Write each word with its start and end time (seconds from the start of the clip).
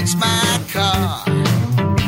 fix 0.00 0.14
my 0.14 0.60
car. 0.72 1.24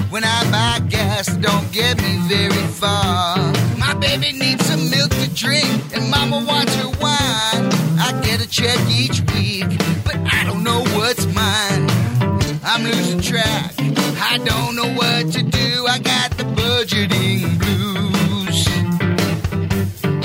When 0.09 0.25
I 0.25 0.51
buy 0.51 0.87
gas, 0.89 1.27
don't 1.37 1.71
get 1.73 2.01
me 2.03 2.17
very 2.27 2.67
far. 2.81 3.37
My 3.79 3.95
baby 3.95 4.33
needs 4.33 4.65
some 4.65 4.89
milk 4.89 5.11
to 5.11 5.35
drink, 5.35 5.95
and 5.95 6.11
mama 6.11 6.45
wants 6.47 6.75
her 6.77 6.89
wine. 7.03 7.65
I 8.07 8.19
get 8.25 8.45
a 8.45 8.49
check 8.49 8.79
each 8.89 9.21
week, 9.33 9.69
but 10.05 10.17
I 10.33 10.45
don't 10.45 10.65
know 10.65 10.81
what's 10.97 11.27
mine. 11.27 11.85
I'm 12.65 12.83
losing 12.85 13.21
track. 13.21 13.75
I 14.31 14.39
don't 14.43 14.75
know 14.75 14.91
what 14.95 15.31
to 15.33 15.43
do. 15.43 15.87
I 15.87 15.99
got 15.99 16.31
the 16.39 16.45
budgeting 16.45 17.59
blues. 17.59 18.69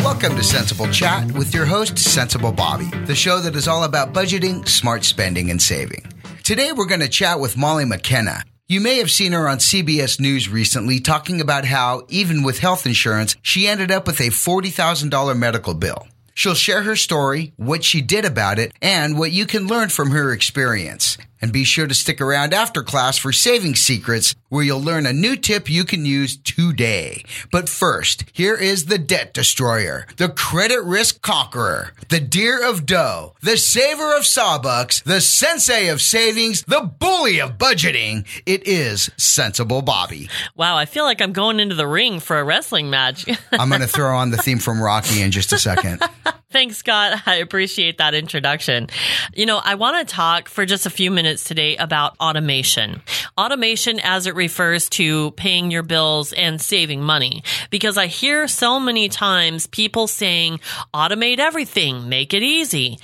Welcome 0.03 0.37
to 0.37 0.43
Sensible 0.43 0.87
Chat 0.87 1.33
with 1.33 1.53
your 1.53 1.65
host, 1.65 1.99
Sensible 1.99 2.53
Bobby, 2.53 2.89
the 3.05 3.15
show 3.15 3.39
that 3.39 3.55
is 3.55 3.67
all 3.67 3.83
about 3.83 4.13
budgeting, 4.13 4.67
smart 4.67 5.03
spending, 5.03 5.51
and 5.51 5.61
saving. 5.61 6.05
Today 6.47 6.71
we're 6.71 6.85
going 6.85 7.01
to 7.01 7.09
chat 7.09 7.41
with 7.41 7.57
Molly 7.57 7.83
McKenna. 7.83 8.41
You 8.69 8.79
may 8.79 8.99
have 8.99 9.11
seen 9.11 9.33
her 9.33 9.49
on 9.49 9.57
CBS 9.57 10.17
News 10.17 10.47
recently 10.47 11.01
talking 11.01 11.41
about 11.41 11.65
how, 11.65 12.05
even 12.07 12.41
with 12.41 12.59
health 12.59 12.85
insurance, 12.85 13.35
she 13.41 13.67
ended 13.67 13.91
up 13.91 14.07
with 14.07 14.21
a 14.21 14.29
$40,000 14.29 15.37
medical 15.37 15.73
bill. 15.73 16.07
She'll 16.33 16.53
share 16.53 16.83
her 16.83 16.95
story, 16.95 17.51
what 17.57 17.83
she 17.83 17.99
did 17.99 18.23
about 18.23 18.59
it, 18.59 18.71
and 18.81 19.19
what 19.19 19.33
you 19.33 19.45
can 19.45 19.67
learn 19.67 19.89
from 19.89 20.11
her 20.11 20.31
experience. 20.31 21.17
And 21.41 21.53
be 21.53 21.63
sure 21.63 21.87
to 21.87 21.93
stick 21.93 22.19
around 22.19 22.53
after 22.53 22.83
class 22.83 23.17
for 23.17 23.31
saving 23.31 23.75
secrets, 23.75 24.35
where 24.49 24.63
you'll 24.63 24.81
learn 24.81 25.05
a 25.05 25.13
new 25.13 25.35
tip 25.35 25.69
you 25.69 25.83
can 25.83 26.05
use 26.05 26.37
today. 26.37 27.23
But 27.51 27.69
first, 27.69 28.25
here 28.33 28.55
is 28.55 28.85
the 28.85 28.97
debt 28.97 29.33
destroyer, 29.33 30.07
the 30.17 30.29
credit 30.29 30.83
risk 30.83 31.21
conqueror, 31.21 31.93
the 32.09 32.19
deer 32.19 32.67
of 32.67 32.85
dough, 32.85 33.35
the 33.41 33.57
saver 33.57 34.15
of 34.15 34.23
sawbucks, 34.23 35.03
the 35.03 35.21
sensei 35.21 35.87
of 35.87 36.01
savings, 36.01 36.63
the 36.63 36.81
bully 36.81 37.39
of 37.39 37.57
budgeting. 37.57 38.25
It 38.45 38.67
is 38.67 39.11
Sensible 39.17 39.81
Bobby. 39.81 40.29
Wow, 40.55 40.77
I 40.77 40.85
feel 40.85 41.03
like 41.03 41.21
I'm 41.21 41.33
going 41.33 41.59
into 41.59 41.75
the 41.75 41.87
ring 41.87 42.19
for 42.19 42.39
a 42.39 42.43
wrestling 42.43 42.89
match. 42.89 43.25
I'm 43.51 43.69
going 43.69 43.81
to 43.81 43.87
throw 43.87 44.15
on 44.15 44.31
the 44.31 44.37
theme 44.37 44.59
from 44.59 44.81
Rocky 44.81 45.21
in 45.21 45.31
just 45.31 45.53
a 45.53 45.59
second. 45.59 46.01
Thanks, 46.49 46.77
Scott. 46.77 47.23
I 47.25 47.35
appreciate 47.35 47.97
that 47.97 48.13
introduction. 48.13 48.87
You 49.35 49.45
know, 49.45 49.59
I 49.61 49.75
want 49.75 50.07
to 50.07 50.13
talk 50.13 50.47
for 50.47 50.65
just 50.65 50.85
a 50.85 50.89
few 50.89 51.11
minutes 51.11 51.26
today 51.35 51.75
about 51.77 52.15
automation. 52.19 53.01
Automation 53.37 53.99
as 53.99 54.27
it 54.27 54.35
refers 54.35 54.89
to 54.89 55.31
paying 55.31 55.71
your 55.71 55.83
bills 55.83 56.31
and 56.33 56.61
saving 56.61 57.01
money. 57.01 57.43
Because 57.69 57.97
I 57.97 58.07
hear 58.07 58.47
so 58.47 58.79
many 58.79 59.09
times 59.09 59.67
people 59.67 60.07
saying, 60.07 60.59
automate 60.93 61.39
everything, 61.39 62.07
make 62.07 62.33
it 62.33 62.43
easy. 62.43 62.99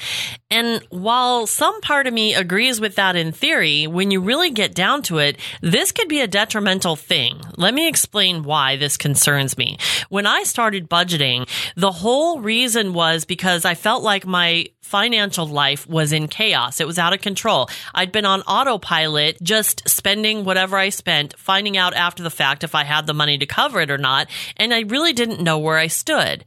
And 0.54 0.86
while 0.92 1.48
some 1.48 1.82
part 1.82 2.06
of 2.06 2.14
me 2.14 2.36
agrees 2.36 2.80
with 2.80 2.94
that 2.98 3.16
in 3.16 3.32
theory, 3.32 3.88
when 3.88 4.12
you 4.12 4.22
really 4.22 4.52
get 4.52 4.76
down 4.76 5.02
to 5.04 5.18
it, 5.18 5.40
this 5.62 5.92
could 5.92 6.08
be 6.08 6.22
a 6.22 6.28
detrimental 6.28 6.96
thing. 6.96 7.42
Let 7.58 7.74
me 7.74 7.88
explain 7.88 8.44
why 8.44 8.76
this 8.76 8.96
concerns 8.96 9.58
me. 9.58 9.80
When 10.10 10.28
I 10.28 10.44
started 10.44 10.88
budgeting, 10.88 11.50
the 11.76 11.92
whole 11.92 12.40
reason 12.40 12.94
was 12.94 13.26
because 13.26 13.66
I 13.66 13.74
felt 13.74 14.04
like 14.04 14.28
my 14.28 14.68
financial 14.84 15.48
life 15.48 15.90
was 15.90 16.14
in 16.14 16.28
chaos. 16.28 16.80
It 16.80 16.86
was 16.86 17.00
out 17.00 17.14
of 17.14 17.22
control. 17.22 17.68
I'd 17.96 18.12
been 18.12 18.26
on 18.26 18.42
autopilot, 18.42 19.42
just 19.42 19.90
spending 19.90 20.46
whatever 20.46 20.78
I 20.78 20.90
spent, 20.90 21.36
finding 21.40 21.78
out 21.78 21.96
after 21.96 22.22
the 22.22 22.30
fact 22.30 22.64
if 22.64 22.76
I 22.76 22.84
had 22.84 23.08
the 23.08 23.14
money 23.16 23.40
to 23.40 23.48
cover 23.48 23.82
it 23.82 23.90
or 23.90 23.98
not. 23.98 24.28
And 24.56 24.72
I 24.72 24.82
really 24.82 25.14
didn't 25.14 25.42
know 25.42 25.58
where 25.58 25.80
I 25.80 25.88
stood. 25.88 26.46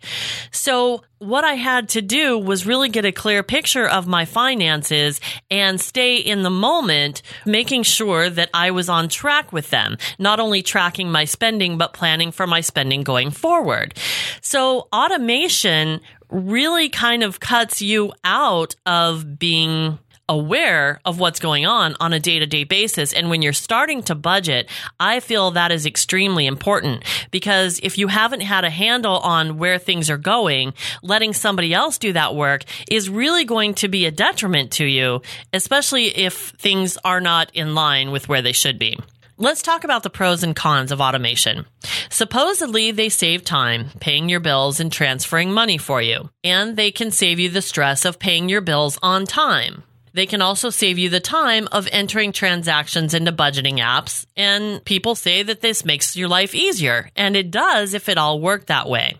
So 0.52 1.02
what 1.18 1.44
I 1.44 1.54
had 1.54 1.88
to 1.90 2.02
do 2.02 2.38
was 2.38 2.66
really 2.66 2.88
get 2.88 3.04
a 3.04 3.12
clear 3.12 3.42
picture 3.42 3.88
of 3.88 4.06
my 4.06 4.24
finances 4.24 5.20
and 5.50 5.80
stay 5.80 6.16
in 6.16 6.42
the 6.42 6.50
moment, 6.50 7.22
making 7.46 7.84
sure 7.84 8.28
that 8.28 8.50
I 8.52 8.70
was 8.70 8.88
on 8.88 9.08
track 9.08 9.52
with 9.52 9.70
them, 9.70 9.96
not 10.18 10.40
only 10.40 10.62
tracking 10.62 11.10
my 11.10 11.24
spending, 11.24 11.78
but 11.78 11.94
planning 11.94 12.32
for 12.32 12.46
my 12.46 12.60
spending 12.60 13.02
going 13.02 13.30
forward. 13.30 13.94
So 14.42 14.88
automation 14.92 16.00
really 16.28 16.88
kind 16.88 17.22
of 17.22 17.40
cuts 17.40 17.80
you 17.80 18.12
out 18.24 18.74
of 18.84 19.38
being 19.38 19.98
aware 20.28 21.00
of 21.04 21.18
what's 21.18 21.40
going 21.40 21.66
on 21.66 21.94
on 22.00 22.12
a 22.12 22.20
day 22.20 22.38
to 22.38 22.46
day 22.46 22.64
basis. 22.64 23.12
And 23.12 23.30
when 23.30 23.42
you're 23.42 23.52
starting 23.52 24.02
to 24.04 24.14
budget, 24.14 24.68
I 24.98 25.20
feel 25.20 25.52
that 25.52 25.72
is 25.72 25.86
extremely 25.86 26.46
important 26.46 27.04
because 27.30 27.78
if 27.82 27.98
you 27.98 28.08
haven't 28.08 28.40
had 28.40 28.64
a 28.64 28.70
handle 28.70 29.18
on 29.18 29.58
where 29.58 29.78
things 29.78 30.10
are 30.10 30.18
going, 30.18 30.74
letting 31.02 31.32
somebody 31.32 31.72
else 31.72 31.98
do 31.98 32.12
that 32.12 32.34
work 32.34 32.64
is 32.90 33.08
really 33.10 33.44
going 33.44 33.74
to 33.74 33.88
be 33.88 34.06
a 34.06 34.10
detriment 34.10 34.72
to 34.72 34.84
you, 34.84 35.22
especially 35.52 36.06
if 36.06 36.50
things 36.50 36.98
are 37.04 37.20
not 37.20 37.50
in 37.54 37.74
line 37.74 38.10
with 38.10 38.28
where 38.28 38.42
they 38.42 38.52
should 38.52 38.78
be. 38.78 38.98
Let's 39.38 39.60
talk 39.60 39.84
about 39.84 40.02
the 40.02 40.08
pros 40.08 40.42
and 40.42 40.56
cons 40.56 40.90
of 40.90 41.00
automation. 41.02 41.66
Supposedly, 42.08 42.90
they 42.90 43.10
save 43.10 43.44
time 43.44 43.90
paying 44.00 44.30
your 44.30 44.40
bills 44.40 44.80
and 44.80 44.90
transferring 44.90 45.52
money 45.52 45.76
for 45.76 46.00
you, 46.00 46.30
and 46.42 46.74
they 46.74 46.90
can 46.90 47.10
save 47.10 47.38
you 47.38 47.50
the 47.50 47.60
stress 47.60 48.06
of 48.06 48.18
paying 48.18 48.48
your 48.48 48.62
bills 48.62 48.98
on 49.02 49.26
time. 49.26 49.82
They 50.16 50.24
can 50.24 50.40
also 50.40 50.70
save 50.70 50.96
you 50.96 51.10
the 51.10 51.20
time 51.20 51.68
of 51.72 51.86
entering 51.92 52.32
transactions 52.32 53.12
into 53.12 53.32
budgeting 53.32 53.80
apps, 53.80 54.24
and 54.34 54.82
people 54.82 55.14
say 55.14 55.42
that 55.42 55.60
this 55.60 55.84
makes 55.84 56.16
your 56.16 56.26
life 56.26 56.54
easier, 56.54 57.10
and 57.14 57.36
it 57.36 57.50
does 57.50 57.92
if 57.92 58.08
it 58.08 58.16
all 58.16 58.40
worked 58.40 58.68
that 58.68 58.88
way. 58.88 59.18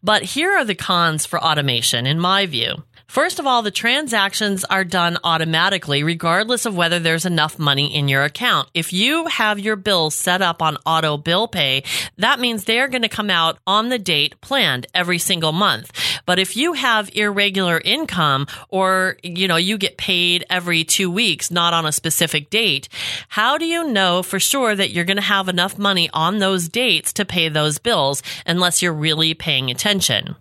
But 0.00 0.22
here 0.22 0.52
are 0.52 0.64
the 0.64 0.76
cons 0.76 1.26
for 1.26 1.42
automation, 1.42 2.06
in 2.06 2.20
my 2.20 2.46
view. 2.46 2.84
First 3.08 3.38
of 3.38 3.46
all, 3.46 3.62
the 3.62 3.70
transactions 3.70 4.64
are 4.64 4.84
done 4.84 5.16
automatically 5.24 6.02
regardless 6.02 6.66
of 6.66 6.76
whether 6.76 6.98
there's 6.98 7.24
enough 7.24 7.58
money 7.58 7.96
in 7.96 8.06
your 8.06 8.22
account. 8.22 8.68
If 8.74 8.92
you 8.92 9.26
have 9.26 9.58
your 9.58 9.76
bills 9.76 10.14
set 10.14 10.42
up 10.42 10.60
on 10.60 10.76
auto 10.84 11.16
bill 11.16 11.48
pay, 11.48 11.84
that 12.18 12.38
means 12.38 12.64
they 12.64 12.78
are 12.80 12.86
going 12.86 13.02
to 13.02 13.08
come 13.08 13.30
out 13.30 13.58
on 13.66 13.88
the 13.88 13.98
date 13.98 14.38
planned 14.42 14.86
every 14.94 15.16
single 15.16 15.52
month. 15.52 15.90
But 16.28 16.38
if 16.38 16.58
you 16.58 16.74
have 16.74 17.08
irregular 17.16 17.80
income 17.82 18.48
or, 18.68 19.16
you 19.22 19.48
know, 19.48 19.56
you 19.56 19.78
get 19.78 19.96
paid 19.96 20.44
every 20.50 20.84
two 20.84 21.10
weeks, 21.10 21.50
not 21.50 21.72
on 21.72 21.86
a 21.86 21.90
specific 21.90 22.50
date, 22.50 22.90
how 23.28 23.56
do 23.56 23.64
you 23.64 23.90
know 23.90 24.22
for 24.22 24.38
sure 24.38 24.76
that 24.76 24.90
you're 24.90 25.06
going 25.06 25.16
to 25.16 25.22
have 25.22 25.48
enough 25.48 25.78
money 25.78 26.10
on 26.12 26.36
those 26.38 26.68
dates 26.68 27.14
to 27.14 27.24
pay 27.24 27.48
those 27.48 27.78
bills 27.78 28.22
unless 28.44 28.82
you're 28.82 28.92
really 28.92 29.32
paying 29.32 29.70
attention? 29.70 30.36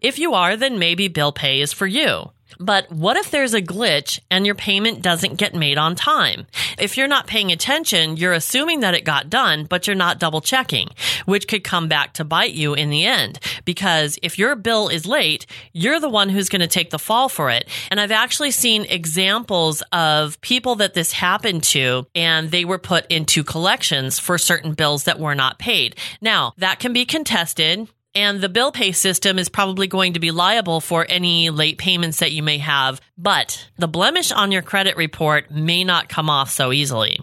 If 0.00 0.20
you 0.20 0.32
are, 0.34 0.56
then 0.56 0.78
maybe 0.78 1.08
bill 1.08 1.32
pay 1.32 1.60
is 1.60 1.72
for 1.72 1.88
you. 1.88 2.30
But 2.58 2.90
what 2.90 3.16
if 3.16 3.30
there's 3.30 3.54
a 3.54 3.62
glitch 3.62 4.20
and 4.30 4.46
your 4.46 4.54
payment 4.54 5.02
doesn't 5.02 5.36
get 5.36 5.54
made 5.54 5.78
on 5.78 5.94
time? 5.94 6.46
If 6.78 6.96
you're 6.96 7.08
not 7.08 7.26
paying 7.26 7.52
attention, 7.52 8.16
you're 8.16 8.32
assuming 8.32 8.80
that 8.80 8.94
it 8.94 9.04
got 9.04 9.30
done, 9.30 9.64
but 9.64 9.86
you're 9.86 9.96
not 9.96 10.18
double 10.18 10.40
checking, 10.40 10.88
which 11.26 11.48
could 11.48 11.64
come 11.64 11.88
back 11.88 12.14
to 12.14 12.24
bite 12.24 12.52
you 12.52 12.74
in 12.74 12.90
the 12.90 13.04
end. 13.04 13.38
Because 13.64 14.18
if 14.22 14.38
your 14.38 14.56
bill 14.56 14.88
is 14.88 15.06
late, 15.06 15.46
you're 15.72 16.00
the 16.00 16.08
one 16.08 16.28
who's 16.28 16.48
going 16.48 16.60
to 16.60 16.66
take 16.66 16.90
the 16.90 16.98
fall 16.98 17.28
for 17.28 17.50
it. 17.50 17.68
And 17.90 18.00
I've 18.00 18.10
actually 18.10 18.50
seen 18.50 18.84
examples 18.84 19.82
of 19.92 20.40
people 20.40 20.76
that 20.76 20.94
this 20.94 21.12
happened 21.12 21.62
to 21.64 22.06
and 22.14 22.50
they 22.50 22.64
were 22.64 22.78
put 22.78 23.06
into 23.10 23.44
collections 23.44 24.18
for 24.18 24.38
certain 24.38 24.74
bills 24.74 25.04
that 25.04 25.18
were 25.18 25.34
not 25.34 25.58
paid. 25.58 25.96
Now, 26.20 26.52
that 26.58 26.80
can 26.80 26.92
be 26.92 27.04
contested 27.04 27.88
and 28.14 28.40
the 28.40 28.48
bill 28.48 28.72
pay 28.72 28.92
system 28.92 29.38
is 29.38 29.48
probably 29.48 29.86
going 29.86 30.14
to 30.14 30.20
be 30.20 30.30
liable 30.30 30.80
for 30.80 31.06
any 31.08 31.50
late 31.50 31.78
payments 31.78 32.18
that 32.18 32.32
you 32.32 32.42
may 32.42 32.58
have, 32.58 33.00
but 33.16 33.68
the 33.78 33.88
blemish 33.88 34.32
on 34.32 34.52
your 34.52 34.62
credit 34.62 34.96
report 34.96 35.50
may 35.50 35.84
not 35.84 36.08
come 36.08 36.28
off 36.28 36.50
so 36.50 36.72
easily. 36.72 37.20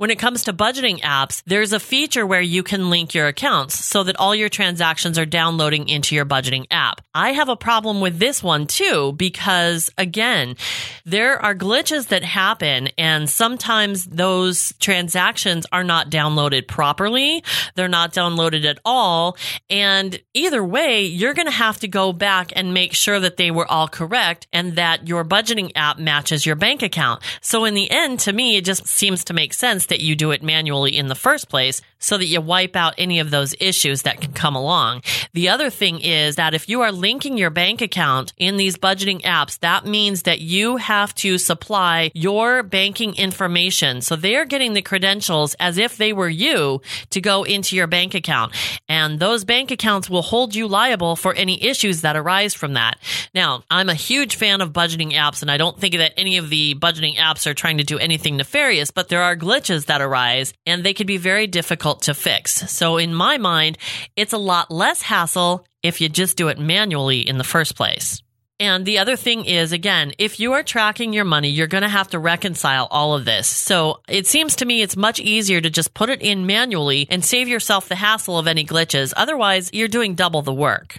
When 0.00 0.10
it 0.10 0.18
comes 0.18 0.44
to 0.44 0.54
budgeting 0.54 1.00
apps, 1.02 1.42
there's 1.44 1.74
a 1.74 1.78
feature 1.78 2.26
where 2.26 2.40
you 2.40 2.62
can 2.62 2.88
link 2.88 3.12
your 3.12 3.26
accounts 3.26 3.84
so 3.84 4.02
that 4.04 4.16
all 4.16 4.34
your 4.34 4.48
transactions 4.48 5.18
are 5.18 5.26
downloading 5.26 5.90
into 5.90 6.14
your 6.14 6.24
budgeting 6.24 6.64
app. 6.70 7.02
I 7.14 7.32
have 7.32 7.50
a 7.50 7.56
problem 7.56 8.00
with 8.00 8.18
this 8.18 8.42
one 8.42 8.66
too 8.66 9.12
because 9.12 9.90
again, 9.98 10.56
there 11.04 11.38
are 11.44 11.54
glitches 11.54 12.08
that 12.08 12.24
happen 12.24 12.88
and 12.96 13.28
sometimes 13.28 14.06
those 14.06 14.72
transactions 14.80 15.66
are 15.70 15.84
not 15.84 16.08
downloaded 16.08 16.66
properly. 16.66 17.44
They're 17.74 17.86
not 17.86 18.14
downloaded 18.14 18.64
at 18.64 18.78
all. 18.86 19.36
And 19.68 20.18
either 20.32 20.64
way, 20.64 21.04
you're 21.04 21.34
going 21.34 21.44
to 21.44 21.52
have 21.52 21.78
to 21.80 21.88
go 21.88 22.14
back 22.14 22.54
and 22.56 22.72
make 22.72 22.94
sure 22.94 23.20
that 23.20 23.36
they 23.36 23.50
were 23.50 23.70
all 23.70 23.86
correct 23.86 24.46
and 24.50 24.76
that 24.76 25.08
your 25.08 25.26
budgeting 25.26 25.72
app 25.76 25.98
matches 25.98 26.46
your 26.46 26.56
bank 26.56 26.82
account. 26.82 27.22
So 27.42 27.66
in 27.66 27.74
the 27.74 27.90
end, 27.90 28.20
to 28.20 28.32
me, 28.32 28.56
it 28.56 28.64
just 28.64 28.86
seems 28.86 29.24
to 29.24 29.34
make 29.34 29.52
sense 29.52 29.89
that 29.90 30.00
you 30.00 30.16
do 30.16 30.30
it 30.30 30.42
manually 30.42 30.96
in 30.96 31.06
the 31.06 31.14
first 31.14 31.48
place 31.48 31.82
so 32.00 32.16
that 32.16 32.26
you 32.26 32.40
wipe 32.40 32.74
out 32.74 32.94
any 32.98 33.20
of 33.20 33.30
those 33.30 33.54
issues 33.60 34.02
that 34.02 34.20
can 34.20 34.32
come 34.32 34.56
along. 34.56 35.02
The 35.34 35.50
other 35.50 35.70
thing 35.70 36.00
is 36.00 36.36
that 36.36 36.54
if 36.54 36.68
you 36.68 36.80
are 36.80 36.90
linking 36.90 37.36
your 37.36 37.50
bank 37.50 37.82
account 37.82 38.32
in 38.38 38.56
these 38.56 38.76
budgeting 38.76 39.20
apps, 39.22 39.58
that 39.60 39.84
means 39.84 40.22
that 40.22 40.40
you 40.40 40.78
have 40.78 41.14
to 41.16 41.36
supply 41.38 42.10
your 42.14 42.62
banking 42.62 43.14
information. 43.16 44.00
So 44.00 44.16
they're 44.16 44.46
getting 44.46 44.72
the 44.72 44.82
credentials 44.82 45.54
as 45.60 45.76
if 45.76 45.98
they 45.98 46.12
were 46.12 46.28
you 46.28 46.80
to 47.10 47.20
go 47.20 47.44
into 47.44 47.76
your 47.76 47.86
bank 47.86 48.14
account. 48.14 48.54
And 48.88 49.20
those 49.20 49.44
bank 49.44 49.70
accounts 49.70 50.08
will 50.08 50.22
hold 50.22 50.54
you 50.54 50.66
liable 50.66 51.16
for 51.16 51.34
any 51.34 51.62
issues 51.62 52.00
that 52.00 52.16
arise 52.16 52.54
from 52.54 52.74
that. 52.74 52.98
Now, 53.34 53.62
I'm 53.70 53.90
a 53.90 53.94
huge 53.94 54.36
fan 54.36 54.62
of 54.62 54.72
budgeting 54.72 55.12
apps 55.12 55.42
and 55.42 55.50
I 55.50 55.58
don't 55.58 55.78
think 55.78 55.96
that 55.96 56.14
any 56.16 56.38
of 56.38 56.48
the 56.48 56.74
budgeting 56.76 57.16
apps 57.16 57.46
are 57.46 57.54
trying 57.54 57.78
to 57.78 57.84
do 57.84 57.98
anything 57.98 58.38
nefarious, 58.38 58.90
but 58.90 59.08
there 59.08 59.22
are 59.22 59.36
glitches 59.36 59.79
that 59.86 60.00
arise 60.00 60.52
and 60.66 60.84
they 60.84 60.94
can 60.94 61.06
be 61.06 61.16
very 61.16 61.46
difficult 61.46 62.02
to 62.02 62.14
fix. 62.14 62.70
So 62.70 62.96
in 62.96 63.14
my 63.14 63.38
mind, 63.38 63.78
it's 64.16 64.32
a 64.32 64.38
lot 64.38 64.70
less 64.70 65.02
hassle 65.02 65.66
if 65.82 66.00
you 66.00 66.08
just 66.08 66.36
do 66.36 66.48
it 66.48 66.58
manually 66.58 67.20
in 67.20 67.38
the 67.38 67.44
first 67.44 67.76
place. 67.76 68.22
And 68.60 68.84
the 68.84 68.98
other 68.98 69.16
thing 69.16 69.46
is, 69.46 69.72
again, 69.72 70.12
if 70.18 70.38
you 70.38 70.52
are 70.52 70.62
tracking 70.62 71.14
your 71.14 71.24
money, 71.24 71.48
you're 71.48 71.66
going 71.66 71.82
to 71.82 71.88
have 71.88 72.08
to 72.08 72.18
reconcile 72.18 72.86
all 72.90 73.14
of 73.14 73.24
this. 73.24 73.46
So 73.46 74.02
it 74.06 74.26
seems 74.26 74.56
to 74.56 74.66
me 74.66 74.82
it's 74.82 74.98
much 74.98 75.18
easier 75.18 75.62
to 75.62 75.70
just 75.70 75.94
put 75.94 76.10
it 76.10 76.20
in 76.20 76.44
manually 76.44 77.08
and 77.10 77.24
save 77.24 77.48
yourself 77.48 77.88
the 77.88 77.94
hassle 77.94 78.38
of 78.38 78.46
any 78.46 78.66
glitches. 78.66 79.14
Otherwise, 79.16 79.70
you're 79.72 79.88
doing 79.88 80.14
double 80.14 80.42
the 80.42 80.52
work. 80.52 80.98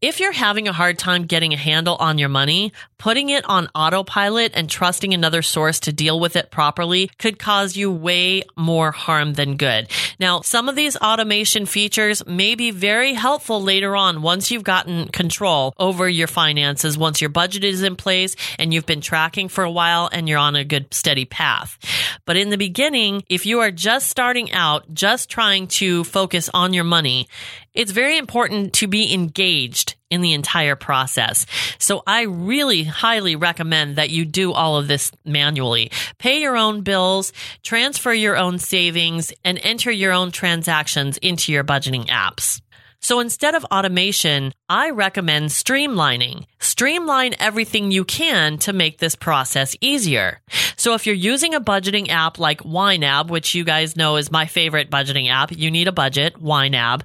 If 0.00 0.20
you're 0.20 0.32
having 0.32 0.68
a 0.68 0.72
hard 0.72 0.98
time 0.98 1.24
getting 1.24 1.52
a 1.52 1.56
handle 1.56 1.96
on 1.96 2.18
your 2.18 2.28
money, 2.28 2.72
putting 2.98 3.30
it 3.30 3.44
on 3.48 3.68
autopilot 3.74 4.52
and 4.54 4.70
trusting 4.70 5.12
another 5.12 5.42
source 5.42 5.80
to 5.80 5.92
deal 5.92 6.20
with 6.20 6.36
it 6.36 6.50
properly 6.50 7.10
could 7.18 7.38
cause 7.38 7.76
you 7.76 7.90
way 7.90 8.42
more 8.56 8.92
harm 8.92 9.34
than 9.34 9.56
good. 9.56 9.90
Now, 10.20 10.40
some 10.42 10.68
of 10.68 10.76
these 10.76 10.96
automation 10.96 11.66
features 11.66 12.24
may 12.26 12.54
be 12.54 12.70
very 12.70 13.12
helpful 13.12 13.60
later 13.60 13.96
on 13.96 14.22
once 14.22 14.50
you've 14.50 14.62
gotten 14.62 15.08
control 15.08 15.74
over 15.78 16.08
your 16.08 16.28
finances, 16.28 16.96
once 16.96 17.20
your 17.20 17.30
budget 17.30 17.64
is 17.64 17.82
in 17.82 17.96
place 17.96 18.36
and 18.58 18.72
you've 18.72 18.86
been 18.86 19.00
tracking 19.00 19.48
for 19.48 19.64
a 19.64 19.70
while 19.70 20.08
and 20.12 20.28
you're 20.28 20.38
on 20.38 20.54
a 20.54 20.64
good 20.64 20.92
steady 20.94 21.24
path. 21.24 21.78
But 22.24 22.36
in 22.36 22.50
the 22.50 22.58
beginning, 22.58 23.24
if 23.28 23.46
you 23.46 23.60
are 23.60 23.70
just 23.70 24.08
starting 24.08 24.52
out, 24.52 24.94
just 24.94 25.28
trying 25.28 25.66
to 25.68 26.04
focus 26.04 26.48
on 26.54 26.72
your 26.72 26.84
money, 26.84 27.28
it's 27.74 27.92
very 27.92 28.18
important 28.18 28.74
to 28.74 28.86
be 28.86 29.12
engaged 29.14 29.96
in 30.10 30.20
the 30.20 30.34
entire 30.34 30.76
process. 30.76 31.46
So 31.78 32.02
I 32.06 32.22
really 32.22 32.84
highly 32.84 33.34
recommend 33.34 33.96
that 33.96 34.10
you 34.10 34.26
do 34.26 34.52
all 34.52 34.76
of 34.76 34.88
this 34.88 35.10
manually. 35.24 35.90
Pay 36.18 36.42
your 36.42 36.56
own 36.56 36.82
bills, 36.82 37.32
transfer 37.62 38.12
your 38.12 38.36
own 38.36 38.58
savings, 38.58 39.32
and 39.42 39.58
enter 39.62 39.90
your 39.90 40.12
own 40.12 40.30
transactions 40.30 41.16
into 41.18 41.50
your 41.50 41.64
budgeting 41.64 42.08
apps. 42.08 42.60
So 43.02 43.18
instead 43.18 43.56
of 43.56 43.64
automation, 43.64 44.54
I 44.68 44.90
recommend 44.90 45.50
streamlining. 45.50 46.46
Streamline 46.60 47.34
everything 47.40 47.90
you 47.90 48.04
can 48.04 48.58
to 48.58 48.72
make 48.72 48.98
this 48.98 49.16
process 49.16 49.76
easier. 49.80 50.40
So 50.76 50.94
if 50.94 51.04
you're 51.04 51.14
using 51.14 51.52
a 51.52 51.60
budgeting 51.60 52.08
app 52.10 52.38
like 52.38 52.60
YNAB, 52.60 53.28
which 53.28 53.56
you 53.56 53.64
guys 53.64 53.96
know 53.96 54.16
is 54.16 54.30
my 54.30 54.46
favorite 54.46 54.88
budgeting 54.88 55.28
app, 55.28 55.50
you 55.50 55.70
need 55.70 55.88
a 55.88 55.92
budget, 55.92 56.40
YNAB. 56.40 57.02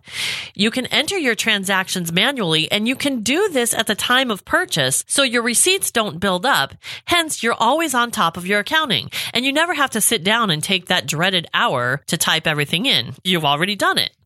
You 0.53 0.69
can 0.69 0.85
enter 0.87 1.17
your 1.17 1.35
transactions 1.35 2.11
manually 2.11 2.71
and 2.71 2.87
you 2.87 2.95
can 2.95 3.23
do 3.23 3.49
this 3.49 3.73
at 3.73 3.87
the 3.87 3.95
time 3.95 4.29
of 4.29 4.45
purchase 4.45 5.03
so 5.07 5.23
your 5.23 5.41
receipts 5.41 5.91
don't 5.91 6.19
build 6.19 6.45
up. 6.45 6.75
Hence, 7.05 7.41
you're 7.41 7.53
always 7.53 7.93
on 7.93 8.11
top 8.11 8.37
of 8.37 8.45
your 8.45 8.59
accounting 8.59 9.09
and 9.33 9.45
you 9.45 9.51
never 9.51 9.73
have 9.73 9.91
to 9.91 10.01
sit 10.01 10.23
down 10.23 10.51
and 10.51 10.63
take 10.63 10.85
that 10.87 11.07
dreaded 11.07 11.47
hour 11.53 12.01
to 12.07 12.17
type 12.17 12.45
everything 12.45 12.85
in. 12.85 13.15
You've 13.23 13.45
already 13.45 13.75
done 13.75 13.97
it. 13.97 14.16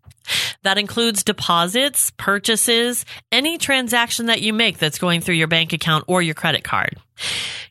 That 0.64 0.78
includes 0.78 1.24
deposits, 1.24 2.12
purchases, 2.18 3.06
any 3.32 3.58
transaction 3.58 4.28
that 4.28 4.42
you 4.42 4.54
make 4.54 4.78
that's 4.78 5.00
going 5.00 5.22
through 5.22 5.36
your 5.36 5.48
bank 5.48 5.74
account 5.74 6.06
or 6.08 6.22
your 6.22 6.36
credit 6.36 6.64
card. 6.64 6.98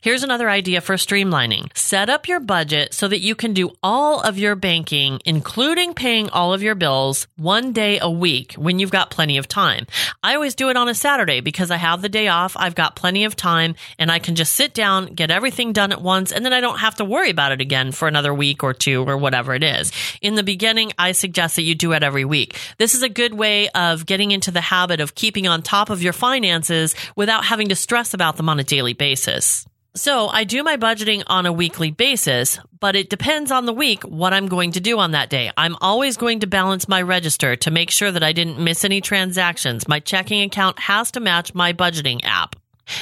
Here's 0.01 0.23
another 0.23 0.49
idea 0.49 0.81
for 0.81 0.95
streamlining. 0.95 1.77
Set 1.77 2.09
up 2.09 2.27
your 2.27 2.39
budget 2.39 2.93
so 2.93 3.07
that 3.07 3.19
you 3.19 3.35
can 3.35 3.53
do 3.53 3.71
all 3.83 4.19
of 4.21 4.39
your 4.39 4.55
banking, 4.55 5.19
including 5.25 5.93
paying 5.93 6.29
all 6.29 6.53
of 6.53 6.63
your 6.63 6.73
bills, 6.73 7.27
one 7.37 7.71
day 7.71 7.99
a 8.01 8.09
week 8.09 8.53
when 8.53 8.79
you've 8.79 8.91
got 8.91 9.11
plenty 9.11 9.37
of 9.37 9.47
time. 9.47 9.85
I 10.23 10.33
always 10.33 10.55
do 10.55 10.69
it 10.69 10.77
on 10.77 10.89
a 10.89 10.95
Saturday 10.95 11.41
because 11.41 11.69
I 11.69 11.75
have 11.75 12.01
the 12.01 12.09
day 12.09 12.29
off. 12.29 12.55
I've 12.57 12.73
got 12.73 12.95
plenty 12.95 13.25
of 13.25 13.35
time 13.35 13.75
and 13.99 14.11
I 14.11 14.19
can 14.19 14.35
just 14.35 14.53
sit 14.53 14.73
down, 14.73 15.07
get 15.13 15.29
everything 15.29 15.73
done 15.73 15.91
at 15.91 16.01
once, 16.01 16.31
and 16.31 16.43
then 16.43 16.53
I 16.53 16.61
don't 16.61 16.79
have 16.79 16.95
to 16.95 17.05
worry 17.05 17.29
about 17.29 17.51
it 17.51 17.61
again 17.61 17.91
for 17.91 18.07
another 18.07 18.33
week 18.33 18.63
or 18.63 18.73
two 18.73 19.07
or 19.07 19.17
whatever 19.17 19.53
it 19.53 19.63
is. 19.63 19.91
In 20.21 20.35
the 20.35 20.43
beginning, 20.43 20.93
I 20.97 21.11
suggest 21.11 21.57
that 21.57 21.63
you 21.63 21.75
do 21.75 21.91
it 21.91 22.01
every 22.01 22.25
week. 22.25 22.57
This 22.81 22.95
is 22.95 23.03
a 23.03 23.09
good 23.09 23.35
way 23.35 23.69
of 23.69 24.07
getting 24.07 24.31
into 24.31 24.49
the 24.49 24.59
habit 24.59 25.01
of 25.01 25.13
keeping 25.13 25.47
on 25.47 25.61
top 25.61 25.91
of 25.91 26.01
your 26.01 26.13
finances 26.13 26.95
without 27.15 27.45
having 27.45 27.69
to 27.69 27.75
stress 27.75 28.15
about 28.15 28.37
them 28.37 28.49
on 28.49 28.59
a 28.59 28.63
daily 28.63 28.93
basis. 28.93 29.67
So 29.93 30.29
I 30.29 30.45
do 30.45 30.63
my 30.63 30.77
budgeting 30.77 31.21
on 31.27 31.45
a 31.45 31.53
weekly 31.53 31.91
basis, 31.91 32.57
but 32.79 32.95
it 32.95 33.11
depends 33.11 33.51
on 33.51 33.67
the 33.67 33.71
week 33.71 34.01
what 34.01 34.33
I'm 34.33 34.47
going 34.47 34.71
to 34.71 34.79
do 34.79 34.97
on 34.97 35.11
that 35.11 35.29
day. 35.29 35.51
I'm 35.55 35.75
always 35.79 36.17
going 36.17 36.39
to 36.39 36.47
balance 36.47 36.87
my 36.87 37.03
register 37.03 37.55
to 37.55 37.69
make 37.69 37.91
sure 37.91 38.11
that 38.11 38.23
I 38.23 38.33
didn't 38.33 38.57
miss 38.57 38.83
any 38.83 38.99
transactions. 38.99 39.87
My 39.87 39.99
checking 39.99 40.41
account 40.41 40.79
has 40.79 41.11
to 41.11 41.19
match 41.19 41.53
my 41.53 41.73
budgeting 41.73 42.21
app. 42.23 42.55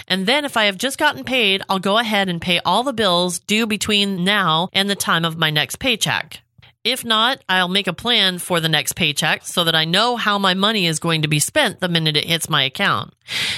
And 0.09 0.25
then 0.25 0.43
if 0.43 0.57
I 0.57 0.65
have 0.65 0.77
just 0.77 0.97
gotten 0.97 1.23
paid, 1.23 1.63
I'll 1.69 1.79
go 1.79 1.97
ahead 1.97 2.27
and 2.27 2.41
pay 2.41 2.59
all 2.65 2.83
the 2.83 2.91
bills 2.91 3.39
due 3.39 3.65
between 3.65 4.25
now 4.25 4.67
and 4.73 4.89
the 4.89 4.95
time 4.95 5.23
of 5.23 5.37
my 5.37 5.51
next 5.51 5.77
paycheck. 5.77 6.41
If 6.85 7.03
not, 7.03 7.43
I'll 7.49 7.67
make 7.67 7.87
a 7.87 7.93
plan 7.93 8.39
for 8.39 8.61
the 8.61 8.69
next 8.69 8.93
paycheck 8.93 9.45
so 9.45 9.65
that 9.65 9.75
I 9.75 9.83
know 9.83 10.15
how 10.15 10.39
my 10.39 10.53
money 10.53 10.85
is 10.85 10.99
going 10.99 11.23
to 11.23 11.27
be 11.27 11.39
spent 11.39 11.81
the 11.81 11.89
minute 11.89 12.15
it 12.15 12.23
hits 12.23 12.49
my 12.49 12.63
account. 12.63 13.13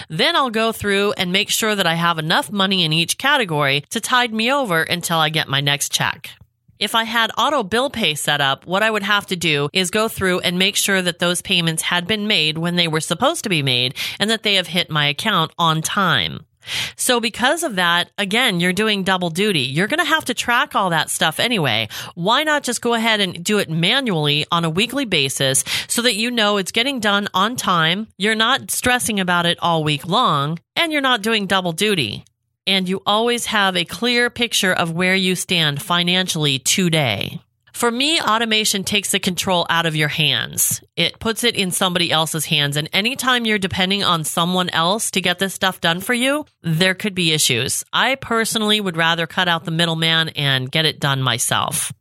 Then 0.09 0.35
I'll 0.35 0.49
go 0.49 0.71
through 0.71 1.11
and 1.13 1.31
make 1.31 1.51
sure 1.51 1.75
that 1.75 1.85
I 1.85 1.93
have 1.93 2.17
enough 2.17 2.51
money 2.51 2.83
in 2.83 2.91
each 2.91 3.19
category 3.19 3.81
to 3.91 4.01
tide 4.01 4.33
me 4.33 4.51
over 4.51 4.81
until 4.81 5.19
I 5.19 5.29
get 5.29 5.47
my 5.47 5.61
next 5.61 5.91
check. 5.91 6.31
If 6.79 6.95
I 6.95 7.03
had 7.03 7.29
auto 7.37 7.61
bill 7.61 7.91
pay 7.91 8.15
set 8.15 8.41
up, 8.41 8.65
what 8.65 8.81
I 8.81 8.89
would 8.89 9.03
have 9.03 9.27
to 9.27 9.35
do 9.35 9.69
is 9.71 9.91
go 9.91 10.07
through 10.07 10.39
and 10.39 10.57
make 10.57 10.75
sure 10.75 11.03
that 11.03 11.19
those 11.19 11.43
payments 11.43 11.83
had 11.83 12.07
been 12.07 12.25
made 12.25 12.57
when 12.57 12.75
they 12.75 12.87
were 12.87 12.99
supposed 12.99 13.43
to 13.43 13.49
be 13.49 13.61
made 13.61 13.93
and 14.19 14.31
that 14.31 14.41
they 14.41 14.55
have 14.55 14.65
hit 14.65 14.89
my 14.89 15.05
account 15.05 15.51
on 15.59 15.83
time. 15.83 16.47
So 16.95 17.19
because 17.19 17.63
of 17.63 17.75
that, 17.75 18.11
again, 18.17 18.59
you're 18.59 18.73
doing 18.73 19.03
double 19.03 19.29
duty. 19.29 19.61
You're 19.61 19.87
going 19.87 19.99
to 19.99 20.05
have 20.05 20.25
to 20.25 20.33
track 20.33 20.75
all 20.75 20.91
that 20.91 21.09
stuff 21.09 21.39
anyway. 21.39 21.89
Why 22.15 22.43
not 22.43 22.63
just 22.63 22.81
go 22.81 22.93
ahead 22.93 23.19
and 23.19 23.43
do 23.43 23.59
it 23.59 23.69
manually 23.69 24.45
on 24.51 24.65
a 24.65 24.69
weekly 24.69 25.05
basis 25.05 25.63
so 25.87 26.01
that 26.03 26.15
you 26.15 26.31
know 26.31 26.57
it's 26.57 26.71
getting 26.71 26.99
done 26.99 27.27
on 27.33 27.55
time. 27.55 28.07
You're 28.17 28.35
not 28.35 28.71
stressing 28.71 29.19
about 29.19 29.45
it 29.45 29.57
all 29.61 29.83
week 29.83 30.07
long 30.07 30.59
and 30.75 30.91
you're 30.91 31.01
not 31.01 31.21
doing 31.21 31.47
double 31.47 31.71
duty. 31.71 32.25
And 32.67 32.87
you 32.87 33.01
always 33.05 33.47
have 33.47 33.75
a 33.75 33.85
clear 33.85 34.29
picture 34.29 34.71
of 34.71 34.91
where 34.91 35.15
you 35.15 35.35
stand 35.35 35.81
financially 35.81 36.59
today. 36.59 37.41
For 37.81 37.89
me, 37.89 38.21
automation 38.21 38.83
takes 38.83 39.09
the 39.09 39.17
control 39.17 39.65
out 39.67 39.87
of 39.87 39.95
your 39.95 40.07
hands. 40.07 40.83
It 40.95 41.19
puts 41.19 41.43
it 41.43 41.55
in 41.55 41.71
somebody 41.71 42.11
else's 42.11 42.45
hands. 42.45 42.77
And 42.77 42.87
anytime 42.93 43.43
you're 43.43 43.57
depending 43.57 44.03
on 44.03 44.23
someone 44.23 44.69
else 44.69 45.09
to 45.09 45.19
get 45.19 45.39
this 45.39 45.55
stuff 45.55 45.81
done 45.81 45.99
for 45.99 46.13
you, 46.13 46.45
there 46.61 46.93
could 46.93 47.15
be 47.15 47.33
issues. 47.33 47.83
I 47.91 48.13
personally 48.13 48.79
would 48.79 48.97
rather 48.97 49.25
cut 49.25 49.47
out 49.47 49.65
the 49.65 49.71
middleman 49.71 50.29
and 50.29 50.71
get 50.71 50.85
it 50.85 50.99
done 50.99 51.23
myself. 51.23 51.91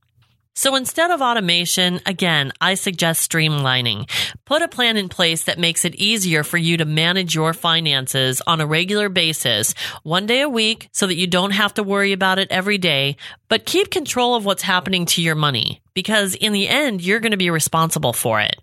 So 0.55 0.75
instead 0.75 1.11
of 1.11 1.23
automation, 1.23 2.01
again, 2.05 2.53
I 2.61 2.75
suggest 2.75 3.31
streamlining. 3.31 4.11
Put 4.45 4.61
a 4.61 4.69
plan 4.69 4.99
in 4.99 5.09
place 5.09 5.45
that 5.45 5.59
makes 5.59 5.87
it 5.87 5.95
easier 5.95 6.45
for 6.45 6.59
you 6.59 6.77
to 6.77 6.85
manage 6.85 7.35
your 7.35 7.55
finances 7.55 8.43
on 8.47 8.61
a 8.61 8.67
regular 8.67 9.09
basis, 9.09 9.75
one 10.03 10.27
day 10.27 10.43
a 10.43 10.49
week, 10.51 10.91
so 10.93 11.07
that 11.07 11.17
you 11.17 11.27
don't 11.27 11.53
have 11.53 11.73
to 11.75 11.83
worry 11.83 12.13
about 12.13 12.39
it 12.39 12.51
every 12.51 12.77
day, 12.77 13.17
but 13.51 13.67
keep 13.67 13.91
control 13.91 14.35
of 14.35 14.47
what's 14.47 14.63
happening 14.63 15.05
to 15.05 15.21
your 15.21 15.35
money 15.35 15.83
because 15.93 16.35
in 16.35 16.53
the 16.53 16.67
end, 16.67 17.03
you're 17.03 17.21
going 17.21 17.33
to 17.33 17.37
be 17.37 17.51
responsible 17.51 18.15
for 18.15 18.41
it. 18.41 18.57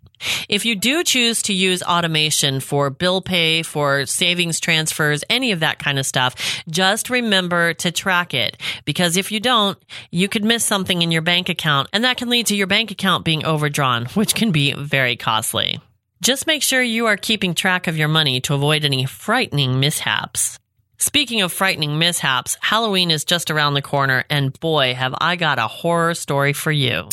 If 0.49 0.65
you 0.65 0.75
do 0.75 1.03
choose 1.03 1.43
to 1.43 1.53
use 1.53 1.83
automation 1.83 2.59
for 2.59 2.89
bill 2.89 3.21
pay, 3.21 3.61
for 3.61 4.07
savings 4.07 4.59
transfers, 4.59 5.23
any 5.29 5.51
of 5.51 5.59
that 5.59 5.77
kind 5.77 5.99
of 5.99 6.07
stuff, 6.07 6.63
just 6.69 7.11
remember 7.11 7.75
to 7.75 7.91
track 7.91 8.33
it 8.33 8.57
because 8.85 9.15
if 9.15 9.31
you 9.31 9.39
don't, 9.39 9.77
you 10.09 10.27
could 10.27 10.43
miss 10.43 10.65
something 10.65 11.03
in 11.03 11.11
your 11.11 11.21
bank 11.21 11.49
account 11.49 11.89
and 11.93 12.03
that 12.03 12.17
can 12.17 12.29
lead 12.29 12.47
to 12.47 12.55
your 12.55 12.65
bank 12.65 12.89
account 12.89 13.25
being 13.25 13.45
overdrawn, 13.45 14.05
which 14.15 14.33
can 14.33 14.51
be 14.51 14.73
very 14.73 15.15
costly. 15.15 15.79
Just 16.21 16.47
make 16.47 16.63
sure 16.63 16.81
you 16.81 17.05
are 17.05 17.17
keeping 17.17 17.53
track 17.53 17.85
of 17.85 17.97
your 17.97 18.07
money 18.07 18.41
to 18.41 18.55
avoid 18.55 18.85
any 18.85 19.05
frightening 19.05 19.79
mishaps. 19.79 20.57
Speaking 20.99 21.41
of 21.41 21.53
frightening 21.53 21.99
mishaps, 21.99 22.57
Halloween 22.59 23.11
is 23.11 23.23
just 23.23 23.51
around 23.51 23.75
the 23.75 23.83
corner, 23.83 24.23
and 24.31 24.59
boy, 24.59 24.95
have 24.95 25.13
I 25.21 25.35
got 25.35 25.59
a 25.59 25.67
horror 25.67 26.15
story 26.15 26.53
for 26.53 26.71
you. 26.71 27.09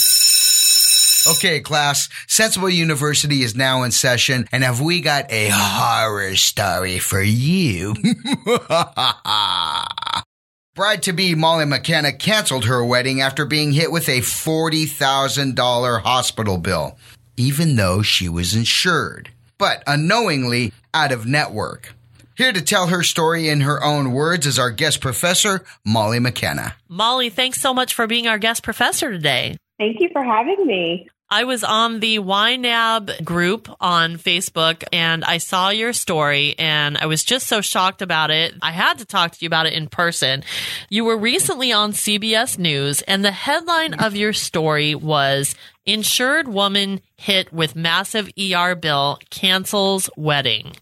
Okay, 1.27 1.61
class, 1.61 2.09
Sensible 2.27 2.71
University 2.71 3.43
is 3.43 3.55
now 3.55 3.83
in 3.83 3.91
session, 3.91 4.49
and 4.53 4.65
have 4.65 4.81
we 4.81 5.03
got 5.03 5.31
a 5.31 5.51
horror 5.53 6.35
story 6.35 6.99
for 6.99 7.21
you? 7.21 7.95
Bride 10.75 11.03
to 11.03 11.13
be 11.13 11.35
Molly 11.35 11.67
McKenna 11.67 12.15
canceled 12.15 12.65
her 12.65 12.83
wedding 12.83 13.21
after 13.21 13.45
being 13.45 13.73
hit 13.73 13.93
with 13.93 14.09
a 14.09 14.21
$40,000 14.21 16.01
hospital 16.01 16.57
bill, 16.57 16.97
even 17.37 17.77
though 17.77 18.01
she 18.01 18.31
was 18.31 18.55
insured, 18.55 19.29
but 19.59 19.83
unknowingly 19.87 20.73
out 20.95 21.13
of 21.13 21.27
network. 21.27 21.95
Here 22.37 22.53
to 22.53 22.63
tell 22.63 22.89
her 22.89 23.05
story 23.05 23.49
in 23.49 23.61
her 23.61 23.83
own 23.83 24.11
words 24.11 24.45
is 24.45 24.59
our 24.59 24.73
guest 24.73 25.01
professor, 25.01 25.65
Molly 25.85 26.19
McKenna. 26.19 26.75
Molly, 26.89 27.31
thanks 27.31 27.61
so 27.61 27.73
much 27.73 27.95
for 27.95 28.09
being 28.09 28.27
our 28.27 28.39
guest 28.39 28.65
professor 28.65 29.13
today. 29.13 29.57
Thank 29.79 30.01
you 30.01 30.09
for 30.13 30.25
having 30.25 30.67
me. 30.67 31.09
I 31.31 31.45
was 31.45 31.63
on 31.63 32.01
the 32.01 32.19
YNAB 32.19 33.25
group 33.25 33.69
on 33.81 34.19
Facebook 34.19 34.83
and 34.93 35.25
I 35.25 35.39
saw 35.39 35.71
your 35.71 35.93
story 35.93 36.57
and 36.59 36.99
I 36.99 37.07
was 37.07 37.25
just 37.25 37.47
so 37.47 37.61
shocked 37.61 38.03
about 38.03 38.31
it. 38.31 38.55
I 38.61 38.73
had 38.73 38.99
to 38.99 39.05
talk 39.05 39.33
to 39.33 39.39
you 39.41 39.47
about 39.47 39.67
it 39.67 39.73
in 39.73 39.89
person. 39.89 40.43
You 40.91 41.05
were 41.05 41.17
recently 41.17 41.73
on 41.73 41.93
CBS 41.93 42.59
News 42.59 43.03
and 43.03 43.25
the 43.25 43.31
headline 43.31 43.95
of 43.95 44.17
your 44.17 44.33
story 44.33 44.95
was 44.95 45.55
Insured 45.87 46.49
Woman 46.49 47.01
Hit 47.17 47.53
with 47.53 47.77
Massive 47.77 48.29
ER 48.39 48.75
Bill 48.75 49.19
Cancels 49.31 50.11
Wedding. 50.17 50.73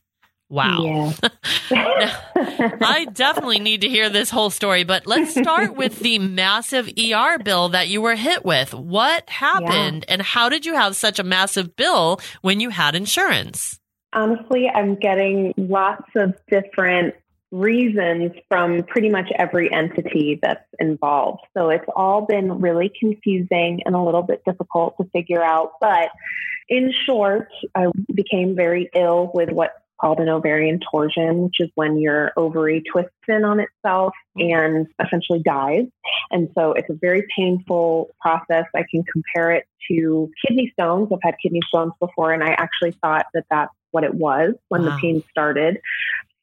Wow. 0.53 1.15
Yeah. 1.71 2.21
I 2.83 3.07
definitely 3.11 3.59
need 3.59 3.81
to 3.81 3.89
hear 3.89 4.11
this 4.11 4.29
whole 4.29 4.51
story, 4.51 4.85
but 4.85 5.07
let's 5.07 5.31
start 5.31 5.75
with 5.75 5.99
the 6.01 6.19
massive 6.19 6.91
ER 6.99 7.39
bill 7.39 7.71
that 7.71 7.89
you 7.89 8.03
were 8.03 8.15
hit 8.15 8.45
with. 8.45 8.75
What 8.75 9.31
happened 9.31 10.05
yeah. 10.07 10.13
and 10.13 10.21
how 10.21 10.51
did 10.51 10.67
you 10.67 10.75
have 10.75 10.95
such 10.95 11.19
a 11.19 11.23
massive 11.23 11.75
bill 11.75 12.21
when 12.43 12.61
you 12.61 12.69
had 12.69 12.95
insurance? 12.95 13.81
Honestly, 14.13 14.69
I'm 14.69 14.97
getting 14.97 15.55
lots 15.57 16.11
of 16.17 16.35
different 16.51 17.15
reasons 17.51 18.33
from 18.49 18.83
pretty 18.83 19.09
much 19.09 19.31
every 19.39 19.73
entity 19.73 20.39
that's 20.43 20.69
involved. 20.79 21.41
So 21.57 21.71
it's 21.71 21.89
all 21.97 22.27
been 22.27 22.61
really 22.61 22.93
confusing 23.01 23.81
and 23.87 23.95
a 23.95 24.03
little 24.03 24.23
bit 24.23 24.43
difficult 24.45 24.99
to 24.99 25.09
figure 25.15 25.43
out. 25.43 25.73
But 25.81 26.11
in 26.69 26.93
short, 27.07 27.49
I 27.75 27.87
became 28.15 28.55
very 28.55 28.91
ill 28.95 29.31
with 29.35 29.51
what 29.51 29.82
called 30.03 30.19
an 30.19 30.29
ovarian 30.29 30.81
torsion, 30.91 31.45
which 31.45 31.61
is 31.61 31.71
when 31.77 31.99
your 31.99 32.33
ovary 32.37 32.83
twists 32.91 33.13
in 33.29 33.45
on 33.45 33.61
itself 33.61 34.13
mm. 34.37 34.53
and 34.53 34.87
essentially 35.05 35.41
dies. 35.43 35.87
And 36.31 36.51
so 36.57 36.73
it's 36.73 36.91
a 36.91 36.95
very 37.01 37.27
painful 37.35 38.11
process. 38.21 38.65
I 38.75 38.85
can 38.91 39.05
compare 39.05 39.53
it 39.53 39.65
to 39.91 40.31
kidney 40.47 40.71
stones. 40.73 41.09
I've 41.13 41.21
had 41.23 41.37
kidney 41.43 41.61
stones 41.69 41.93
before, 42.01 42.33
and 42.33 42.43
I 42.43 42.51
actually 42.51 42.93
thought 43.01 43.27
that 43.35 43.45
that's 43.51 43.73
what 43.93 44.05
it 44.05 44.15
was 44.15 44.55
when 44.69 44.85
wow. 44.85 44.91
the 44.91 45.01
pain 45.01 45.23
started. 45.31 45.79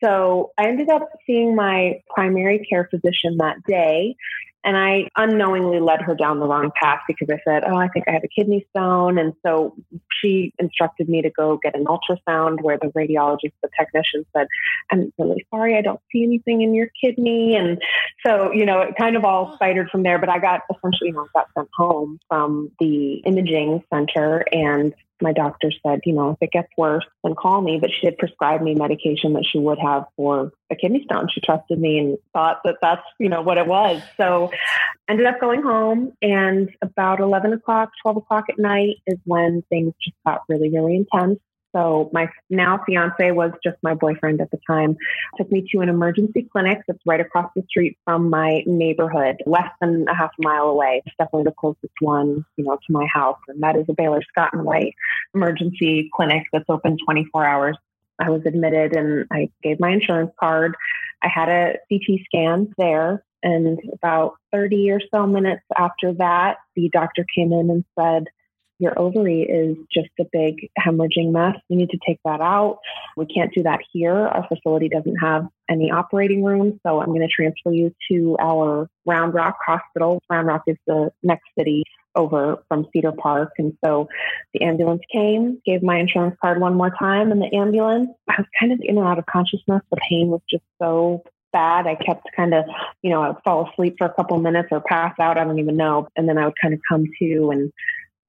So 0.01 0.51
I 0.57 0.67
ended 0.67 0.89
up 0.89 1.09
seeing 1.27 1.55
my 1.55 2.01
primary 2.09 2.65
care 2.69 2.87
physician 2.89 3.37
that 3.39 3.57
day. 3.67 4.15
And 4.63 4.75
I 4.75 5.07
unknowingly 5.15 5.79
led 5.79 6.01
her 6.01 6.15
down 6.15 6.39
the 6.39 6.47
wrong 6.47 6.71
path 6.81 6.99
because 7.07 7.29
I 7.31 7.39
said, 7.47 7.63
Oh, 7.65 7.75
I 7.75 7.87
think 7.87 8.05
I 8.07 8.11
have 8.11 8.23
a 8.23 8.27
kidney 8.27 8.65
stone. 8.75 9.17
And 9.17 9.33
so 9.45 9.75
she 10.21 10.53
instructed 10.59 11.07
me 11.07 11.21
to 11.21 11.29
go 11.29 11.57
get 11.61 11.75
an 11.75 11.85
ultrasound 11.85 12.61
where 12.61 12.77
the 12.77 12.87
radiologist, 12.87 13.53
the 13.63 13.69
technician 13.77 14.25
said, 14.35 14.47
I'm 14.91 15.13
really 15.17 15.45
sorry, 15.53 15.77
I 15.77 15.81
don't 15.81 16.01
see 16.11 16.23
anything 16.23 16.61
in 16.61 16.73
your 16.73 16.89
kidney. 17.03 17.55
And 17.55 17.81
so, 18.25 18.51
you 18.51 18.65
know, 18.65 18.81
it 18.81 18.95
kind 18.97 19.15
of 19.15 19.23
all 19.23 19.51
oh. 19.51 19.55
spidered 19.55 19.89
from 19.89 20.03
there. 20.03 20.19
But 20.19 20.29
I 20.29 20.39
got 20.39 20.61
essentially, 20.69 21.09
you 21.09 21.13
know, 21.13 21.27
got 21.33 21.47
sent 21.57 21.69
home 21.75 22.19
from 22.27 22.71
the 22.79 23.15
imaging 23.25 23.83
center 23.93 24.43
and 24.51 24.93
my 25.21 25.33
doctor 25.33 25.71
said, 25.85 26.01
you 26.05 26.13
know, 26.13 26.31
if 26.31 26.38
it 26.41 26.51
gets 26.51 26.69
worse, 26.77 27.05
then 27.23 27.35
call 27.35 27.61
me. 27.61 27.77
But 27.79 27.91
she 27.91 28.07
did 28.07 28.17
prescribe 28.17 28.61
me 28.61 28.75
medication 28.75 29.33
that 29.33 29.45
she 29.49 29.59
would 29.59 29.79
have 29.79 30.05
for 30.15 30.51
a 30.71 30.75
kidney 30.75 31.03
stone. 31.03 31.27
She 31.31 31.41
trusted 31.41 31.79
me 31.79 31.99
and 31.99 32.17
thought 32.33 32.61
that 32.65 32.77
that's, 32.81 33.03
you 33.19 33.29
know, 33.29 33.41
what 33.41 33.57
it 33.57 33.67
was. 33.67 34.01
So 34.17 34.51
ended 35.09 35.25
up 35.25 35.39
going 35.39 35.61
home 35.61 36.13
and 36.21 36.69
about 36.81 37.19
11 37.19 37.53
o'clock, 37.53 37.91
12 38.03 38.17
o'clock 38.17 38.45
at 38.49 38.59
night 38.59 38.97
is 39.07 39.17
when 39.25 39.63
things 39.69 39.93
just 40.03 40.15
got 40.25 40.41
really, 40.47 40.69
really 40.69 40.95
intense. 40.95 41.39
So 41.75 42.09
my 42.13 42.29
now 42.49 42.81
fiance 42.85 43.31
was 43.31 43.51
just 43.63 43.77
my 43.83 43.93
boyfriend 43.93 44.41
at 44.41 44.49
the 44.51 44.59
time. 44.67 44.97
Took 45.38 45.51
me 45.51 45.65
to 45.71 45.81
an 45.81 45.89
emergency 45.89 46.47
clinic 46.51 46.79
that's 46.88 46.99
right 47.05 47.19
across 47.19 47.51
the 47.55 47.63
street 47.69 47.97
from 48.05 48.29
my 48.29 48.63
neighborhood, 48.65 49.38
less 49.45 49.69
than 49.79 50.05
a 50.07 50.15
half 50.15 50.31
mile 50.39 50.65
away. 50.65 51.01
It's 51.05 51.15
definitely 51.17 51.43
the 51.43 51.55
closest 51.59 51.93
one, 51.99 52.45
you 52.57 52.65
know, 52.65 52.75
to 52.75 52.93
my 52.93 53.05
house, 53.13 53.39
and 53.47 53.61
that 53.61 53.75
is 53.75 53.85
a 53.89 53.93
Baylor 53.93 54.21
Scott 54.29 54.49
and 54.53 54.63
White 54.63 54.93
emergency 55.35 56.09
clinic 56.15 56.47
that's 56.51 56.65
open 56.69 56.97
24 57.05 57.45
hours. 57.45 57.77
I 58.19 58.29
was 58.29 58.41
admitted, 58.45 58.95
and 58.95 59.25
I 59.31 59.49
gave 59.63 59.79
my 59.79 59.91
insurance 59.91 60.31
card. 60.39 60.75
I 61.21 61.27
had 61.27 61.49
a 61.49 61.77
CT 61.89 62.21
scan 62.25 62.73
there, 62.77 63.23
and 63.43 63.79
about 63.93 64.33
30 64.51 64.91
or 64.91 65.01
so 65.13 65.25
minutes 65.27 65.63
after 65.77 66.13
that, 66.13 66.57
the 66.75 66.89
doctor 66.91 67.25
came 67.35 67.53
in 67.53 67.69
and 67.69 67.85
said 67.97 68.25
your 68.79 68.98
ovary 68.98 69.41
is 69.41 69.77
just 69.93 70.09
a 70.19 70.25
big 70.31 70.69
hemorrhaging 70.79 71.31
mess. 71.31 71.55
We 71.69 71.75
need 71.75 71.89
to 71.89 72.00
take 72.07 72.19
that 72.25 72.41
out. 72.41 72.79
We 73.17 73.25
can't 73.25 73.53
do 73.53 73.63
that 73.63 73.81
here. 73.91 74.15
Our 74.15 74.48
facility 74.48 74.89
doesn't 74.89 75.17
have 75.17 75.48
any 75.69 75.91
operating 75.91 76.43
rooms, 76.43 76.79
so 76.86 77.00
I'm 77.00 77.09
going 77.09 77.21
to 77.21 77.27
transfer 77.27 77.71
you 77.71 77.93
to 78.09 78.38
our 78.39 78.89
Round 79.05 79.33
Rock 79.33 79.57
Hospital. 79.65 80.21
Round 80.29 80.48
Rock 80.48 80.63
is 80.67 80.77
the 80.88 81.12
next 81.21 81.45
city 81.57 81.83
over 82.15 82.63
from 82.67 82.88
Cedar 82.91 83.12
Park. 83.12 83.51
And 83.57 83.77
so 83.83 84.07
the 84.53 84.62
ambulance 84.62 85.03
came, 85.12 85.62
gave 85.65 85.83
my 85.83 86.00
insurance 86.00 86.36
card 86.41 86.59
one 86.59 86.75
more 86.75 86.91
time, 86.98 87.31
and 87.31 87.41
the 87.41 87.55
ambulance, 87.55 88.09
I 88.27 88.36
was 88.38 88.48
kind 88.59 88.71
of 88.71 88.79
in 88.81 88.98
and 88.98 89.05
out 89.05 89.19
of 89.19 89.25
consciousness. 89.25 89.81
The 89.91 89.98
pain 90.09 90.29
was 90.29 90.41
just 90.50 90.63
so 90.81 91.24
bad. 91.51 91.88
I 91.88 91.95
kept 91.95 92.27
kind 92.36 92.53
of, 92.53 92.65
you 93.01 93.09
know, 93.12 93.21
I 93.21 93.29
would 93.29 93.43
fall 93.43 93.69
asleep 93.69 93.95
for 93.98 94.05
a 94.05 94.13
couple 94.13 94.38
minutes 94.39 94.69
or 94.71 94.81
pass 94.81 95.13
out. 95.19 95.38
I 95.38 95.43
don't 95.43 95.59
even 95.59 95.77
know. 95.77 96.07
And 96.15 96.29
then 96.29 96.38
I 96.38 96.45
would 96.45 96.59
kind 96.62 96.74
of 96.74 96.79
come 96.88 97.05
to 97.19 97.51
and 97.51 97.71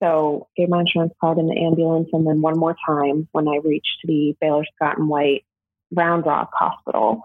so 0.03 0.49
gave 0.57 0.69
my 0.69 0.81
insurance 0.81 1.13
card 1.21 1.39
in 1.39 1.47
the 1.47 1.61
ambulance, 1.61 2.09
and 2.13 2.27
then 2.27 2.41
one 2.41 2.59
more 2.59 2.77
time 2.87 3.29
when 3.33 3.49
I 3.49 3.59
reached 3.63 3.99
the 4.05 4.37
Baylor 4.41 4.65
Scott 4.75 4.99
and 4.99 5.09
White 5.09 5.45
Round 5.93 6.25
Rock 6.25 6.51
Hospital. 6.55 7.23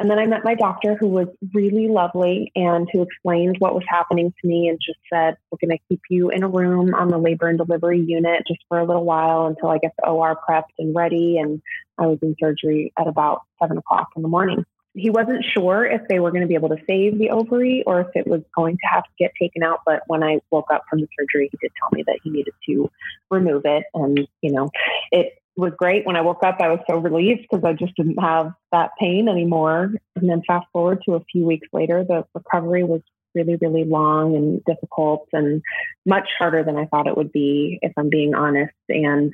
And 0.00 0.08
then 0.08 0.18
I 0.18 0.26
met 0.26 0.44
my 0.44 0.54
doctor, 0.54 0.94
who 0.94 1.08
was 1.08 1.26
really 1.52 1.88
lovely 1.88 2.52
and 2.54 2.88
who 2.92 3.02
explained 3.02 3.56
what 3.58 3.74
was 3.74 3.84
happening 3.88 4.32
to 4.40 4.48
me 4.48 4.68
and 4.68 4.78
just 4.84 4.98
said, 5.12 5.36
We're 5.50 5.58
going 5.66 5.76
to 5.76 5.84
keep 5.88 6.00
you 6.08 6.30
in 6.30 6.44
a 6.44 6.48
room 6.48 6.94
on 6.94 7.08
the 7.08 7.18
labor 7.18 7.48
and 7.48 7.58
delivery 7.58 8.00
unit 8.00 8.44
just 8.46 8.60
for 8.68 8.78
a 8.78 8.84
little 8.84 9.04
while 9.04 9.46
until 9.46 9.70
I 9.70 9.78
get 9.78 9.92
the 9.98 10.08
OR 10.08 10.38
prepped 10.48 10.74
and 10.78 10.94
ready. 10.94 11.38
And 11.38 11.60
I 11.98 12.06
was 12.06 12.18
in 12.22 12.36
surgery 12.40 12.92
at 12.98 13.08
about 13.08 13.42
seven 13.60 13.78
o'clock 13.78 14.08
in 14.16 14.22
the 14.22 14.28
morning 14.28 14.64
he 14.98 15.10
wasn't 15.10 15.44
sure 15.44 15.84
if 15.84 16.02
they 16.08 16.20
were 16.20 16.30
going 16.30 16.42
to 16.42 16.48
be 16.48 16.54
able 16.54 16.68
to 16.70 16.82
save 16.86 17.18
the 17.18 17.30
ovary 17.30 17.82
or 17.86 18.00
if 18.00 18.08
it 18.14 18.26
was 18.26 18.42
going 18.54 18.76
to 18.76 18.86
have 18.92 19.04
to 19.04 19.10
get 19.18 19.32
taken 19.40 19.62
out. 19.62 19.80
But 19.86 20.02
when 20.06 20.22
I 20.22 20.40
woke 20.50 20.68
up 20.72 20.82
from 20.88 21.00
the 21.00 21.08
surgery, 21.18 21.48
he 21.50 21.58
did 21.60 21.72
tell 21.80 21.90
me 21.92 22.02
that 22.06 22.18
he 22.22 22.30
needed 22.30 22.54
to 22.68 22.90
remove 23.30 23.62
it. 23.64 23.84
And, 23.94 24.26
you 24.42 24.52
know, 24.52 24.70
it 25.10 25.34
was 25.56 25.72
great. 25.76 26.06
When 26.06 26.16
I 26.16 26.20
woke 26.20 26.42
up, 26.42 26.60
I 26.60 26.68
was 26.68 26.80
so 26.88 26.96
relieved 26.98 27.46
because 27.50 27.64
I 27.64 27.72
just 27.72 27.94
didn't 27.96 28.20
have 28.20 28.52
that 28.72 28.90
pain 28.98 29.28
anymore. 29.28 29.92
And 30.16 30.28
then 30.28 30.42
fast 30.46 30.66
forward 30.72 31.02
to 31.06 31.14
a 31.14 31.24
few 31.30 31.44
weeks 31.44 31.68
later, 31.72 32.04
the 32.04 32.24
recovery 32.34 32.84
was 32.84 33.02
really, 33.34 33.56
really 33.60 33.84
long 33.84 34.34
and 34.34 34.64
difficult 34.64 35.28
and 35.32 35.62
much 36.06 36.28
harder 36.38 36.62
than 36.64 36.76
I 36.76 36.86
thought 36.86 37.06
it 37.06 37.16
would 37.16 37.32
be, 37.32 37.78
if 37.82 37.92
I'm 37.96 38.08
being 38.08 38.34
honest. 38.34 38.74
And 38.88 39.32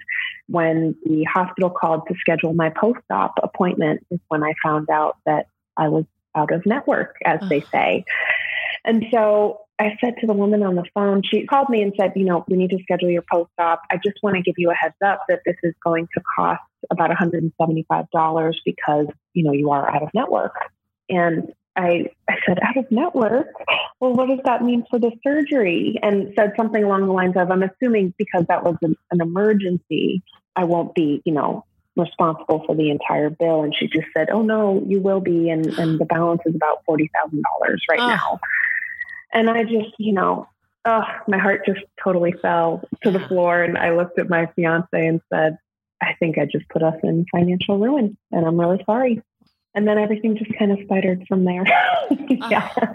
when 0.49 0.97
the 1.04 1.25
hospital 1.25 1.71
called 1.71 2.02
to 2.09 2.14
schedule 2.18 2.54
my 2.54 2.71
post 2.71 3.00
op 3.11 3.35
appointment, 3.42 4.04
is 4.11 4.21
when 4.28 4.42
I 4.42 4.54
found 4.62 4.90
out 4.90 5.16
that 5.26 5.47
I 5.76 5.88
was 5.88 6.04
out 6.34 6.52
of 6.52 6.66
network, 6.66 7.16
as 7.24 7.40
they 7.48 7.60
say. 7.60 8.04
And 8.84 9.06
so 9.12 9.60
I 9.78 9.96
said 10.00 10.14
to 10.20 10.26
the 10.26 10.32
woman 10.32 10.62
on 10.62 10.74
the 10.76 10.84
phone, 10.94 11.22
she 11.22 11.46
called 11.46 11.68
me 11.68 11.82
and 11.82 11.92
said, 11.98 12.12
you 12.16 12.24
know, 12.24 12.44
we 12.48 12.56
need 12.56 12.70
to 12.70 12.78
schedule 12.82 13.10
your 13.10 13.24
post 13.30 13.50
op. 13.58 13.82
I 13.90 13.96
just 13.96 14.16
want 14.22 14.36
to 14.36 14.42
give 14.42 14.54
you 14.56 14.70
a 14.70 14.74
heads 14.74 14.94
up 15.04 15.22
that 15.28 15.40
this 15.44 15.56
is 15.62 15.74
going 15.82 16.08
to 16.14 16.22
cost 16.36 16.62
about 16.90 17.10
$175 17.10 18.54
because, 18.64 19.06
you 19.32 19.44
know, 19.44 19.52
you 19.52 19.70
are 19.70 19.88
out 19.88 20.02
of 20.02 20.10
network. 20.14 20.54
And 21.08 21.52
I, 21.76 22.10
I 22.28 22.36
said, 22.46 22.58
out 22.62 22.76
of 22.76 22.90
network? 22.90 23.48
Well, 23.98 24.12
what 24.14 24.28
does 24.28 24.40
that 24.44 24.62
mean 24.62 24.84
for 24.88 24.98
the 24.98 25.10
surgery? 25.26 25.98
And 26.02 26.32
said 26.36 26.52
something 26.56 26.82
along 26.84 27.06
the 27.06 27.12
lines 27.12 27.36
of, 27.36 27.50
I'm 27.50 27.62
assuming 27.62 28.14
because 28.16 28.44
that 28.48 28.62
was 28.62 28.76
an, 28.82 28.96
an 29.10 29.20
emergency, 29.20 30.22
I 30.54 30.64
won't 30.64 30.94
be, 30.94 31.20
you 31.24 31.32
know, 31.32 31.64
responsible 31.96 32.64
for 32.66 32.74
the 32.74 32.90
entire 32.90 33.30
bill. 33.30 33.62
And 33.62 33.74
she 33.74 33.86
just 33.86 34.08
said, 34.16 34.30
Oh 34.30 34.42
no, 34.42 34.82
you 34.86 35.00
will 35.00 35.20
be. 35.20 35.50
And, 35.50 35.66
and 35.78 35.98
the 35.98 36.04
balance 36.04 36.42
is 36.46 36.54
about 36.54 36.84
$40,000 36.88 37.08
right 37.88 38.00
oh. 38.00 38.06
now. 38.06 38.40
And 39.32 39.50
I 39.50 39.62
just, 39.64 39.94
you 39.98 40.12
know, 40.12 40.48
oh, 40.84 41.02
my 41.28 41.38
heart 41.38 41.66
just 41.66 41.80
totally 42.02 42.32
fell 42.32 42.82
to 43.02 43.10
the 43.10 43.20
floor. 43.20 43.62
And 43.62 43.76
I 43.76 43.90
looked 43.90 44.18
at 44.18 44.28
my 44.28 44.46
fiance 44.54 44.86
and 44.92 45.20
said, 45.32 45.58
I 46.02 46.14
think 46.18 46.38
I 46.38 46.44
just 46.44 46.68
put 46.68 46.82
us 46.82 46.96
in 47.02 47.24
financial 47.32 47.78
ruin 47.78 48.16
and 48.30 48.46
I'm 48.46 48.58
really 48.58 48.82
sorry. 48.84 49.22
And 49.74 49.88
then 49.88 49.98
everything 49.98 50.36
just 50.36 50.56
kind 50.56 50.70
of 50.70 50.78
spidered 50.84 51.26
from 51.26 51.44
there. 51.44 51.64
yeah. 52.28 52.70
Uh, 52.80 52.86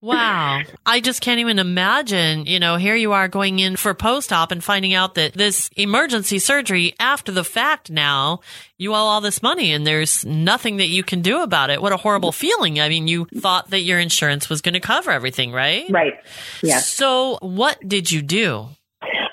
wow. 0.00 0.62
I 0.86 1.00
just 1.00 1.20
can't 1.20 1.40
even 1.40 1.58
imagine, 1.58 2.46
you 2.46 2.58
know, 2.58 2.76
here 2.76 2.96
you 2.96 3.12
are 3.12 3.28
going 3.28 3.58
in 3.58 3.76
for 3.76 3.92
post 3.92 4.32
op 4.32 4.50
and 4.50 4.64
finding 4.64 4.94
out 4.94 5.14
that 5.16 5.34
this 5.34 5.68
emergency 5.76 6.38
surgery 6.38 6.94
after 6.98 7.32
the 7.32 7.44
fact 7.44 7.90
now, 7.90 8.40
you 8.78 8.92
owe 8.92 8.96
all 8.96 9.20
this 9.20 9.42
money 9.42 9.72
and 9.72 9.86
there's 9.86 10.24
nothing 10.24 10.78
that 10.78 10.88
you 10.88 11.02
can 11.02 11.20
do 11.20 11.42
about 11.42 11.68
it. 11.68 11.82
What 11.82 11.92
a 11.92 11.98
horrible 11.98 12.32
feeling. 12.32 12.80
I 12.80 12.88
mean, 12.88 13.08
you 13.08 13.26
thought 13.36 13.70
that 13.70 13.80
your 13.80 14.00
insurance 14.00 14.48
was 14.48 14.62
going 14.62 14.74
to 14.74 14.80
cover 14.80 15.10
everything, 15.10 15.52
right? 15.52 15.84
Right. 15.90 16.14
Yeah. 16.62 16.80
So 16.80 17.38
what 17.42 17.78
did 17.86 18.10
you 18.10 18.22
do? 18.22 18.68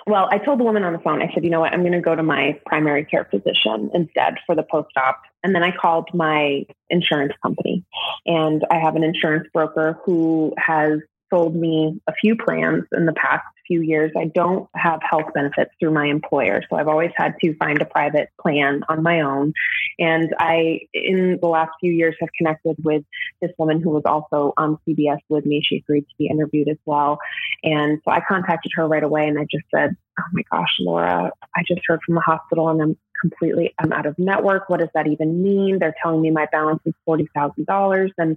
Well, 0.09 0.27
I 0.31 0.39
told 0.39 0.59
the 0.59 0.63
woman 0.63 0.83
on 0.83 0.93
the 0.93 0.99
phone, 0.99 1.21
I 1.21 1.31
said, 1.31 1.43
you 1.43 1.51
know 1.51 1.59
what, 1.59 1.71
I'm 1.71 1.81
going 1.81 1.93
to 1.93 2.01
go 2.01 2.15
to 2.15 2.23
my 2.23 2.59
primary 2.65 3.05
care 3.05 3.27
physician 3.29 3.91
instead 3.93 4.37
for 4.47 4.55
the 4.55 4.63
post 4.63 4.89
op. 4.97 5.21
And 5.43 5.53
then 5.53 5.61
I 5.61 5.71
called 5.71 6.09
my 6.15 6.65
insurance 6.89 7.33
company. 7.43 7.85
And 8.25 8.65
I 8.71 8.79
have 8.79 8.95
an 8.95 9.03
insurance 9.03 9.47
broker 9.53 9.99
who 10.03 10.55
has 10.57 10.93
sold 11.29 11.55
me 11.55 12.01
a 12.07 12.13
few 12.13 12.35
plans 12.35 12.85
in 12.91 13.05
the 13.05 13.13
past 13.13 13.45
few 13.69 13.81
years. 13.81 14.11
I 14.17 14.25
don't 14.25 14.67
have 14.75 14.99
health 15.07 15.31
benefits 15.33 15.71
through 15.79 15.91
my 15.91 16.07
employer. 16.07 16.61
So 16.69 16.75
I've 16.75 16.89
always 16.89 17.11
had 17.15 17.35
to 17.43 17.55
find 17.55 17.81
a 17.81 17.85
private 17.85 18.29
plan 18.41 18.81
on 18.89 19.03
my 19.03 19.21
own. 19.21 19.53
And 19.99 20.33
I, 20.39 20.81
in 20.93 21.37
the 21.41 21.47
last 21.47 21.71
few 21.79 21.93
years, 21.93 22.15
have 22.19 22.29
connected 22.37 22.75
with 22.83 23.03
this 23.41 23.51
woman 23.57 23.81
who 23.81 23.91
was 23.91 24.03
also 24.05 24.53
on 24.57 24.77
CBS 24.87 25.19
with 25.29 25.45
me. 25.45 25.61
She 25.63 25.77
agreed 25.77 26.01
to 26.01 26.15
be 26.17 26.27
interviewed 26.27 26.67
as 26.67 26.77
well. 26.85 27.19
And 27.63 28.01
so 28.03 28.11
I 28.11 28.19
contacted 28.27 28.71
her 28.75 28.87
right 28.87 29.03
away 29.03 29.27
and 29.27 29.39
I 29.39 29.43
just 29.43 29.65
said, 29.73 29.95
Oh 30.19 30.23
my 30.33 30.43
gosh, 30.51 30.75
Laura, 30.81 31.31
I 31.55 31.63
just 31.65 31.81
heard 31.87 32.01
from 32.05 32.15
the 32.15 32.21
hospital 32.21 32.67
and 32.67 32.81
I'm 32.81 32.97
completely, 33.21 33.73
I'm 33.79 33.93
out 33.93 34.05
of 34.05 34.17
network. 34.17 34.69
What 34.69 34.79
does 34.79 34.89
that 34.93 35.07
even 35.07 35.41
mean? 35.41 35.79
They're 35.79 35.95
telling 36.03 36.21
me 36.21 36.29
my 36.29 36.47
balance 36.51 36.81
is 36.85 36.93
$40,000. 37.07 38.09
And 38.17 38.35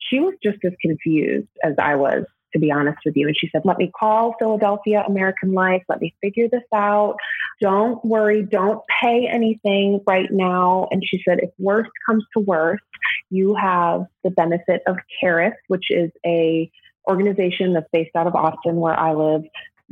she 0.00 0.18
was 0.18 0.34
just 0.42 0.58
as 0.64 0.72
confused 0.80 1.48
as 1.62 1.74
I 1.78 1.94
was 1.94 2.24
to 2.52 2.58
be 2.58 2.70
honest 2.70 2.98
with 3.04 3.16
you. 3.16 3.26
And 3.26 3.36
she 3.36 3.48
said, 3.50 3.62
let 3.64 3.78
me 3.78 3.90
call 3.98 4.34
Philadelphia 4.38 5.04
American 5.06 5.52
Life. 5.52 5.82
Let 5.88 6.00
me 6.00 6.14
figure 6.20 6.48
this 6.50 6.62
out. 6.74 7.16
Don't 7.60 8.04
worry. 8.04 8.42
Don't 8.42 8.82
pay 9.00 9.26
anything 9.26 10.00
right 10.06 10.30
now. 10.30 10.88
And 10.90 11.02
she 11.04 11.22
said, 11.26 11.40
if 11.42 11.50
worst 11.58 11.90
comes 12.06 12.24
to 12.34 12.40
worst, 12.40 12.82
you 13.30 13.54
have 13.54 14.06
the 14.24 14.30
benefit 14.30 14.82
of 14.86 14.96
Karis, 15.22 15.54
which 15.68 15.90
is 15.90 16.10
a 16.26 16.70
organization 17.08 17.72
that's 17.72 17.88
based 17.92 18.14
out 18.14 18.26
of 18.26 18.34
Austin 18.34 18.76
where 18.76 18.98
I 18.98 19.12
live 19.14 19.42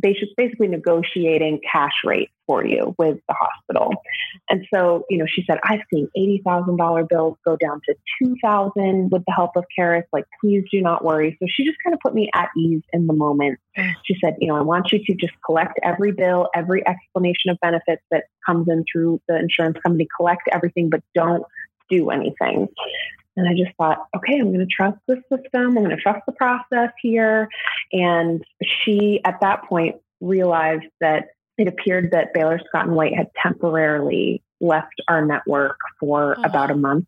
basically 0.00 0.68
negotiating 0.68 1.60
cash 1.70 1.92
rates 2.04 2.32
for 2.46 2.64
you 2.64 2.94
with 2.98 3.18
the 3.28 3.34
hospital. 3.34 3.92
And 4.48 4.66
so, 4.72 5.04
you 5.08 5.18
know, 5.18 5.26
she 5.28 5.44
said, 5.48 5.58
I've 5.62 5.80
seen 5.92 6.08
$80,000 6.16 7.08
bills 7.08 7.36
go 7.44 7.56
down 7.56 7.80
to 7.86 7.94
2000 8.22 9.10
with 9.10 9.22
the 9.24 9.32
help 9.32 9.52
of 9.56 9.64
Karis. 9.78 10.02
Like, 10.12 10.24
please 10.40 10.64
do 10.72 10.80
not 10.80 11.04
worry. 11.04 11.36
So 11.40 11.46
she 11.48 11.64
just 11.64 11.78
kind 11.84 11.94
of 11.94 12.00
put 12.00 12.14
me 12.14 12.28
at 12.34 12.48
ease 12.56 12.82
in 12.92 13.06
the 13.06 13.12
moment. 13.12 13.58
Mm. 13.78 13.92
She 14.04 14.16
said, 14.22 14.36
you 14.40 14.48
know, 14.48 14.56
I 14.56 14.62
want 14.62 14.90
you 14.92 14.98
to 15.04 15.14
just 15.14 15.34
collect 15.44 15.78
every 15.82 16.12
bill, 16.12 16.48
every 16.54 16.86
explanation 16.86 17.50
of 17.50 17.58
benefits 17.60 18.02
that 18.10 18.24
comes 18.44 18.68
in 18.68 18.84
through 18.90 19.20
the 19.28 19.38
insurance 19.38 19.78
company, 19.82 20.08
collect 20.16 20.48
everything, 20.52 20.90
but 20.90 21.02
don't 21.14 21.44
do 21.90 22.10
anything. 22.10 22.68
And 23.40 23.48
I 23.48 23.54
just 23.54 23.74
thought, 23.76 23.98
okay, 24.14 24.38
I'm 24.38 24.52
going 24.52 24.60
to 24.60 24.66
trust 24.66 24.98
the 25.06 25.16
system. 25.30 25.68
I'm 25.68 25.74
going 25.74 25.90
to 25.90 25.96
trust 25.96 26.20
the 26.26 26.32
process 26.32 26.90
here. 27.00 27.48
And 27.92 28.44
she, 28.62 29.20
at 29.24 29.40
that 29.40 29.64
point, 29.64 29.96
realized 30.20 30.86
that 31.00 31.28
it 31.56 31.66
appeared 31.66 32.10
that 32.12 32.34
Baylor 32.34 32.60
Scott 32.68 32.86
and 32.86 32.94
White 32.94 33.14
had 33.14 33.28
temporarily 33.42 34.42
left 34.60 35.00
our 35.08 35.24
network 35.24 35.78
for 35.98 36.36
oh. 36.38 36.42
about 36.42 36.70
a 36.70 36.76
month. 36.76 37.06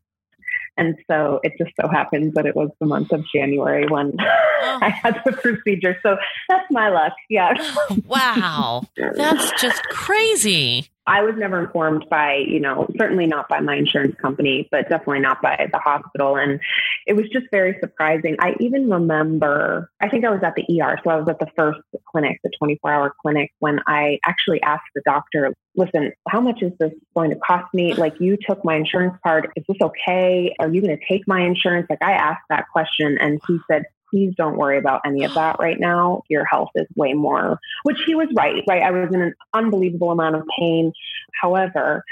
And 0.79 0.97
so 1.11 1.41
it 1.43 1.53
just 1.59 1.73
so 1.79 1.87
happens 1.87 2.33
that 2.35 2.47
it 2.47 2.57
was 2.57 2.71
the 2.81 2.87
month 2.87 3.13
of 3.13 3.23
January 3.35 3.87
when 3.87 4.17
oh. 4.63 4.79
I 4.81 4.91
had 4.91 5.21
the 5.25 5.33
procedure. 5.33 5.97
So 6.03 6.17
that's 6.49 6.67
my 6.71 6.89
luck. 6.89 7.13
Yeah. 7.29 7.53
wow. 8.07 8.83
That's 8.97 9.61
just 9.61 9.83
crazy. 9.85 10.89
I 11.07 11.23
was 11.23 11.35
never 11.37 11.65
informed 11.65 12.07
by, 12.09 12.45
you 12.47 12.61
know, 12.61 12.87
certainly 12.97 13.27
not 13.27 13.49
by 13.49 13.61
my 13.61 13.75
insurance 13.75 14.15
company, 14.21 14.69
but 14.71 14.89
definitely 14.89 15.21
not 15.21 15.43
by 15.43 15.69
the 15.73 15.79
hospital. 15.79 16.37
And 16.37 16.61
it 17.07 17.15
was 17.15 17.29
just 17.33 17.47
very 17.51 17.77
surprising. 17.81 18.37
I 18.39 18.55
even 18.61 18.89
remember, 18.89 19.91
I 20.01 20.09
think 20.09 20.25
I 20.25 20.31
was 20.31 20.43
at 20.45 20.55
the 20.55 20.81
ER. 20.81 20.99
So 21.03 21.11
I 21.11 21.17
was 21.17 21.29
at 21.29 21.41
the 21.41 21.49
first 21.57 21.81
clinic, 22.09 22.39
the 22.45 22.53
24 22.57 22.93
hour 22.93 23.15
clinic, 23.21 23.51
when 23.59 23.81
I 23.89 24.21
actually 24.25 24.63
asked 24.63 24.91
the 24.95 25.03
doctor, 25.05 25.53
listen, 25.75 26.13
how 26.29 26.41
much 26.41 26.63
is 26.63 26.73
this 26.79 26.93
going 27.17 27.31
to 27.31 27.37
cost 27.37 27.73
me? 27.75 27.95
Like, 27.95 28.15
you 28.21 28.37
took 28.37 28.65
my 28.65 28.77
insurance 28.77 29.17
card. 29.25 29.49
Is 29.57 29.65
this 29.67 29.79
okay? 29.81 30.55
Are 30.61 30.73
you 30.73 30.81
going 30.83 30.97
to 30.97 31.05
take 31.09 31.27
my 31.27 31.41
insurance? 31.41 31.89
Like, 31.91 32.03
I 32.03 32.13
asked 32.13 32.45
that 32.49 32.67
question 32.73 33.19
and 33.21 33.41
he 33.49 33.59
said, 33.69 33.83
please 34.13 34.35
don't 34.37 34.57
worry 34.57 34.79
about 34.79 35.01
any 35.05 35.25
of 35.25 35.35
that 35.35 35.57
right 35.59 35.81
now. 35.81 36.23
Your 36.29 36.45
health 36.45 36.69
is 36.75 36.87
way 36.95 37.15
more, 37.15 37.59
which 37.83 37.99
he 38.07 38.15
was 38.15 38.29
right, 38.37 38.63
right? 38.69 38.83
I 38.83 38.91
was 38.91 39.13
in 39.13 39.23
an 39.23 39.35
unbelievable 39.55 40.11
amount 40.11 40.37
of 40.37 40.43
pain. 40.59 40.93
However, 41.41 42.05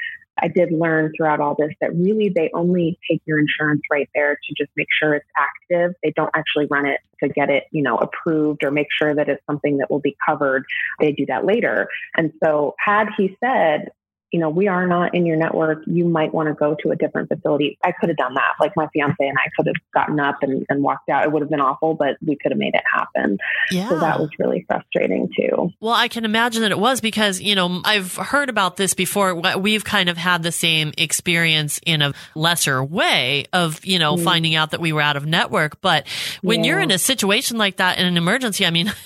I 0.43 0.49
did 0.49 0.73
learn 0.73 1.13
throughout 1.15 1.41
all 1.41 1.55
this 1.59 1.73
that 1.81 1.95
really 1.95 2.31
they 2.31 2.51
only 2.55 2.99
take 3.09 3.21
your 3.27 3.39
insurance 3.39 3.83
right 3.91 4.09
there 4.15 4.37
to 4.37 4.55
just 4.57 4.71
make 4.77 4.87
sure 4.99 5.15
it's 5.15 5.27
active. 5.37 5.95
They 6.03 6.13
don't 6.17 6.31
actually 6.35 6.67
run 6.71 6.87
it 6.87 7.01
to 7.23 7.29
get 7.29 7.51
it, 7.51 7.65
you 7.73 7.83
know, 7.83 7.99
approved 7.99 8.65
or 8.65 8.71
make 8.71 8.89
sure 8.91 9.15
that 9.15 9.29
it's 9.29 9.45
something 9.47 9.77
that 9.79 9.91
will 9.91 10.01
be 10.01 10.17
covered. 10.27 10.65
They 10.99 11.13
do 11.13 11.27
that 11.27 11.45
later. 11.45 11.89
And 12.17 12.33
so 12.43 12.75
had 12.79 13.09
he 13.17 13.37
said, 13.45 13.91
you 14.33 14.39
know, 14.39 14.49
we 14.49 14.69
are 14.69 14.87
not 14.87 15.15
in 15.15 15.27
your 15.27 15.37
network. 15.37 15.83
You 15.87 16.05
might 16.05 16.33
want 16.33 16.49
to 16.49 16.55
go 16.55 16.77
to 16.83 16.91
a 16.91 16.97
different 16.97 17.29
facility. 17.29 17.79
I 17.85 17.93
could 17.93 18.11
have 18.11 18.17
done 18.17 18.35
that. 18.35 18.55
Like 18.61 18.73
my 18.77 18.87
fiance 18.93 19.17
and 19.19 19.37
I 19.37 19.49
could 19.57 19.67
have 19.67 19.77
gotten 19.93 20.21
up 20.21 20.37
and, 20.43 20.65
and 20.69 20.83
walked 20.83 21.09
out. 21.09 21.25
It 21.25 21.33
would 21.33 21.43
have 21.43 21.51
been 21.51 21.61
awful, 21.61 21.95
but 21.95 22.17
we 22.25 22.37
could 22.37 22.53
have 22.53 22.59
made 22.59 22.75
it 22.75 22.85
happen. 22.91 23.39
Yeah. 23.71 23.89
So 23.89 23.99
that 23.99 24.21
was 24.21 24.31
really 24.39 24.65
frustrating 24.69 25.31
too. 25.37 25.73
Well, 25.81 25.95
I 25.95 26.09
can 26.09 26.25
imagine 26.25 26.63
that 26.63 26.71
it 26.71 26.79
was 26.79 27.01
because, 27.01 27.41
you 27.41 27.55
know, 27.55 27.81
I've 27.85 28.15
heard 28.17 28.49
about 28.49 28.77
this 28.77 28.95
before. 28.95 29.35
We've 29.59 29.85
kind 29.85 30.09
of 30.09 30.17
had 30.17 30.43
the 30.43 30.53
same 30.53 30.93
experience 30.97 31.81
in 31.85 32.03
a 32.03 32.13
lesser 32.35 32.85
way 32.85 33.47
of, 33.53 33.85
you 33.85 33.99
know, 33.99 34.17
mm. 34.17 34.23
finding 34.23 34.55
out 34.55 34.71
that 34.71 34.81
we 34.81 34.93
were 34.93 35.01
out 35.01 35.17
of 35.17 35.27
network. 35.27 35.81
But 35.81 36.07
when 36.43 36.63
yeah. 36.63 36.71
you're 36.71 36.81
in 36.81 36.91
a 36.91 36.99
situation 36.99 37.59
like 37.59 37.77
that 37.77 37.99
in 37.99 38.07
an 38.07 38.17
emergency, 38.17 38.65
I 38.65 38.71
mean, 38.71 38.93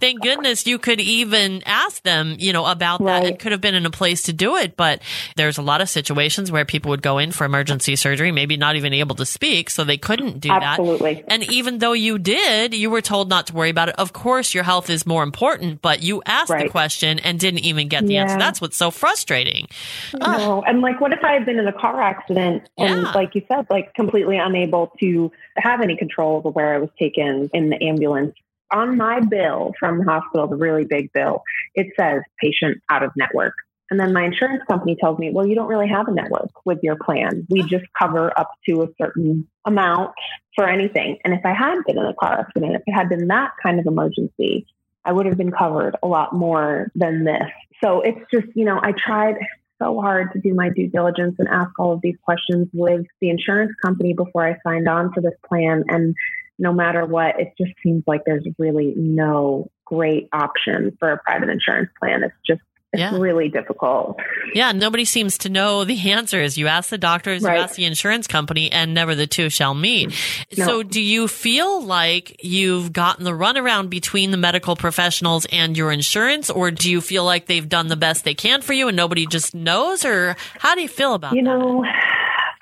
thank 0.00 0.20
goodness 0.20 0.66
you 0.66 0.78
could 0.78 1.00
even 1.00 1.62
ask 1.64 2.02
them, 2.02 2.34
you 2.38 2.52
know, 2.52 2.66
about 2.66 3.00
right. 3.00 3.22
that. 3.22 3.32
It 3.32 3.38
could 3.38 3.52
have 3.52 3.60
been 3.60 3.76
in 3.76 3.86
a 3.86 3.90
place 3.90 4.22
to 4.24 4.32
do 4.32 4.56
it. 4.56 4.76
But 4.76 5.00
there's 5.36 5.56
a 5.56 5.62
lot 5.62 5.80
of 5.80 5.88
situations 5.88 6.50
where 6.50 6.64
people 6.64 6.90
would 6.90 7.02
go 7.02 7.18
in 7.18 7.30
for 7.30 7.44
emergency 7.44 7.94
surgery, 7.94 8.32
maybe 8.32 8.56
not 8.56 8.74
even 8.74 8.92
able 8.92 9.14
to 9.16 9.24
speak, 9.24 9.70
so 9.70 9.84
they 9.84 9.96
couldn't 9.96 10.40
do 10.40 10.50
Absolutely. 10.50 11.14
that. 11.14 11.32
And 11.32 11.42
even 11.52 11.78
though 11.78 11.92
you 11.92 12.18
did, 12.18 12.74
you 12.74 12.90
were 12.90 13.00
told 13.00 13.28
not 13.28 13.46
to 13.46 13.54
worry 13.54 13.70
about 13.70 13.90
it. 13.90 13.94
Of 13.98 14.12
course, 14.12 14.54
your 14.54 14.64
health 14.64 14.90
is 14.90 15.06
more 15.06 15.22
important, 15.22 15.80
but 15.80 16.02
you 16.02 16.22
asked 16.26 16.50
right. 16.50 16.64
the 16.64 16.70
question 16.70 17.18
and 17.20 17.38
didn't 17.38 17.60
even 17.60 17.88
get 17.88 18.06
the 18.06 18.14
yeah. 18.14 18.22
answer. 18.22 18.38
That's 18.38 18.60
what's 18.60 18.76
so 18.76 18.90
frustrating. 18.90 19.68
No, 20.14 20.26
ah. 20.26 20.60
and 20.66 20.80
like, 20.80 21.00
what 21.00 21.12
if 21.12 21.22
I 21.22 21.34
had 21.34 21.46
been 21.46 21.58
in 21.58 21.68
a 21.68 21.72
car 21.72 22.00
accident 22.00 22.68
and, 22.76 23.02
yeah. 23.02 23.12
like 23.12 23.34
you 23.34 23.42
said, 23.48 23.66
like 23.70 23.94
completely 23.94 24.38
unable 24.38 24.92
to 25.00 25.30
have 25.56 25.80
any 25.80 25.96
control 25.96 26.38
over 26.38 26.50
where 26.50 26.74
I 26.74 26.78
was 26.78 26.90
taken 26.98 27.50
in 27.52 27.70
the 27.70 27.82
ambulance? 27.82 28.34
On 28.72 28.96
my 28.96 29.20
bill 29.20 29.72
from 29.78 29.98
the 29.98 30.04
hospital, 30.04 30.46
the 30.46 30.56
really 30.56 30.84
big 30.84 31.12
bill, 31.12 31.42
it 31.74 31.88
says 31.98 32.22
patient 32.40 32.78
out 32.90 33.02
of 33.02 33.10
network. 33.16 33.54
And 33.90 34.00
then 34.00 34.12
my 34.12 34.24
insurance 34.24 34.62
company 34.66 34.96
tells 34.98 35.18
me, 35.18 35.30
well, 35.32 35.46
you 35.46 35.54
don't 35.54 35.68
really 35.68 35.88
have 35.88 36.08
a 36.08 36.12
network 36.12 36.50
with 36.64 36.78
your 36.82 36.96
plan. 36.96 37.46
We 37.50 37.62
just 37.62 37.84
cover 37.98 38.36
up 38.38 38.50
to 38.68 38.82
a 38.82 38.88
certain 39.00 39.46
amount 39.64 40.12
for 40.56 40.66
anything. 40.68 41.18
And 41.24 41.34
if 41.34 41.44
I 41.44 41.52
had 41.52 41.76
been 41.86 41.98
in 41.98 42.04
a 42.04 42.14
car 42.14 42.40
accident, 42.40 42.76
if 42.76 42.82
it 42.86 42.92
had 42.92 43.08
been 43.08 43.28
that 43.28 43.52
kind 43.62 43.78
of 43.78 43.86
emergency, 43.86 44.66
I 45.04 45.12
would 45.12 45.26
have 45.26 45.36
been 45.36 45.52
covered 45.52 45.96
a 46.02 46.06
lot 46.06 46.32
more 46.32 46.90
than 46.94 47.24
this. 47.24 47.44
So 47.82 48.00
it's 48.00 48.20
just, 48.32 48.46
you 48.54 48.64
know, 48.64 48.80
I 48.82 48.92
tried 48.92 49.36
so 49.82 50.00
hard 50.00 50.32
to 50.32 50.40
do 50.40 50.54
my 50.54 50.70
due 50.70 50.88
diligence 50.88 51.36
and 51.38 51.48
ask 51.48 51.78
all 51.78 51.92
of 51.92 52.00
these 52.00 52.16
questions 52.22 52.68
with 52.72 53.04
the 53.20 53.28
insurance 53.28 53.72
company 53.84 54.14
before 54.14 54.46
I 54.46 54.56
signed 54.66 54.88
on 54.88 55.12
for 55.12 55.20
this 55.20 55.34
plan. 55.46 55.84
And 55.88 56.14
no 56.58 56.72
matter 56.72 57.04
what, 57.04 57.40
it 57.40 57.52
just 57.58 57.72
seems 57.82 58.04
like 58.06 58.22
there's 58.24 58.46
really 58.58 58.94
no 58.96 59.70
great 59.84 60.28
option 60.32 60.96
for 60.98 61.12
a 61.12 61.18
private 61.18 61.48
insurance 61.48 61.90
plan. 62.00 62.22
It's 62.22 62.34
just 62.46 62.62
it's 62.94 63.00
yeah. 63.00 63.18
really 63.18 63.48
difficult. 63.48 64.20
Yeah, 64.54 64.70
nobody 64.70 65.04
seems 65.04 65.38
to 65.38 65.48
know 65.48 65.84
the 65.84 66.12
answers. 66.12 66.56
You 66.56 66.68
ask 66.68 66.90
the 66.90 66.98
doctors, 66.98 67.42
right. 67.42 67.56
you 67.56 67.62
ask 67.64 67.74
the 67.74 67.86
insurance 67.86 68.28
company, 68.28 68.70
and 68.70 68.94
never 68.94 69.16
the 69.16 69.26
two 69.26 69.50
shall 69.50 69.74
meet. 69.74 70.14
No. 70.56 70.64
So, 70.64 70.82
do 70.84 71.00
you 71.00 71.26
feel 71.26 71.82
like 71.82 72.36
you've 72.44 72.92
gotten 72.92 73.24
the 73.24 73.32
runaround 73.32 73.90
between 73.90 74.30
the 74.30 74.36
medical 74.36 74.76
professionals 74.76 75.44
and 75.46 75.76
your 75.76 75.90
insurance, 75.90 76.50
or 76.50 76.70
do 76.70 76.88
you 76.88 77.00
feel 77.00 77.24
like 77.24 77.46
they've 77.46 77.68
done 77.68 77.88
the 77.88 77.96
best 77.96 78.24
they 78.24 78.34
can 78.34 78.62
for 78.62 78.74
you 78.74 78.86
and 78.86 78.96
nobody 78.96 79.26
just 79.26 79.56
knows? 79.56 80.04
Or 80.04 80.36
how 80.60 80.76
do 80.76 80.82
you 80.82 80.88
feel 80.88 81.14
about 81.14 81.34
you 81.34 81.42
that? 81.42 81.58
know, 81.58 81.84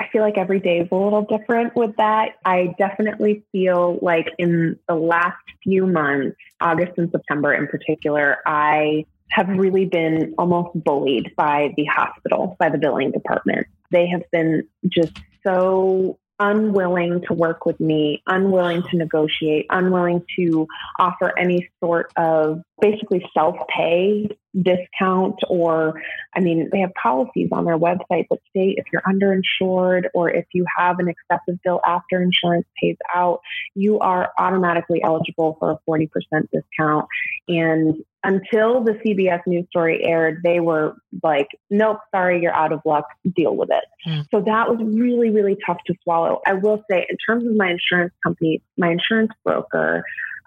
I 0.03 0.09
feel 0.09 0.23
like 0.23 0.37
every 0.37 0.59
day 0.59 0.81
is 0.81 0.89
a 0.91 0.97
little 0.97 1.23
different 1.23 1.77
with 1.77 1.97
that. 1.97 2.31
I 2.45 2.75
definitely 2.77 3.45
feel 3.53 4.01
like 4.03 4.27
in 4.37 4.77
the 4.89 4.97
last 4.97 5.39
few 5.63 5.87
months, 5.87 6.37
August 6.61 6.99
and 6.99 7.09
September 7.11 7.53
in 7.53 7.69
particular, 7.69 8.39
I 8.45 9.05
have 9.31 9.49
really 9.49 9.87
been 9.87 10.35
almost 10.39 10.71
bullied 10.83 11.33
by 11.37 11.73
the 11.77 11.85
hospital, 11.85 12.57
by 12.59 12.69
the 12.69 12.79
billing 12.79 13.13
department. 13.13 13.69
They 13.93 14.09
have 14.09 14.23
been 14.33 14.67
just 14.89 15.13
so 15.45 16.19
unwilling 16.39 17.23
to 17.29 17.35
work 17.35 17.67
with 17.67 17.79
me, 17.79 18.23
unwilling 18.27 18.83
to 18.91 18.97
negotiate, 18.97 19.67
unwilling 19.71 20.25
to 20.37 20.67
offer 20.99 21.37
any 21.39 21.69
sort 21.83 22.13
of 22.17 22.63
basically 22.81 23.25
self 23.33 23.57
pay 23.75 24.29
discount 24.61 25.37
or 25.49 25.95
I 26.35 26.41
mean 26.41 26.69
they 26.71 26.81
have 26.81 26.93
policies 26.95 27.49
on 27.53 27.65
their 27.65 27.79
website 27.79 28.27
that 28.31 28.39
state 28.51 28.77
if 28.77 28.85
you're 28.93 29.03
underinsured 29.03 30.05
or 30.15 30.31
if 30.31 30.45
you 30.53 30.67
have 30.77 30.99
an 30.99 31.09
excessive 31.09 31.59
bill 31.65 31.81
after 31.87 32.21
insurance 32.21 32.67
pays 32.83 32.97
out, 33.15 33.41
you 33.75 33.99
are 34.01 34.31
automatically 34.39 35.03
eligible 35.03 35.57
for 35.59 35.71
a 35.71 35.79
40% 35.89 36.09
discount. 36.53 37.07
And 37.49 38.05
until 38.25 38.83
the 38.85 38.93
CBS 38.93 39.41
news 39.47 39.67
story 39.69 40.05
aired, 40.05 40.41
they 40.45 40.61
were 40.61 40.95
like, 41.23 41.49
nope, 41.71 41.99
sorry, 42.15 42.41
you're 42.41 42.55
out 42.55 42.73
of 42.73 42.81
luck, 42.85 43.05
deal 43.35 43.57
with 43.57 43.71
it. 43.71 43.85
Mm. 44.07 44.27
So 44.31 44.41
that 44.43 44.69
was 44.69 44.79
really, 44.81 45.31
really 45.31 45.57
tough 45.67 45.79
to 45.87 45.95
swallow. 46.03 46.41
I 46.47 46.55
will 46.55 46.85
say, 46.91 47.07
in 47.09 47.17
terms 47.27 47.45
of 47.45 47.57
my 47.57 47.71
insurance 47.71 48.13
company, 48.23 48.63
my 48.77 48.91
insurance 48.91 49.33
broker 49.45 50.05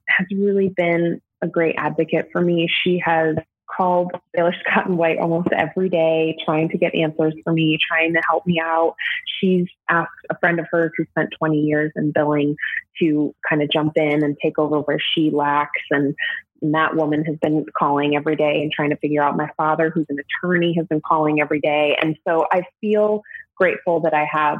has 0.07 0.27
really 0.31 0.69
been 0.69 1.21
a 1.41 1.47
great 1.47 1.75
advocate 1.77 2.29
for 2.31 2.41
me. 2.41 2.69
She 2.83 3.01
has 3.03 3.35
called 3.67 4.11
Baylor 4.33 4.53
Scott 4.59 4.87
and 4.87 4.97
White 4.97 5.17
almost 5.17 5.49
every 5.51 5.89
day, 5.89 6.37
trying 6.45 6.69
to 6.69 6.77
get 6.77 6.95
answers 6.95 7.33
for 7.43 7.53
me, 7.53 7.77
trying 7.87 8.13
to 8.13 8.21
help 8.27 8.45
me 8.45 8.59
out. 8.59 8.95
She's 9.39 9.67
asked 9.89 10.11
a 10.29 10.37
friend 10.39 10.59
of 10.59 10.67
hers 10.71 10.91
who 10.97 11.05
spent 11.05 11.33
20 11.37 11.59
years 11.59 11.91
in 11.95 12.11
billing 12.11 12.55
to 13.01 13.33
kind 13.47 13.61
of 13.61 13.69
jump 13.69 13.93
in 13.97 14.23
and 14.23 14.37
take 14.41 14.57
over 14.57 14.79
where 14.79 14.99
she 14.99 15.29
lacks. 15.29 15.81
And, 15.91 16.15
and 16.61 16.73
that 16.73 16.95
woman 16.95 17.23
has 17.25 17.37
been 17.37 17.65
calling 17.77 18.15
every 18.15 18.35
day 18.35 18.61
and 18.61 18.71
trying 18.71 18.91
to 18.91 18.97
figure 18.97 19.21
out. 19.21 19.37
My 19.37 19.49
father, 19.57 19.89
who's 19.89 20.07
an 20.09 20.17
attorney, 20.19 20.73
has 20.77 20.87
been 20.87 21.01
calling 21.01 21.41
every 21.41 21.59
day. 21.59 21.97
And 22.01 22.17
so 22.27 22.47
I 22.51 22.63
feel 22.81 23.21
grateful 23.55 24.01
that 24.01 24.13
I 24.13 24.27
have 24.31 24.59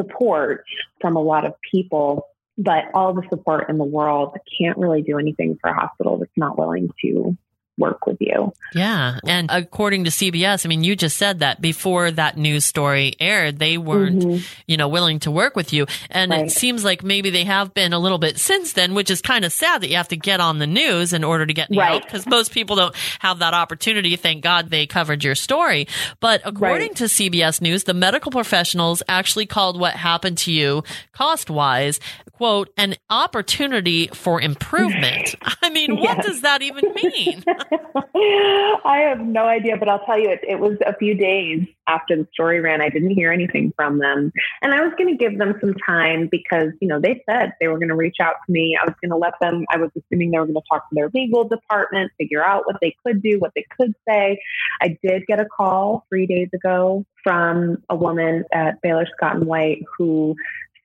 support 0.00 0.64
from 1.00 1.16
a 1.16 1.22
lot 1.22 1.44
of 1.44 1.54
people 1.70 2.26
but 2.56 2.84
all 2.94 3.12
the 3.12 3.26
support 3.30 3.68
in 3.68 3.78
the 3.78 3.84
world 3.84 4.36
can't 4.58 4.78
really 4.78 5.02
do 5.02 5.18
anything 5.18 5.58
for 5.60 5.70
a 5.70 5.74
hospital 5.74 6.18
that's 6.18 6.30
not 6.36 6.56
willing 6.56 6.88
to 7.02 7.36
work 7.76 8.06
with 8.06 8.18
you. 8.20 8.52
Yeah. 8.74 9.18
And 9.26 9.50
according 9.50 10.04
to 10.04 10.10
CBS, 10.10 10.64
I 10.64 10.68
mean, 10.68 10.84
you 10.84 10.94
just 10.94 11.16
said 11.16 11.40
that 11.40 11.60
before 11.60 12.10
that 12.10 12.36
news 12.36 12.64
story 12.64 13.14
aired, 13.18 13.58
they 13.58 13.78
weren't, 13.78 14.22
mm-hmm. 14.22 14.44
you 14.66 14.76
know, 14.76 14.88
willing 14.88 15.18
to 15.20 15.30
work 15.30 15.56
with 15.56 15.72
you. 15.72 15.86
And 16.10 16.30
right. 16.30 16.46
it 16.46 16.50
seems 16.50 16.84
like 16.84 17.02
maybe 17.02 17.30
they 17.30 17.44
have 17.44 17.74
been 17.74 17.92
a 17.92 17.98
little 17.98 18.18
bit 18.18 18.38
since 18.38 18.74
then, 18.74 18.94
which 18.94 19.10
is 19.10 19.20
kind 19.20 19.44
of 19.44 19.52
sad 19.52 19.82
that 19.82 19.88
you 19.88 19.96
have 19.96 20.08
to 20.08 20.16
get 20.16 20.40
on 20.40 20.58
the 20.58 20.66
news 20.66 21.12
in 21.12 21.24
order 21.24 21.46
to 21.46 21.52
get 21.52 21.68
right. 21.70 21.88
help 21.88 22.04
because 22.04 22.26
most 22.26 22.52
people 22.52 22.76
don't 22.76 22.94
have 23.18 23.40
that 23.40 23.54
opportunity. 23.54 24.16
Thank 24.16 24.42
God 24.42 24.70
they 24.70 24.86
covered 24.86 25.24
your 25.24 25.34
story. 25.34 25.88
But 26.20 26.42
according 26.44 26.88
right. 26.88 26.96
to 26.96 27.04
CBS 27.04 27.60
News, 27.60 27.84
the 27.84 27.94
medical 27.94 28.30
professionals 28.30 29.02
actually 29.08 29.46
called 29.46 29.78
what 29.78 29.94
happened 29.94 30.38
to 30.38 30.52
you 30.52 30.84
cost 31.12 31.50
wise 31.50 32.00
quote, 32.36 32.70
an 32.76 32.96
opportunity 33.10 34.08
for 34.08 34.40
improvement. 34.40 35.36
I 35.62 35.70
mean, 35.70 35.96
what 35.96 36.16
yes. 36.16 36.26
does 36.26 36.40
that 36.42 36.62
even 36.62 36.92
mean? 36.94 37.44
I 38.84 38.98
have 39.08 39.20
no 39.20 39.44
idea, 39.44 39.76
but 39.76 39.88
I'll 39.88 40.04
tell 40.04 40.18
you, 40.18 40.30
it, 40.30 40.40
it 40.46 40.58
was 40.58 40.76
a 40.84 40.96
few 40.96 41.14
days 41.14 41.66
after 41.86 42.16
the 42.16 42.26
story 42.32 42.60
ran. 42.60 42.80
I 42.80 42.88
didn't 42.88 43.10
hear 43.10 43.30
anything 43.30 43.72
from 43.76 43.98
them. 43.98 44.32
And 44.62 44.74
I 44.74 44.80
was 44.80 44.92
going 44.98 45.16
to 45.16 45.16
give 45.16 45.38
them 45.38 45.54
some 45.60 45.74
time 45.86 46.28
because, 46.30 46.72
you 46.80 46.88
know, 46.88 47.00
they 47.00 47.22
said 47.28 47.52
they 47.60 47.68
were 47.68 47.78
going 47.78 47.88
to 47.88 47.94
reach 47.94 48.16
out 48.20 48.34
to 48.46 48.52
me. 48.52 48.76
I 48.80 48.84
was 48.84 48.94
going 49.00 49.10
to 49.10 49.16
let 49.16 49.34
them, 49.40 49.64
I 49.70 49.76
was 49.76 49.90
assuming 49.96 50.32
they 50.32 50.38
were 50.38 50.46
going 50.46 50.54
to 50.54 50.62
talk 50.68 50.88
to 50.88 50.94
their 50.94 51.10
legal 51.14 51.44
department, 51.44 52.10
figure 52.18 52.44
out 52.44 52.66
what 52.66 52.76
they 52.80 52.96
could 53.06 53.22
do, 53.22 53.38
what 53.38 53.52
they 53.54 53.64
could 53.78 53.94
say. 54.08 54.40
I 54.80 54.98
did 55.02 55.26
get 55.26 55.38
a 55.38 55.44
call 55.44 56.04
three 56.08 56.26
days 56.26 56.48
ago 56.52 57.04
from 57.22 57.82
a 57.88 57.96
woman 57.96 58.44
at 58.52 58.80
Baylor 58.82 59.06
Scott 59.16 59.36
and 59.36 59.46
White 59.46 59.82
who 59.96 60.36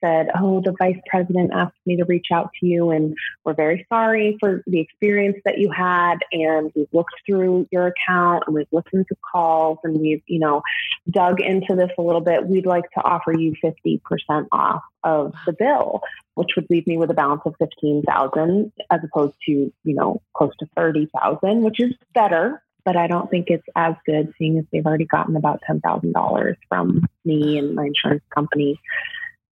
said, 0.04 0.30
Oh, 0.40 0.62
the 0.62 0.76
vice 0.78 1.00
president 1.08 1.52
asked 1.54 1.78
me 1.86 1.98
to 1.98 2.06
reach 2.06 2.28
out 2.32 2.52
to 2.60 2.66
you, 2.66 2.92
and 2.92 3.16
we're 3.44 3.54
very 3.54 3.86
sorry 3.90 4.38
for 4.40 4.64
the 4.68 4.80
experience 4.80 5.38
that 5.46 5.58
you 5.58 5.72
had. 5.72 6.18
And 6.32 6.72
we've 6.76 6.88
looked 6.94 7.16
through 7.26 7.68
your 7.72 7.88
account 7.88 8.44
and 8.48 8.56
we've 8.56 8.68
listened 8.72 9.08
to 9.10 9.16
calls 9.32 9.80
and 9.84 10.00
we've, 10.00 10.22
you 10.28 10.40
know, 10.40 10.62
dug 11.10 11.42
into 11.42 11.76
this 11.76 11.92
a 11.98 12.02
little 12.02 12.22
bit. 12.22 12.46
We'd 12.46 12.66
like 12.66 12.90
to 12.92 13.04
offer 13.04 13.34
you 13.34 13.54
50% 13.64 14.48
off 14.52 14.82
of 15.04 15.34
the 15.46 15.54
bill, 15.54 16.02
which 16.36 16.50
would 16.56 16.68
leave 16.70 16.88
me 16.88 16.98
with 16.98 17.10
a 17.12 17.14
balance 17.14 17.42
of 17.46 17.56
15,000 17.60 18.72
as 18.92 19.00
opposed 19.04 19.36
to, 19.46 19.52
you 19.52 19.74
know, 19.84 20.22
close 20.34 20.52
to 20.60 20.68
30,000, 20.76 21.64
which 21.64 21.80
is 21.80 21.94
better 22.14 22.62
but 22.86 22.96
I 22.96 23.08
don't 23.08 23.30
think 23.30 23.50
it's 23.50 23.68
as 23.76 23.94
good 24.06 24.34
seeing 24.38 24.58
as 24.58 24.66
they've 24.72 24.86
already 24.86 25.06
gotten 25.06 25.36
about 25.36 25.62
$10,000 25.70 26.56
from 26.68 27.06
me 27.26 27.58
and 27.58 27.76
my 27.76 27.86
insurance 27.86 28.24
company. 28.34 28.80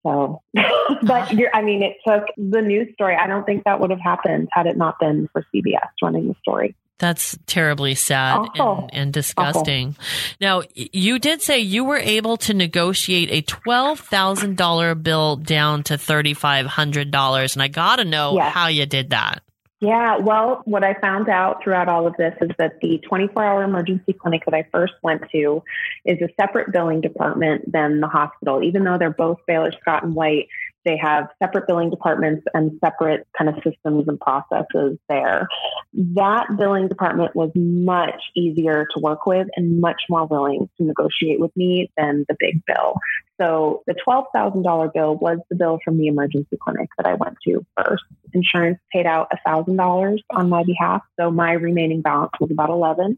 So, 0.05 0.41
but 1.03 1.33
you're, 1.37 1.49
I 1.53 1.61
mean, 1.61 1.83
it 1.83 1.97
took 2.07 2.25
the 2.37 2.61
news 2.61 2.93
story. 2.93 3.15
I 3.15 3.27
don't 3.27 3.45
think 3.45 3.63
that 3.65 3.79
would 3.79 3.89
have 3.89 3.99
happened 3.99 4.49
had 4.51 4.67
it 4.67 4.77
not 4.77 4.99
been 4.99 5.27
for 5.31 5.45
CBS 5.53 5.89
running 6.01 6.27
the 6.27 6.35
story. 6.41 6.75
That's 6.99 7.37
terribly 7.45 7.93
sad 7.93 8.47
and, 8.55 8.89
and, 8.91 9.13
disgusting. 9.13 9.89
Awful. 9.89 10.03
Now, 10.41 10.61
you 10.73 11.19
did 11.19 11.43
say 11.43 11.59
you 11.59 11.83
were 11.83 11.97
able 11.97 12.37
to 12.37 12.55
negotiate 12.55 13.29
a 13.29 13.43
$12,000 13.43 15.03
bill 15.03 15.35
down 15.35 15.83
to 15.83 15.93
$3,500. 15.93 17.53
And 17.53 17.61
I 17.61 17.67
got 17.67 17.97
to 17.97 18.05
know 18.05 18.37
yes. 18.37 18.51
how 18.51 18.67
you 18.67 18.87
did 18.87 19.11
that. 19.11 19.43
Yeah, 19.79 20.17
well, 20.17 20.63
what 20.65 20.83
I 20.83 20.95
found 20.95 21.29
out 21.29 21.63
throughout 21.63 21.87
all 21.87 22.07
of 22.07 22.15
this 22.17 22.33
is 22.41 22.49
that 22.57 22.79
the 22.81 22.97
24 23.07 23.43
hour 23.43 23.63
emergency 23.63 24.13
clinic 24.13 24.43
that 24.45 24.55
I 24.55 24.65
first 24.71 24.93
went 25.03 25.29
to 25.31 25.63
is 26.03 26.17
a 26.19 26.29
separate 26.41 26.71
billing 26.71 27.01
department 27.01 27.71
than 27.71 27.99
the 27.99 28.07
hospital. 28.07 28.63
Even 28.63 28.83
though 28.83 28.97
they're 28.97 29.11
both 29.11 29.37
Baylor 29.45 29.71
Scott 29.79 30.03
and 30.03 30.15
White, 30.15 30.47
they 30.83 30.97
have 30.97 31.27
separate 31.43 31.67
billing 31.67 31.91
departments 31.91 32.43
and 32.55 32.71
separate 32.83 33.27
kind 33.37 33.49
of 33.49 33.55
systems 33.63 34.05
and 34.07 34.19
processes 34.19 34.97
there. 35.09 35.47
That 35.93 36.47
billing 36.57 36.87
department 36.87 37.35
was 37.35 37.51
much 37.53 38.21
easier 38.35 38.87
to 38.95 38.99
work 38.99 39.27
with 39.27 39.47
and 39.55 39.79
much 39.79 40.01
more 40.09 40.25
willing 40.25 40.69
to 40.77 40.83
negotiate 40.83 41.39
with 41.39 41.55
me 41.55 41.91
than 41.97 42.25
the 42.27 42.35
big 42.39 42.63
bill. 42.65 42.95
So 43.39 43.83
the 43.87 43.95
$12,000 44.07 44.93
bill 44.93 45.15
was 45.15 45.39
the 45.49 45.55
bill 45.55 45.79
from 45.83 45.97
the 45.97 46.07
emergency 46.07 46.57
clinic 46.61 46.89
that 46.97 47.05
I 47.05 47.13
went 47.13 47.37
to 47.45 47.65
first. 47.77 48.03
Insurance 48.33 48.79
paid 48.91 49.05
out 49.05 49.31
$1,000 49.47 50.19
on 50.31 50.49
my 50.49 50.63
behalf. 50.63 51.01
So 51.19 51.31
my 51.31 51.53
remaining 51.53 52.01
balance 52.01 52.31
was 52.39 52.51
about 52.51 52.69
11. 52.69 53.17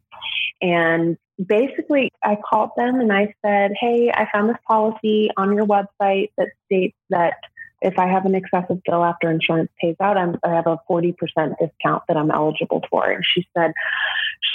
And 0.62 1.18
basically 1.44 2.12
I 2.24 2.36
called 2.36 2.72
them 2.76 3.00
and 3.00 3.12
I 3.14 3.34
said, 3.46 3.72
Hey, 3.80 4.12
I 4.14 4.28
found 4.34 4.50
this 4.50 4.58
policy 4.68 5.30
on 5.38 5.56
your 5.56 5.66
website 5.66 6.32
that 6.38 6.50
states 6.66 6.98
that 7.10 7.36
if 7.82 7.98
I 7.98 8.08
have 8.08 8.26
an 8.26 8.36
excessive 8.36 8.82
bill 8.84 9.04
after 9.04 9.32
insurance 9.32 9.70
pays 9.80 9.96
out, 10.02 10.18
I'm, 10.18 10.38
I 10.44 10.54
have 10.54 10.68
a 10.68 10.80
40% 10.90 11.16
discount 11.60 12.04
that 12.08 12.18
I'm 12.18 12.32
eligible 12.32 12.84
for. 12.90 13.10
And 13.10 13.24
she 13.26 13.48
said, 13.56 13.72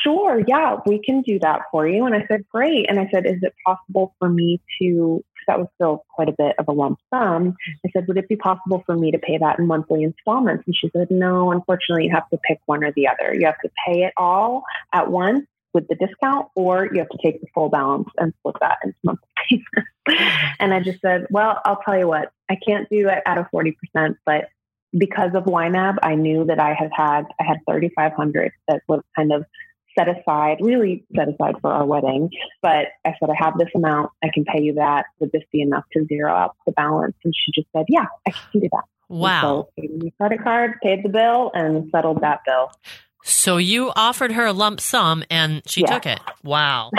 Sure, 0.02 0.42
yeah, 0.46 0.76
we 0.86 1.02
can 1.02 1.22
do 1.22 1.38
that 1.40 1.62
for 1.70 1.88
you. 1.88 2.04
And 2.04 2.14
I 2.14 2.26
said, 2.28 2.46
Great. 2.50 2.86
And 2.88 3.00
I 3.00 3.08
said, 3.12 3.26
Is 3.26 3.42
it 3.42 3.54
possible 3.66 4.14
for 4.18 4.28
me 4.28 4.60
to, 4.80 5.24
that 5.46 5.58
was 5.58 5.68
still 5.74 6.04
quite 6.14 6.28
a 6.28 6.34
bit 6.36 6.54
of 6.58 6.68
a 6.68 6.72
lump 6.72 6.98
sum. 7.12 7.56
I 7.84 7.90
said, 7.92 8.06
Would 8.08 8.18
it 8.18 8.28
be 8.28 8.36
possible 8.36 8.82
for 8.84 8.94
me 8.94 9.10
to 9.12 9.18
pay 9.18 9.38
that 9.38 9.58
in 9.58 9.66
monthly 9.66 10.02
installments? 10.02 10.64
And 10.66 10.76
she 10.76 10.90
said, 10.94 11.10
No, 11.10 11.50
unfortunately, 11.50 12.04
you 12.04 12.12
have 12.12 12.28
to 12.30 12.38
pick 12.46 12.60
one 12.66 12.84
or 12.84 12.92
the 12.92 13.08
other. 13.08 13.34
You 13.34 13.46
have 13.46 13.60
to 13.60 13.70
pay 13.86 14.04
it 14.04 14.12
all 14.16 14.64
at 14.92 15.10
once 15.10 15.46
with 15.74 15.88
the 15.88 15.96
discount, 15.96 16.48
or 16.54 16.88
you 16.92 16.98
have 17.00 17.08
to 17.08 17.18
take 17.22 17.40
the 17.40 17.46
full 17.52 17.68
balance 17.68 18.08
and 18.18 18.32
split 18.38 18.56
that 18.60 18.78
into 18.84 18.96
monthly 19.02 19.28
payments. 20.06 20.56
and 20.60 20.72
I 20.72 20.80
just 20.80 21.00
said, 21.00 21.26
well, 21.30 21.60
I'll 21.64 21.80
tell 21.84 21.98
you 21.98 22.08
what, 22.08 22.32
I 22.48 22.56
can't 22.66 22.88
do 22.88 23.08
it 23.08 23.22
at 23.26 23.38
a 23.38 23.48
40%, 23.52 23.74
but 24.24 24.48
because 24.96 25.34
of 25.34 25.44
YNAB, 25.44 25.96
I 26.02 26.14
knew 26.14 26.44
that 26.44 26.60
I 26.60 26.74
had 26.74 26.90
had, 26.94 27.24
I 27.40 27.44
had 27.44 27.58
3,500 27.68 28.52
that 28.68 28.82
was 28.88 29.02
kind 29.16 29.32
of 29.32 29.44
set 29.98 30.08
aside, 30.08 30.58
really 30.60 31.04
set 31.14 31.28
aside 31.28 31.56
for 31.60 31.72
our 31.72 31.84
wedding. 31.84 32.30
But 32.62 32.88
I 33.04 33.14
said, 33.18 33.30
I 33.30 33.34
have 33.36 33.58
this 33.58 33.68
amount. 33.74 34.10
I 34.22 34.28
can 34.32 34.44
pay 34.44 34.62
you 34.62 34.74
that. 34.74 35.06
Would 35.20 35.32
this 35.32 35.42
be 35.52 35.62
enough 35.62 35.84
to 35.92 36.04
zero 36.06 36.32
out 36.32 36.56
the 36.66 36.72
balance? 36.72 37.16
And 37.24 37.34
she 37.34 37.52
just 37.52 37.68
said, 37.74 37.86
yeah, 37.88 38.06
I 38.26 38.30
can 38.30 38.60
do 38.60 38.68
that. 38.72 38.84
Wow. 39.08 39.68
And 39.76 39.90
so 39.96 40.02
paid 40.02 40.12
credit 40.18 40.42
card, 40.42 40.74
paid 40.82 41.04
the 41.04 41.08
bill, 41.08 41.50
and 41.54 41.90
settled 41.90 42.20
that 42.22 42.40
bill. 42.46 42.70
So 43.26 43.56
you 43.56 43.90
offered 43.96 44.32
her 44.32 44.44
a 44.44 44.52
lump 44.52 44.80
sum 44.80 45.24
and 45.30 45.62
she 45.66 45.80
yeah. 45.80 45.86
took 45.86 46.04
it. 46.04 46.20
Wow. 46.42 46.90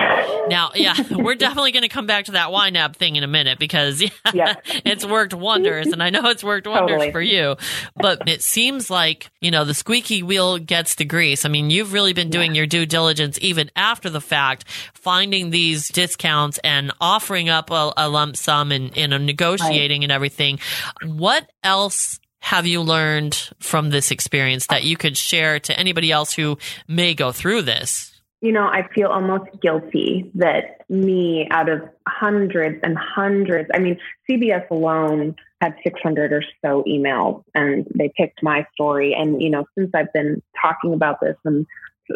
Now, 0.48 0.72
yeah, 0.74 0.96
we're 1.12 1.36
definitely 1.36 1.72
going 1.72 1.84
to 1.84 1.90
come 1.90 2.08
back 2.08 2.26
to 2.26 2.32
that 2.32 2.50
YNAB 2.50 2.96
thing 2.96 3.16
in 3.16 3.24
a 3.24 3.28
minute 3.28 3.60
because 3.60 4.02
yeah, 4.02 4.10
yeah. 4.34 4.56
it's 4.84 5.06
worked 5.06 5.36
wonders 5.36 5.88
and 5.88 6.02
I 6.02 6.10
know 6.10 6.28
it's 6.30 6.44
worked 6.44 6.66
wonders 6.66 6.96
totally. 6.96 7.12
for 7.12 7.22
you. 7.22 7.56
But 7.96 8.28
it 8.28 8.42
seems 8.42 8.90
like, 8.90 9.30
you 9.40 9.52
know, 9.52 9.66
the 9.66 9.76
squeaky 9.76 10.24
wheel 10.24 10.58
gets 10.58 10.96
the 10.96 11.06
grease. 11.06 11.46
I 11.46 11.50
mean, 11.50 11.70
you've 11.70 11.94
really 11.94 12.14
been 12.14 12.32
doing 12.32 12.56
yeah. 12.56 12.60
your 12.60 12.68
due 12.68 12.88
diligence 12.88 13.38
even 13.42 13.70
after 13.76 14.10
the 14.10 14.22
fact, 14.22 14.68
finding 14.96 15.52
these 15.52 15.90
discounts 15.90 16.58
and 16.64 16.92
offering 17.00 17.50
up 17.50 17.70
a, 17.70 17.94
a 17.98 18.10
lump 18.10 18.36
sum 18.36 18.72
and, 18.72 18.98
and 18.98 19.26
negotiating 19.28 20.02
right. 20.02 20.06
and 20.06 20.12
everything. 20.12 20.60
What 21.04 21.48
else 21.64 22.20
have 22.46 22.68
you 22.68 22.80
learned 22.80 23.50
from 23.60 23.90
this 23.90 24.12
experience 24.12 24.68
that 24.68 24.84
you 24.84 24.96
could 24.96 25.18
share 25.18 25.60
to 25.60 25.80
anybody 25.80 26.12
else 26.12 26.32
who 26.32 26.60
may 26.88 27.16
go 27.16 27.32
through 27.32 27.64
this? 27.64 28.22
You 28.40 28.52
know, 28.52 28.68
I 28.68 28.88
feel 28.94 29.08
almost 29.08 29.46
guilty 29.64 30.30
that 30.36 30.82
me, 30.88 31.48
out 31.50 31.70
of 31.70 31.82
hundreds 32.08 32.80
and 32.84 32.96
hundreds, 33.00 33.72
I 33.74 33.80
mean, 33.80 33.98
CBS 34.30 34.70
alone 34.70 35.36
had 35.60 35.74
600 35.84 36.34
or 36.34 36.44
so 36.64 36.84
emails 36.88 37.44
and 37.56 37.88
they 37.98 38.14
picked 38.16 38.44
my 38.44 38.68
story. 38.76 39.16
And, 39.18 39.42
you 39.42 39.50
know, 39.50 39.66
since 39.76 39.90
I've 39.96 40.14
been 40.14 40.44
talking 40.62 40.94
about 40.94 41.20
this 41.22 41.38
and 41.46 41.66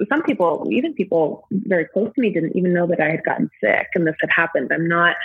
some 0.09 0.21
people, 0.21 0.67
even 0.69 0.93
people 0.93 1.47
very 1.49 1.85
close 1.85 2.13
to 2.13 2.21
me, 2.21 2.31
didn't 2.31 2.55
even 2.55 2.71
know 2.71 2.85
that 2.85 3.01
I 3.01 3.09
had 3.09 3.23
gotten 3.23 3.49
sick 3.63 3.87
and 3.95 4.05
this 4.05 4.13
had 4.21 4.29
happened. 4.29 4.69
I'm 4.71 4.87
not, 4.87 5.15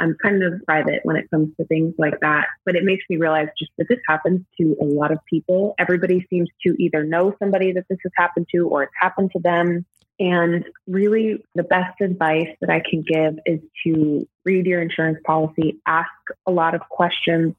I'm 0.00 0.16
kind 0.22 0.42
of 0.42 0.54
private 0.66 1.00
when 1.04 1.16
it 1.16 1.30
comes 1.30 1.54
to 1.58 1.66
things 1.66 1.94
like 1.98 2.18
that. 2.20 2.46
But 2.64 2.74
it 2.74 2.84
makes 2.84 3.04
me 3.08 3.18
realize 3.18 3.48
just 3.58 3.70
that 3.78 3.86
this 3.88 4.00
happens 4.08 4.40
to 4.58 4.76
a 4.80 4.84
lot 4.84 5.12
of 5.12 5.18
people. 5.28 5.74
Everybody 5.78 6.26
seems 6.30 6.48
to 6.66 6.74
either 6.82 7.04
know 7.04 7.34
somebody 7.38 7.72
that 7.72 7.84
this 7.88 7.98
has 8.02 8.12
happened 8.16 8.46
to 8.54 8.66
or 8.68 8.84
it's 8.84 8.92
happened 8.98 9.30
to 9.32 9.40
them. 9.40 9.84
And 10.18 10.64
really, 10.86 11.44
the 11.54 11.62
best 11.62 12.00
advice 12.00 12.48
that 12.60 12.70
I 12.70 12.82
can 12.88 13.02
give 13.06 13.38
is 13.46 13.60
to 13.86 14.26
read 14.44 14.66
your 14.66 14.82
insurance 14.82 15.18
policy, 15.24 15.80
ask 15.86 16.10
a 16.46 16.50
lot 16.50 16.74
of 16.74 16.80
questions, 16.88 17.54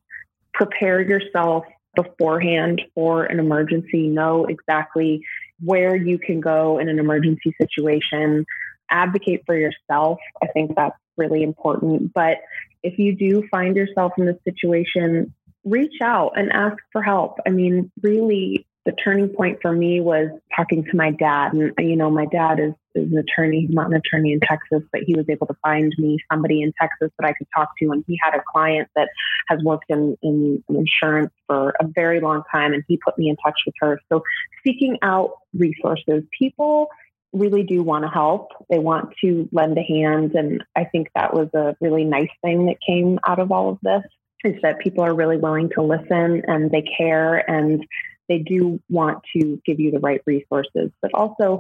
prepare 0.54 1.02
yourself 1.02 1.64
beforehand 1.96 2.82
for 2.94 3.26
an 3.26 3.40
emergency, 3.40 4.08
know 4.08 4.46
exactly 4.46 5.24
where 5.60 5.96
you 5.96 6.18
can 6.18 6.40
go 6.40 6.80
in 6.80 6.90
an 6.90 7.00
emergency 7.00 7.54
situation, 7.60 8.46
advocate 8.92 9.44
for 9.46 9.56
yourself. 9.56 10.20
I 10.44 10.48
think 10.48 10.76
that's 10.76 10.98
really 11.18 11.44
important. 11.44 12.14
But 12.14 12.38
if 12.84 13.00
you 13.00 13.16
do 13.16 13.48
find 13.50 13.76
yourself 13.76 14.14
in 14.18 14.26
this 14.26 14.38
situation, 14.44 15.34
reach 15.64 16.02
out 16.02 16.34
and 16.36 16.52
ask 16.52 16.78
for 16.92 17.02
help. 17.02 17.38
I 17.46 17.52
mean, 17.52 17.92
really, 18.02 18.66
the 18.86 18.92
turning 18.94 19.30
point 19.30 19.60
for 19.62 19.72
me 19.72 20.00
was 20.00 20.30
talking 20.56 20.84
to 20.84 20.96
my 20.96 21.12
dad. 21.12 21.54
And, 21.54 21.74
you 21.78 21.96
know, 21.96 22.10
my 22.10 22.26
dad 22.26 22.60
is, 22.60 22.74
is 22.96 23.12
an 23.12 23.18
attorney, 23.20 23.62
he's 23.62 23.76
not 23.76 23.88
an 23.88 23.94
attorney 23.94 24.34
in 24.34 24.40
Texas, 24.40 24.82
but 24.92 25.02
he 25.06 25.16
was 25.16 25.26
able 25.30 25.46
to 25.48 25.56
find 25.62 25.94
me 26.00 26.18
somebody 26.32 26.64
in 26.64 26.74
Texas 26.82 27.12
that 27.20 27.28
I 27.28 27.34
could 27.34 27.48
talk 27.56 27.70
to. 27.80 27.92
And 27.92 28.04
he 28.08 28.18
had 28.24 28.34
a 28.34 28.42
client 28.52 28.90
that 28.96 29.10
has 29.50 29.62
worked 29.64 29.86
in, 29.90 30.18
in 30.24 30.64
insurance 30.68 31.32
for 31.46 31.76
a 31.80 31.86
very 31.88 32.20
long 32.22 32.42
time, 32.52 32.74
and 32.74 32.84
he 32.88 32.98
put 32.98 33.18
me 33.20 33.30
in 33.30 33.36
touch 33.38 33.60
with 33.68 33.76
her. 33.82 34.00
So, 34.12 34.24
seeking 34.64 34.98
out 35.04 35.34
resources, 35.54 36.24
people 36.38 36.88
really 37.34 37.64
do 37.64 37.82
want 37.84 38.04
to 38.04 38.10
help. 38.10 38.50
They 38.70 38.80
want 38.80 39.14
to 39.24 39.48
lend 39.52 39.78
a 39.78 39.84
hand. 39.84 40.34
And 40.36 40.64
I 40.76 40.86
think 40.86 41.08
that 41.16 41.34
was 41.34 41.48
a 41.54 41.76
really 41.80 42.04
nice 42.04 42.30
thing 42.44 42.66
that 42.66 42.78
came 42.86 43.20
out 43.26 43.40
of 43.40 43.52
all 43.52 43.70
of 43.70 43.78
this 43.82 44.04
is 44.44 44.56
that 44.64 44.80
people 44.80 45.04
are 45.04 45.14
really 45.14 45.38
willing 45.38 45.70
to 45.76 45.82
listen 45.82 46.44
and 46.48 46.72
they 46.72 46.84
care 46.98 47.38
and 47.38 47.86
they 48.28 48.40
do 48.40 48.80
want 48.90 49.20
to 49.36 49.62
give 49.66 49.80
you 49.80 49.92
the 49.92 50.00
right 50.00 50.22
resources, 50.26 50.92
but 51.02 51.12
also 51.14 51.60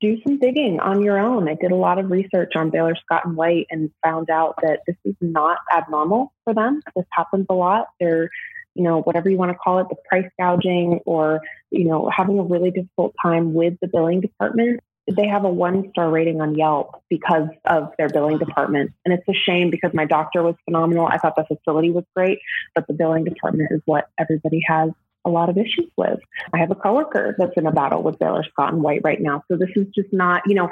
do 0.00 0.16
some 0.26 0.38
digging 0.38 0.78
on 0.80 1.02
your 1.02 1.18
own. 1.18 1.48
I 1.48 1.54
did 1.54 1.72
a 1.72 1.76
lot 1.76 1.98
of 1.98 2.10
research 2.10 2.52
on 2.54 2.70
Baylor 2.70 2.94
Scott 2.96 3.24
and 3.24 3.36
White 3.36 3.66
and 3.70 3.90
found 4.04 4.30
out 4.30 4.56
that 4.62 4.80
this 4.86 4.96
is 5.04 5.14
not 5.20 5.58
abnormal 5.74 6.32
for 6.44 6.54
them. 6.54 6.82
This 6.94 7.04
happens 7.10 7.46
a 7.48 7.54
lot. 7.54 7.86
They're, 7.98 8.30
you 8.74 8.84
know, 8.84 9.00
whatever 9.00 9.28
you 9.28 9.36
want 9.36 9.50
to 9.50 9.58
call 9.58 9.80
it, 9.80 9.88
the 9.88 9.96
price 10.08 10.28
gouging 10.38 11.00
or, 11.04 11.40
you 11.70 11.84
know, 11.84 12.08
having 12.14 12.38
a 12.38 12.44
really 12.44 12.70
difficult 12.70 13.14
time 13.20 13.54
with 13.54 13.74
the 13.80 13.88
billing 13.88 14.20
department. 14.20 14.80
They 15.16 15.26
have 15.26 15.44
a 15.44 15.50
one 15.50 15.90
star 15.90 16.10
rating 16.10 16.40
on 16.40 16.54
Yelp 16.54 17.02
because 17.08 17.48
of 17.64 17.92
their 17.98 18.08
billing 18.08 18.38
department. 18.38 18.92
And 19.04 19.14
it's 19.14 19.28
a 19.28 19.32
shame 19.32 19.70
because 19.70 19.92
my 19.94 20.04
doctor 20.04 20.42
was 20.42 20.54
phenomenal. 20.64 21.06
I 21.06 21.18
thought 21.18 21.36
the 21.36 21.44
facility 21.44 21.90
was 21.90 22.04
great, 22.14 22.38
but 22.74 22.86
the 22.86 22.94
billing 22.94 23.24
department 23.24 23.70
is 23.72 23.80
what 23.86 24.08
everybody 24.18 24.60
has 24.66 24.90
a 25.24 25.30
lot 25.30 25.48
of 25.48 25.58
issues 25.58 25.90
with. 25.96 26.20
I 26.52 26.58
have 26.58 26.70
a 26.70 26.74
coworker 26.74 27.34
that's 27.38 27.52
in 27.56 27.66
a 27.66 27.72
battle 27.72 28.02
with 28.02 28.18
Baylor 28.18 28.44
Scott 28.44 28.72
and 28.72 28.82
White 28.82 29.00
right 29.04 29.20
now. 29.20 29.42
So 29.50 29.56
this 29.56 29.70
is 29.76 29.86
just 29.94 30.12
not, 30.12 30.42
you 30.46 30.54
know, 30.54 30.68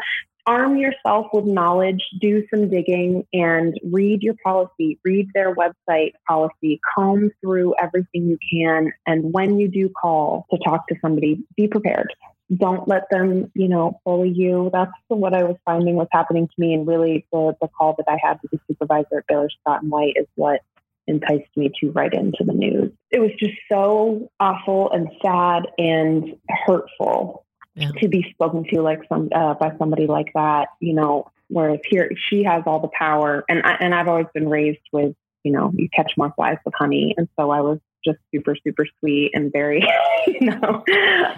arm 0.46 0.76
yourself 0.76 1.26
with 1.32 1.44
knowledge, 1.44 2.02
do 2.20 2.46
some 2.52 2.70
digging, 2.70 3.26
and 3.32 3.78
read 3.90 4.22
your 4.22 4.36
policy, 4.44 4.98
read 5.04 5.28
their 5.34 5.54
website 5.54 6.12
policy, 6.28 6.80
comb 6.94 7.30
through 7.40 7.74
everything 7.80 8.28
you 8.28 8.38
can. 8.50 8.92
And 9.06 9.32
when 9.32 9.58
you 9.58 9.68
do 9.68 9.88
call 9.88 10.46
to 10.52 10.58
talk 10.64 10.86
to 10.88 10.96
somebody, 11.02 11.44
be 11.56 11.66
prepared. 11.66 12.14
Don't 12.54 12.86
let 12.86 13.04
them, 13.10 13.50
you 13.54 13.68
know, 13.68 14.00
bully 14.04 14.30
you. 14.30 14.70
That's 14.72 14.92
what 15.08 15.34
I 15.34 15.42
was 15.42 15.56
finding 15.64 15.96
was 15.96 16.08
happening 16.12 16.46
to 16.46 16.54
me. 16.58 16.74
And 16.74 16.86
really, 16.86 17.26
the, 17.32 17.56
the 17.60 17.68
call 17.68 17.94
that 17.98 18.06
I 18.08 18.18
had 18.22 18.38
with 18.42 18.52
the 18.52 18.60
supervisor 18.68 19.18
at 19.18 19.26
Baylor 19.26 19.50
Scott 19.60 19.82
and 19.82 19.90
White 19.90 20.14
is 20.16 20.26
what 20.36 20.60
enticed 21.06 21.56
me 21.56 21.70
to 21.80 21.90
write 21.90 22.14
into 22.14 22.44
the 22.44 22.52
news. 22.52 22.92
It 23.10 23.20
was 23.20 23.30
just 23.38 23.54
so 23.70 24.30
awful 24.40 24.90
and 24.90 25.08
sad 25.22 25.66
and 25.78 26.36
hurtful 26.66 27.44
yeah. 27.74 27.90
to 28.00 28.08
be 28.08 28.26
spoken 28.30 28.64
to 28.72 28.82
like 28.82 29.00
some 29.08 29.28
uh, 29.34 29.54
by 29.54 29.72
somebody 29.78 30.06
like 30.06 30.32
that. 30.34 30.68
You 30.80 30.94
know, 30.94 31.30
whereas 31.48 31.80
here 31.88 32.10
she 32.28 32.42
has 32.44 32.62
all 32.66 32.80
the 32.80 32.90
power, 32.96 33.44
and 33.48 33.62
I, 33.64 33.72
and 33.80 33.94
I've 33.94 34.08
always 34.08 34.26
been 34.34 34.48
raised 34.48 34.80
with 34.92 35.14
you 35.44 35.52
know 35.52 35.72
you 35.74 35.88
catch 35.94 36.12
more 36.16 36.32
flies 36.34 36.58
with 36.64 36.74
honey, 36.74 37.14
and 37.16 37.28
so 37.38 37.50
I 37.50 37.60
was 37.60 37.78
just 38.06 38.18
super 38.34 38.56
super 38.64 38.86
sweet 39.00 39.32
and 39.34 39.52
very 39.52 39.86
you 40.26 40.50
know 40.50 40.84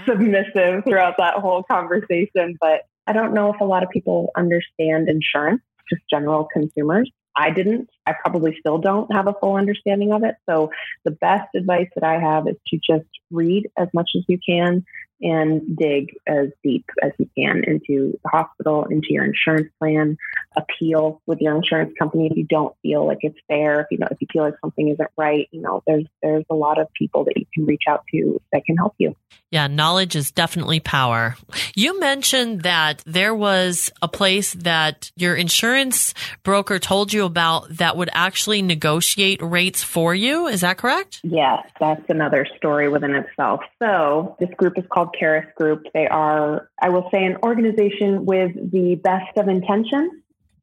submissive 0.06 0.84
throughout 0.84 1.14
that 1.18 1.34
whole 1.34 1.62
conversation. 1.64 2.56
But 2.60 2.82
I 3.06 3.12
don't 3.12 3.34
know 3.34 3.52
if 3.52 3.60
a 3.60 3.64
lot 3.64 3.82
of 3.82 3.90
people 3.90 4.30
understand 4.36 5.08
insurance, 5.08 5.62
just 5.90 6.02
general 6.10 6.48
consumers. 6.52 7.10
I 7.36 7.50
didn't. 7.50 7.88
I 8.04 8.14
probably 8.20 8.56
still 8.58 8.78
don't 8.78 9.12
have 9.12 9.28
a 9.28 9.34
full 9.40 9.54
understanding 9.54 10.12
of 10.12 10.24
it. 10.24 10.34
So 10.48 10.70
the 11.04 11.12
best 11.12 11.48
advice 11.54 11.88
that 11.94 12.04
I 12.04 12.18
have 12.18 12.48
is 12.48 12.56
to 12.68 12.78
just 12.78 13.08
read 13.30 13.68
as 13.78 13.88
much 13.94 14.10
as 14.16 14.24
you 14.28 14.38
can 14.46 14.84
and 15.20 15.76
dig 15.76 16.14
as 16.26 16.48
deep 16.62 16.84
as 17.02 17.12
you 17.18 17.28
can 17.36 17.64
into 17.64 18.18
the 18.22 18.28
hospital, 18.28 18.84
into 18.84 19.08
your 19.10 19.24
insurance 19.24 19.70
plan, 19.78 20.16
appeal 20.56 21.20
with 21.26 21.40
your 21.40 21.56
insurance 21.56 21.92
company 21.98 22.28
if 22.30 22.36
you 22.36 22.44
don't 22.44 22.74
feel 22.82 23.06
like 23.06 23.18
it's 23.22 23.38
fair, 23.48 23.80
if 23.80 23.86
you 23.90 23.98
know 23.98 24.08
if 24.10 24.18
you 24.20 24.26
feel 24.32 24.44
like 24.44 24.54
something 24.60 24.88
isn't 24.88 25.10
right, 25.16 25.48
you 25.50 25.60
know, 25.60 25.82
there's 25.86 26.06
there's 26.22 26.44
a 26.50 26.54
lot 26.54 26.80
of 26.80 26.88
people 26.92 27.24
that 27.24 27.36
you 27.36 27.46
can 27.52 27.66
reach 27.66 27.84
out 27.88 28.04
to 28.12 28.40
that 28.52 28.64
can 28.64 28.76
help 28.76 28.94
you. 28.98 29.14
Yeah, 29.50 29.66
knowledge 29.66 30.14
is 30.14 30.30
definitely 30.30 30.78
power. 30.80 31.34
You 31.74 31.98
mentioned 31.98 32.62
that 32.62 33.02
there 33.06 33.34
was 33.34 33.90
a 34.02 34.08
place 34.08 34.52
that 34.54 35.10
your 35.16 35.34
insurance 35.36 36.12
broker 36.42 36.78
told 36.78 37.14
you 37.14 37.24
about 37.24 37.68
that 37.78 37.96
would 37.96 38.10
actually 38.12 38.60
negotiate 38.60 39.40
rates 39.42 39.82
for 39.82 40.14
you. 40.14 40.48
Is 40.48 40.60
that 40.60 40.76
correct? 40.76 41.20
Yes, 41.22 41.66
that's 41.80 42.04
another 42.10 42.46
story 42.58 42.90
within 42.90 43.14
itself. 43.14 43.60
So, 43.82 44.36
this 44.38 44.50
group 44.58 44.76
is 44.76 44.84
called 44.92 45.16
Karis 45.18 45.54
Group. 45.54 45.84
They 45.94 46.06
are, 46.06 46.68
I 46.80 46.90
will 46.90 47.08
say, 47.10 47.24
an 47.24 47.38
organization 47.42 48.26
with 48.26 48.52
the 48.70 48.96
best 48.96 49.36
of 49.38 49.48
intentions 49.48 50.12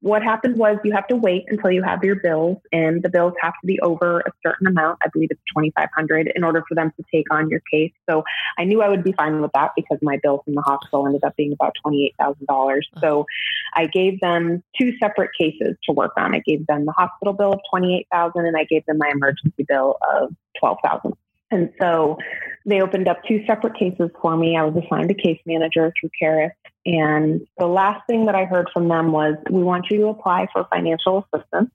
what 0.02 0.24
happened 0.24 0.58
was 0.58 0.78
you 0.84 0.92
have 0.92 1.08
to 1.08 1.16
wait 1.16 1.46
until 1.48 1.72
you 1.72 1.84
have 1.84 2.04
your 2.04 2.16
bills 2.16 2.58
and 2.72 3.02
the 3.04 3.10
bills 3.10 3.34
have 3.42 3.54
to 3.62 3.68
be 3.68 3.80
over 3.82 4.20
a 4.22 4.32
certain 4.46 4.68
amount 4.68 4.98
i 5.04 5.08
believe 5.14 5.30
it's 5.32 5.42
2500 5.56 6.32
in 6.36 6.44
order 6.44 6.64
for 6.68 6.76
them 6.76 6.92
to 6.98 7.04
take 7.14 7.26
on 7.32 7.50
your 7.50 7.62
case 7.72 7.92
so 8.10 8.24
i 8.58 8.64
knew 8.64 8.82
i 8.82 8.90
would 8.90 9.04
be 9.04 9.12
fine 9.14 9.42
with 9.42 9.52
that 9.54 9.72
because 9.76 9.98
my 10.02 10.20
bill 10.22 10.42
from 10.44 10.56
the 10.56 10.62
hospital 10.62 11.06
ended 11.06 11.24
up 11.24 11.36
being 11.36 11.54
about 11.54 11.74
$28000 11.86 12.82
so 13.00 13.26
i 13.74 13.86
gave 13.88 14.20
them 14.20 14.64
two 14.80 14.94
separate 14.98 15.32
cases 15.38 15.76
to 15.84 15.92
work 15.92 16.12
on 16.18 16.36
i 16.36 16.40
gave 16.46 16.66
them 16.68 16.86
the 16.86 16.94
hospital 16.94 17.34
bill 17.34 17.54
of 17.54 17.60
28000 17.74 18.46
and 18.46 18.58
i 18.58 18.64
gave 18.66 18.86
them 18.86 18.98
my 18.98 19.10
emergency 19.10 19.66
bill 19.68 19.98
of 20.14 20.30
12000 20.62 21.14
and 21.52 21.72
so 21.80 22.18
they 22.66 22.82
opened 22.82 23.08
up 23.08 23.24
two 23.28 23.44
separate 23.46 23.76
cases 23.76 24.10
for 24.22 24.36
me. 24.36 24.58
I 24.58 24.64
was 24.64 24.84
assigned 24.84 25.12
a 25.12 25.14
case 25.14 25.40
manager 25.46 25.94
through 26.00 26.10
Karis. 26.22 26.52
And 26.86 27.42
the 27.58 27.68
last 27.68 28.06
thing 28.08 28.26
that 28.28 28.36
I 28.36 28.46
heard 28.46 28.70
from 28.74 28.88
them 28.88 29.12
was, 29.12 29.36
we 29.50 29.64
want 29.64 29.88
you 29.90 29.98
to 30.00 30.08
apply 30.08 30.48
for 30.54 30.68
financial 30.72 31.26
assistance. 31.34 31.72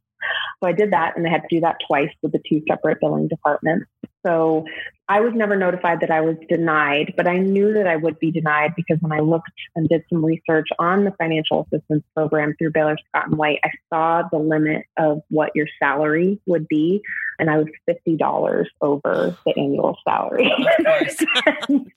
So 0.63 0.69
I 0.69 0.73
did 0.73 0.93
that 0.93 1.17
and 1.17 1.27
I 1.27 1.31
had 1.31 1.43
to 1.43 1.57
do 1.57 1.61
that 1.61 1.77
twice 1.87 2.11
with 2.23 2.33
the 2.33 2.41
two 2.49 2.63
separate 2.69 2.99
billing 3.01 3.29
departments. 3.29 3.87
So 4.25 4.65
I 5.11 5.19
was 5.19 5.33
never 5.35 5.57
notified 5.57 5.99
that 6.03 6.13
I 6.13 6.21
was 6.21 6.37
denied, 6.49 7.15
but 7.17 7.27
I 7.27 7.39
knew 7.39 7.73
that 7.73 7.89
I 7.89 7.97
would 7.97 8.21
be 8.21 8.31
denied 8.31 8.75
because 8.77 8.99
when 9.01 9.11
I 9.11 9.19
looked 9.19 9.51
and 9.75 9.89
did 9.89 10.05
some 10.09 10.25
research 10.25 10.69
on 10.79 11.03
the 11.05 11.11
financial 11.19 11.67
assistance 11.67 12.05
program 12.15 12.55
through 12.57 12.71
Baylor 12.71 12.97
Scott 13.09 13.27
and 13.27 13.37
White, 13.37 13.59
I 13.65 13.71
saw 13.93 14.23
the 14.31 14.39
limit 14.39 14.85
of 14.97 15.23
what 15.29 15.51
your 15.57 15.67
salary 15.83 16.41
would 16.47 16.69
be, 16.69 17.03
and 17.41 17.51
I 17.51 17.59
was 17.59 17.67
fifty 17.87 18.17
dollars 18.17 18.71
over 18.81 19.37
the 19.45 19.59
annual 19.59 19.97
salary. 20.09 20.49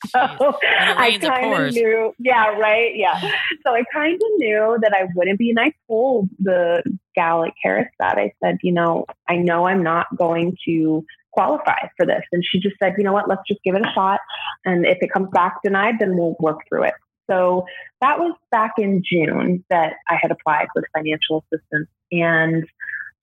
so 0.08 0.58
I 0.64 1.20
kind 1.22 1.68
of 1.68 1.74
knew, 1.74 2.16
yeah, 2.18 2.48
right, 2.58 2.96
yeah. 2.96 3.22
So 3.64 3.76
I 3.76 3.84
kind 3.94 4.16
of 4.16 4.30
knew 4.38 4.80
that 4.82 4.92
I 4.92 5.06
wouldn't 5.14 5.38
be, 5.38 5.52
and 5.52 5.60
I 5.60 5.74
told 5.88 6.30
the 6.40 6.82
gal 7.14 7.46
at 7.46 7.54
Karis 7.64 7.90
that 8.00 8.18
I 8.18 8.34
said, 8.44 8.58
you 8.64 8.72
know, 8.72 9.06
I 9.30 9.36
know 9.36 9.68
I'm 9.68 9.84
not 9.84 10.08
going 10.18 10.58
to 10.66 11.06
qualify 11.34 11.88
for 11.98 12.06
this. 12.06 12.24
And 12.32 12.44
she 12.46 12.60
just 12.60 12.76
said, 12.82 12.96
you 12.98 13.04
know 13.04 13.14
what, 13.14 13.28
let's 13.28 13.42
just 13.48 13.62
give 13.64 13.76
it 13.76 13.82
a 13.82 13.92
shot. 13.94 14.20
And 14.66 14.86
if 14.86 14.98
it 15.02 15.12
comes 15.12 15.30
back 15.32 15.58
denied, 15.64 15.96
then 16.00 16.18
we'll 16.18 16.36
work 16.40 16.60
through 16.68 16.84
it. 16.84 16.94
So 17.30 17.66
that 18.02 18.20
was 18.20 18.36
back 18.52 18.74
in 18.78 19.02
June 19.04 19.64
that 19.70 19.94
I 20.10 20.18
had 20.22 20.32
applied 20.32 20.68
with 20.76 20.86
financial 20.96 21.44
assistance. 21.52 21.90
And 22.12 22.66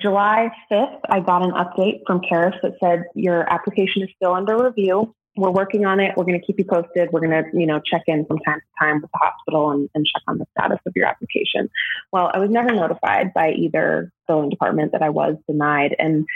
July 0.01 0.51
5th, 0.73 1.01
I 1.09 1.21
got 1.21 1.43
an 1.43 1.51
update 1.53 2.01
from 2.07 2.21
Karis 2.21 2.59
that 2.63 2.73
said 2.83 3.05
your 3.15 3.51
application 3.53 4.03
is 4.03 4.09
still 4.17 4.33
under 4.33 4.65
review 4.65 5.15
we're 5.37 5.51
working 5.51 5.87
on 5.87 6.01
it. 6.01 6.13
We're 6.17 6.25
going 6.25 6.39
to 6.39 6.45
keep 6.45 6.59
you 6.59 6.65
posted. 6.65 7.11
We're 7.13 7.21
going 7.21 7.45
to, 7.45 7.45
you 7.55 7.67
know, 7.67 7.81
check 7.81 8.03
in 8.07 8.27
from 8.27 8.39
time 8.41 8.61
to 8.61 8.85
time 8.85 9.01
with 9.01 9.11
the 9.11 9.19
hospital 9.19 9.71
and, 9.71 9.89
and 9.95 10.05
check 10.05 10.23
on 10.27 10.39
the 10.39 10.47
status 10.59 10.79
of 10.87 10.93
your 10.97 11.07
application. 11.07 11.71
Well, 12.13 12.31
I 12.35 12.39
was 12.39 12.51
never 12.51 12.73
notified 12.73 13.33
by 13.33 13.53
either 13.53 14.13
billing 14.27 14.51
department 14.51 14.93
that 14.93 15.03
I 15.03 15.09
was 15.09 15.37
denied. 15.49 15.95
And 15.99 16.27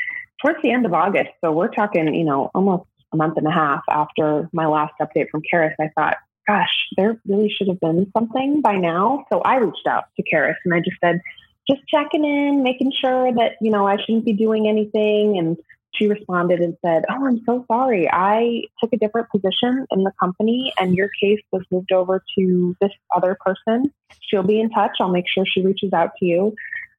towards 0.43 0.59
the 0.63 0.71
end 0.71 0.87
of 0.87 0.93
August. 0.93 1.31
So 1.43 1.53
we're 1.53 1.69
talking, 1.69 2.15
you 2.15 2.25
know, 2.25 2.51
almost 2.55 2.85
a 3.13 3.17
month 3.17 3.37
and 3.37 3.47
a 3.47 3.51
half 3.51 3.83
after 3.91 4.49
my 4.53 4.67
last 4.67 4.95
update 5.01 5.31
from 5.31 5.43
Karis. 5.51 5.75
I 5.81 5.91
thought, 5.95 6.17
gosh, 6.47 6.73
there 6.97 7.21
really 7.27 7.49
should 7.51 7.69
have 7.69 7.81
been 7.81 8.11
something 8.17 8.61
by 8.61 8.77
now. 8.77 9.25
So 9.33 9.41
I 9.41 9.57
reached 9.57 9.87
out 9.87 10.05
to 10.17 10.23
Karis 10.23 10.57
and 10.65 10.75
I 10.75 10.81
just 10.81 10.97
said, 11.03 11.21
just 11.69 11.81
checking 11.89 12.25
in, 12.25 12.63
making 12.63 12.93
sure 12.93 13.33
that, 13.33 13.53
you 13.61 13.71
know, 13.71 13.87
I 13.87 13.97
shouldn't 13.97 14.27
be 14.27 14.35
doing 14.35 14.69
anything. 14.69 15.39
And 15.39 15.57
she 15.95 16.09
responded 16.09 16.61
and 16.61 16.77
said, 16.85 17.05
Oh, 17.09 17.27
I'm 17.27 17.43
so 17.47 17.65
sorry. 17.71 18.09
I 18.11 18.65
took 18.81 18.93
a 18.93 18.97
different 18.97 19.31
position 19.31 19.87
in 19.91 20.03
the 20.03 20.13
company 20.21 20.73
and 20.79 20.95
your 20.95 21.09
case 21.23 21.41
was 21.53 21.63
moved 21.71 21.93
over 21.93 22.23
to 22.39 22.77
this 22.81 22.91
other 23.15 23.37
person. 23.41 23.93
She'll 24.21 24.43
be 24.43 24.61
in 24.61 24.71
touch. 24.71 24.97
I'll 25.01 25.09
make 25.09 25.29
sure 25.29 25.45
she 25.47 25.63
reaches 25.65 25.93
out 25.93 26.11
to 26.19 26.27
you. 26.27 26.55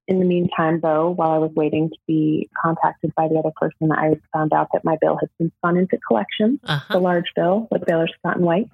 In 0.07 0.19
the 0.19 0.25
meantime, 0.25 0.79
though, 0.81 1.09
while 1.09 1.31
I 1.31 1.37
was 1.37 1.51
waiting 1.55 1.89
to 1.89 1.97
be 2.07 2.49
contacted 2.61 3.13
by 3.15 3.27
the 3.27 3.39
other 3.39 3.51
person, 3.55 3.91
I 3.91 4.19
found 4.31 4.53
out 4.53 4.69
that 4.73 4.85
my 4.85 4.97
bill 5.01 5.17
had 5.19 5.29
been 5.39 5.51
spun 5.57 5.77
into 5.77 5.97
collections, 6.07 6.59
uh-huh. 6.63 6.93
the 6.93 6.99
large 6.99 7.31
bill 7.35 7.67
with 7.71 7.85
Baylor 7.85 8.07
Scott 8.19 8.37
and 8.37 8.45
White. 8.45 8.69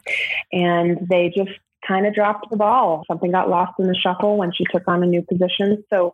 And 0.51 1.07
they 1.09 1.31
just 1.35 1.51
kind 1.87 2.05
of 2.05 2.13
dropped 2.13 2.49
the 2.49 2.57
ball. 2.57 3.03
Something 3.07 3.31
got 3.31 3.49
lost 3.49 3.79
in 3.79 3.87
the 3.87 3.95
shuffle 3.95 4.37
when 4.37 4.51
she 4.51 4.65
took 4.71 4.87
on 4.87 5.03
a 5.03 5.07
new 5.07 5.23
position. 5.23 5.83
So 5.89 6.13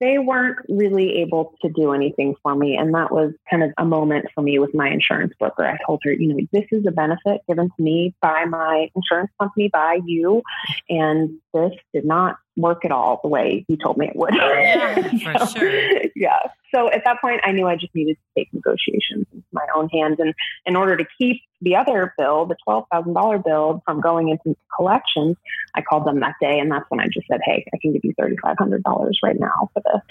they 0.00 0.18
weren't 0.18 0.58
really 0.68 1.16
able 1.22 1.54
to 1.62 1.68
do 1.70 1.92
anything 1.92 2.34
for 2.42 2.54
me. 2.54 2.76
And 2.76 2.94
that 2.94 3.10
was 3.10 3.32
kind 3.50 3.64
of 3.64 3.70
a 3.78 3.84
moment 3.84 4.26
for 4.34 4.42
me 4.42 4.58
with 4.58 4.74
my 4.74 4.88
insurance 4.88 5.32
broker. 5.38 5.66
I 5.66 5.76
told 5.84 6.00
her, 6.04 6.12
you 6.12 6.28
know, 6.28 6.46
this 6.52 6.66
is 6.70 6.86
a 6.86 6.92
benefit 6.92 7.40
given 7.48 7.68
to 7.68 7.82
me 7.82 8.14
by 8.20 8.44
my 8.44 8.90
insurance 8.94 9.30
company, 9.40 9.70
by 9.72 9.98
you. 10.04 10.42
And 10.88 11.38
this 11.54 11.72
did 11.92 12.04
not 12.04 12.36
work 12.56 12.84
at 12.84 12.92
all 12.92 13.20
the 13.22 13.28
way 13.28 13.64
you 13.68 13.76
told 13.76 13.96
me 13.96 14.08
it 14.08 14.16
would. 14.16 14.34
Yeah, 14.34 15.36
so, 15.46 15.46
sure. 15.58 16.02
yeah. 16.16 16.38
So 16.74 16.90
at 16.90 17.02
that 17.04 17.20
point, 17.20 17.40
I 17.44 17.52
knew 17.52 17.66
I 17.66 17.76
just 17.76 17.94
needed 17.94 18.16
to 18.16 18.40
take 18.40 18.52
negotiations 18.52 19.26
into 19.32 19.46
my 19.52 19.66
own 19.74 19.88
hands. 19.88 20.16
And 20.18 20.34
in 20.66 20.76
order 20.76 20.96
to 20.96 21.06
keep 21.18 21.42
the 21.60 21.76
other 21.76 22.14
bill, 22.18 22.46
the 22.46 22.56
$12,000 22.68 23.44
bill, 23.44 23.82
from 23.84 24.00
going 24.00 24.28
into 24.28 24.56
collections, 24.76 25.36
I 25.74 25.82
called 25.82 26.06
them 26.06 26.20
that 26.20 26.34
day. 26.40 26.58
And 26.58 26.70
that's 26.70 26.84
when 26.88 27.00
I 27.00 27.06
just 27.06 27.26
said, 27.30 27.40
hey, 27.44 27.64
I 27.72 27.78
can 27.80 27.92
give 27.92 28.02
you 28.04 28.14
$3,500 28.20 28.82
right 29.22 29.38
now 29.38 29.70
for 29.72 29.82
this. 29.84 30.02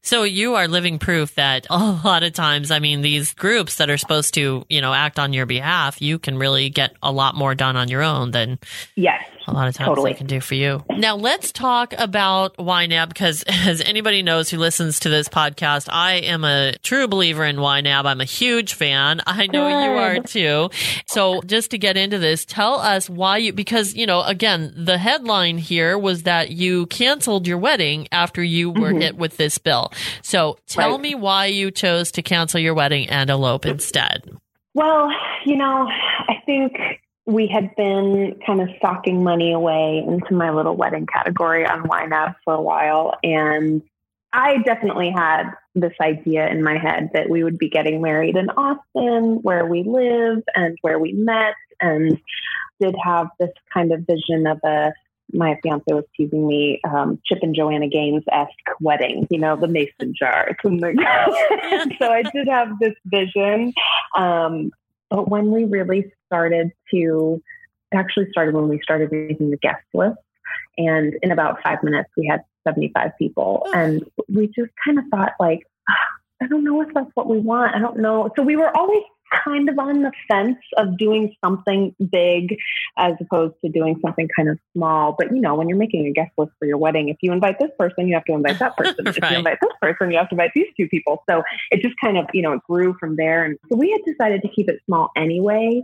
So 0.00 0.22
you 0.22 0.54
are 0.54 0.68
living 0.68 0.98
proof 0.98 1.34
that 1.34 1.66
a 1.70 1.78
lot 2.04 2.22
of 2.22 2.32
times, 2.32 2.70
I 2.70 2.78
mean, 2.78 3.00
these 3.00 3.34
groups 3.34 3.76
that 3.76 3.90
are 3.90 3.98
supposed 3.98 4.34
to, 4.34 4.64
you 4.68 4.80
know, 4.80 4.92
act 4.92 5.18
on 5.18 5.32
your 5.32 5.46
behalf, 5.46 6.00
you 6.00 6.18
can 6.18 6.38
really 6.38 6.70
get 6.70 6.94
a 7.02 7.12
lot 7.12 7.34
more 7.34 7.54
done 7.54 7.76
on 7.76 7.88
your 7.88 8.02
own 8.02 8.30
than 8.30 8.58
yes, 8.96 9.24
a 9.46 9.52
lot 9.52 9.68
of 9.68 9.74
times 9.74 9.88
totally. 9.88 10.12
they 10.12 10.18
can 10.18 10.26
do 10.26 10.40
for 10.40 10.54
you. 10.54 10.84
Now 10.90 11.16
let's 11.16 11.52
talk 11.52 11.94
about 11.98 12.56
YNAB 12.56 13.08
because 13.08 13.42
as 13.48 13.80
anybody 13.80 14.22
knows 14.22 14.50
who 14.50 14.58
listens 14.58 15.00
to 15.00 15.08
this 15.08 15.28
podcast, 15.28 15.88
I 15.90 16.14
am 16.14 16.44
a 16.44 16.74
true 16.82 17.08
believer 17.08 17.44
in 17.44 17.56
YNAB. 17.56 18.04
I'm 18.04 18.20
a 18.20 18.26
huge 18.26 18.74
fan. 18.74 19.20
I 19.26 19.46
know 19.46 19.68
Good. 19.68 19.84
you 19.84 19.90
are 19.90 20.18
too. 20.20 20.70
So 21.06 21.42
just 21.42 21.70
to 21.72 21.78
get 21.78 21.96
into 21.96 22.18
this, 22.18 22.44
tell 22.44 22.74
us 22.74 23.08
why 23.08 23.38
you, 23.38 23.52
because, 23.52 23.94
you 23.94 24.06
know, 24.06 24.22
again, 24.22 24.72
the 24.76 24.98
headline 24.98 25.58
here 25.58 25.98
was 25.98 26.24
that 26.24 26.50
you 26.50 26.86
canceled 26.86 27.46
your 27.46 27.58
wedding 27.58 28.08
after 28.12 28.42
you 28.42 28.70
were 28.70 28.90
mm-hmm. 28.90 29.00
hit 29.00 29.16
with 29.16 29.36
this 29.36 29.58
bill. 29.58 29.92
So 30.22 30.58
tell 30.66 30.92
right. 30.92 31.00
me 31.00 31.14
why 31.14 31.46
you 31.46 31.70
chose 31.70 32.12
to 32.12 32.22
cancel 32.22 32.60
your 32.60 32.74
wedding 32.74 33.08
and 33.08 33.30
elope 33.30 33.66
instead. 33.66 34.30
Well, 34.74 35.10
you 35.44 35.56
know, 35.56 35.86
I 36.28 36.34
think 36.46 36.72
we 37.26 37.46
had 37.46 37.74
been 37.76 38.38
kind 38.44 38.60
of 38.60 38.68
stocking 38.78 39.22
money 39.22 39.52
away 39.52 40.04
into 40.06 40.34
my 40.34 40.50
little 40.50 40.76
wedding 40.76 41.06
category 41.06 41.64
on 41.64 41.84
YNAB 41.84 42.34
for 42.44 42.54
a 42.54 42.60
while. 42.60 43.16
And 43.22 43.82
I 44.32 44.58
definitely 44.58 45.10
had 45.10 45.52
this 45.74 45.92
idea 46.00 46.48
in 46.48 46.62
my 46.62 46.78
head 46.78 47.10
that 47.14 47.30
we 47.30 47.44
would 47.44 47.58
be 47.58 47.68
getting 47.68 48.02
married 48.02 48.36
in 48.36 48.50
Austin, 48.50 49.38
where 49.42 49.66
we 49.66 49.84
live 49.84 50.42
and 50.56 50.76
where 50.80 50.98
we 50.98 51.12
met, 51.12 51.54
and 51.80 52.18
did 52.80 52.96
have 53.02 53.28
this 53.38 53.50
kind 53.72 53.92
of 53.92 54.00
vision 54.06 54.46
of 54.46 54.58
a 54.64 54.92
my 55.34 55.58
fiance 55.62 55.84
was 55.88 56.04
teasing 56.16 56.46
me, 56.46 56.80
um, 56.84 57.18
Chip 57.24 57.38
and 57.42 57.54
Joanna 57.54 57.88
Gaines 57.88 58.24
esque 58.30 58.50
wedding, 58.80 59.26
you 59.30 59.38
know, 59.38 59.56
the 59.56 59.68
mason 59.68 60.14
jars. 60.14 60.56
And 60.62 60.80
the, 60.80 61.96
so 61.98 62.10
I 62.10 62.22
did 62.22 62.48
have 62.48 62.78
this 62.80 62.94
vision. 63.06 63.72
Um, 64.16 64.70
but 65.12 65.28
when 65.28 65.50
we 65.50 65.64
really 65.64 66.10
started 66.26 66.72
to, 66.90 67.42
actually 67.92 68.26
started 68.30 68.54
when 68.54 68.68
we 68.68 68.80
started 68.82 69.12
making 69.12 69.50
the 69.50 69.58
guest 69.58 69.84
list. 69.92 70.16
And 70.78 71.14
in 71.22 71.30
about 71.30 71.62
five 71.62 71.82
minutes, 71.82 72.08
we 72.16 72.26
had 72.26 72.42
75 72.66 73.10
people. 73.18 73.66
And 73.74 74.10
we 74.28 74.46
just 74.46 74.70
kind 74.82 74.98
of 74.98 75.04
thought, 75.10 75.32
like, 75.38 75.66
ah, 75.90 75.94
I 76.42 76.46
don't 76.46 76.64
know 76.64 76.80
if 76.80 76.88
that's 76.94 77.10
what 77.12 77.28
we 77.28 77.38
want. 77.38 77.74
I 77.74 77.78
don't 77.78 77.98
know. 77.98 78.30
So 78.36 78.42
we 78.42 78.56
were 78.56 78.74
always 78.74 79.02
kind 79.44 79.68
of 79.68 79.78
on 79.78 80.02
the 80.02 80.12
fence 80.28 80.58
of 80.76 80.98
doing 80.98 81.34
something 81.44 81.94
big 82.10 82.56
as 82.98 83.14
opposed 83.20 83.54
to 83.64 83.70
doing 83.70 83.98
something 84.04 84.28
kind 84.36 84.48
of 84.48 84.58
small. 84.74 85.14
But 85.18 85.34
you 85.34 85.40
know, 85.40 85.54
when 85.54 85.68
you're 85.68 85.78
making 85.78 86.06
a 86.06 86.12
guest 86.12 86.32
list 86.36 86.52
for 86.58 86.66
your 86.66 86.78
wedding, 86.78 87.08
if 87.08 87.16
you 87.22 87.32
invite 87.32 87.58
this 87.58 87.70
person, 87.78 88.08
you 88.08 88.14
have 88.14 88.24
to 88.24 88.34
invite 88.34 88.58
that 88.58 88.76
person. 88.76 89.04
right. 89.04 89.16
If 89.22 89.30
you 89.30 89.36
invite 89.38 89.58
this 89.60 89.72
person, 89.80 90.10
you 90.10 90.18
have 90.18 90.28
to 90.30 90.34
invite 90.34 90.52
these 90.54 90.66
two 90.76 90.88
people. 90.88 91.22
So 91.28 91.42
it 91.70 91.82
just 91.82 91.94
kind 92.02 92.18
of, 92.18 92.26
you 92.32 92.42
know, 92.42 92.52
it 92.52 92.60
grew 92.68 92.94
from 92.98 93.16
there. 93.16 93.44
And 93.44 93.58
so 93.68 93.76
we 93.76 93.90
had 93.90 94.00
decided 94.04 94.42
to 94.42 94.48
keep 94.48 94.68
it 94.68 94.80
small 94.86 95.10
anyway. 95.16 95.82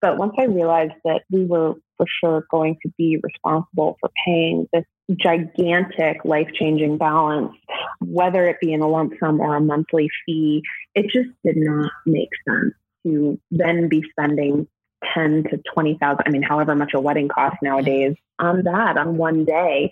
But 0.00 0.16
once 0.16 0.32
I 0.38 0.44
realized 0.44 0.94
that 1.04 1.22
we 1.30 1.44
were 1.44 1.74
for 1.96 2.06
sure 2.20 2.46
going 2.50 2.78
to 2.82 2.90
be 2.96 3.18
responsible 3.22 3.98
for 4.00 4.10
paying 4.24 4.66
this 4.72 4.84
gigantic 5.16 6.24
life 6.24 6.48
changing 6.54 6.96
balance, 6.96 7.52
whether 8.00 8.46
it 8.46 8.56
be 8.60 8.72
in 8.72 8.80
a 8.80 8.88
lump 8.88 9.12
sum 9.20 9.40
or 9.40 9.56
a 9.56 9.60
monthly 9.60 10.08
fee, 10.24 10.62
it 10.94 11.06
just 11.12 11.28
did 11.44 11.56
not 11.56 11.90
make 12.06 12.30
sense 12.48 12.74
to 13.04 13.38
then 13.50 13.88
be 13.88 14.04
spending 14.10 14.66
10 15.14 15.44
to 15.44 15.60
20,000, 15.74 16.22
I 16.24 16.30
mean, 16.30 16.42
however 16.42 16.74
much 16.74 16.92
a 16.94 17.00
wedding 17.00 17.28
costs 17.28 17.58
nowadays 17.62 18.16
on 18.38 18.62
that 18.64 18.96
on 18.96 19.16
one 19.16 19.44
day. 19.44 19.90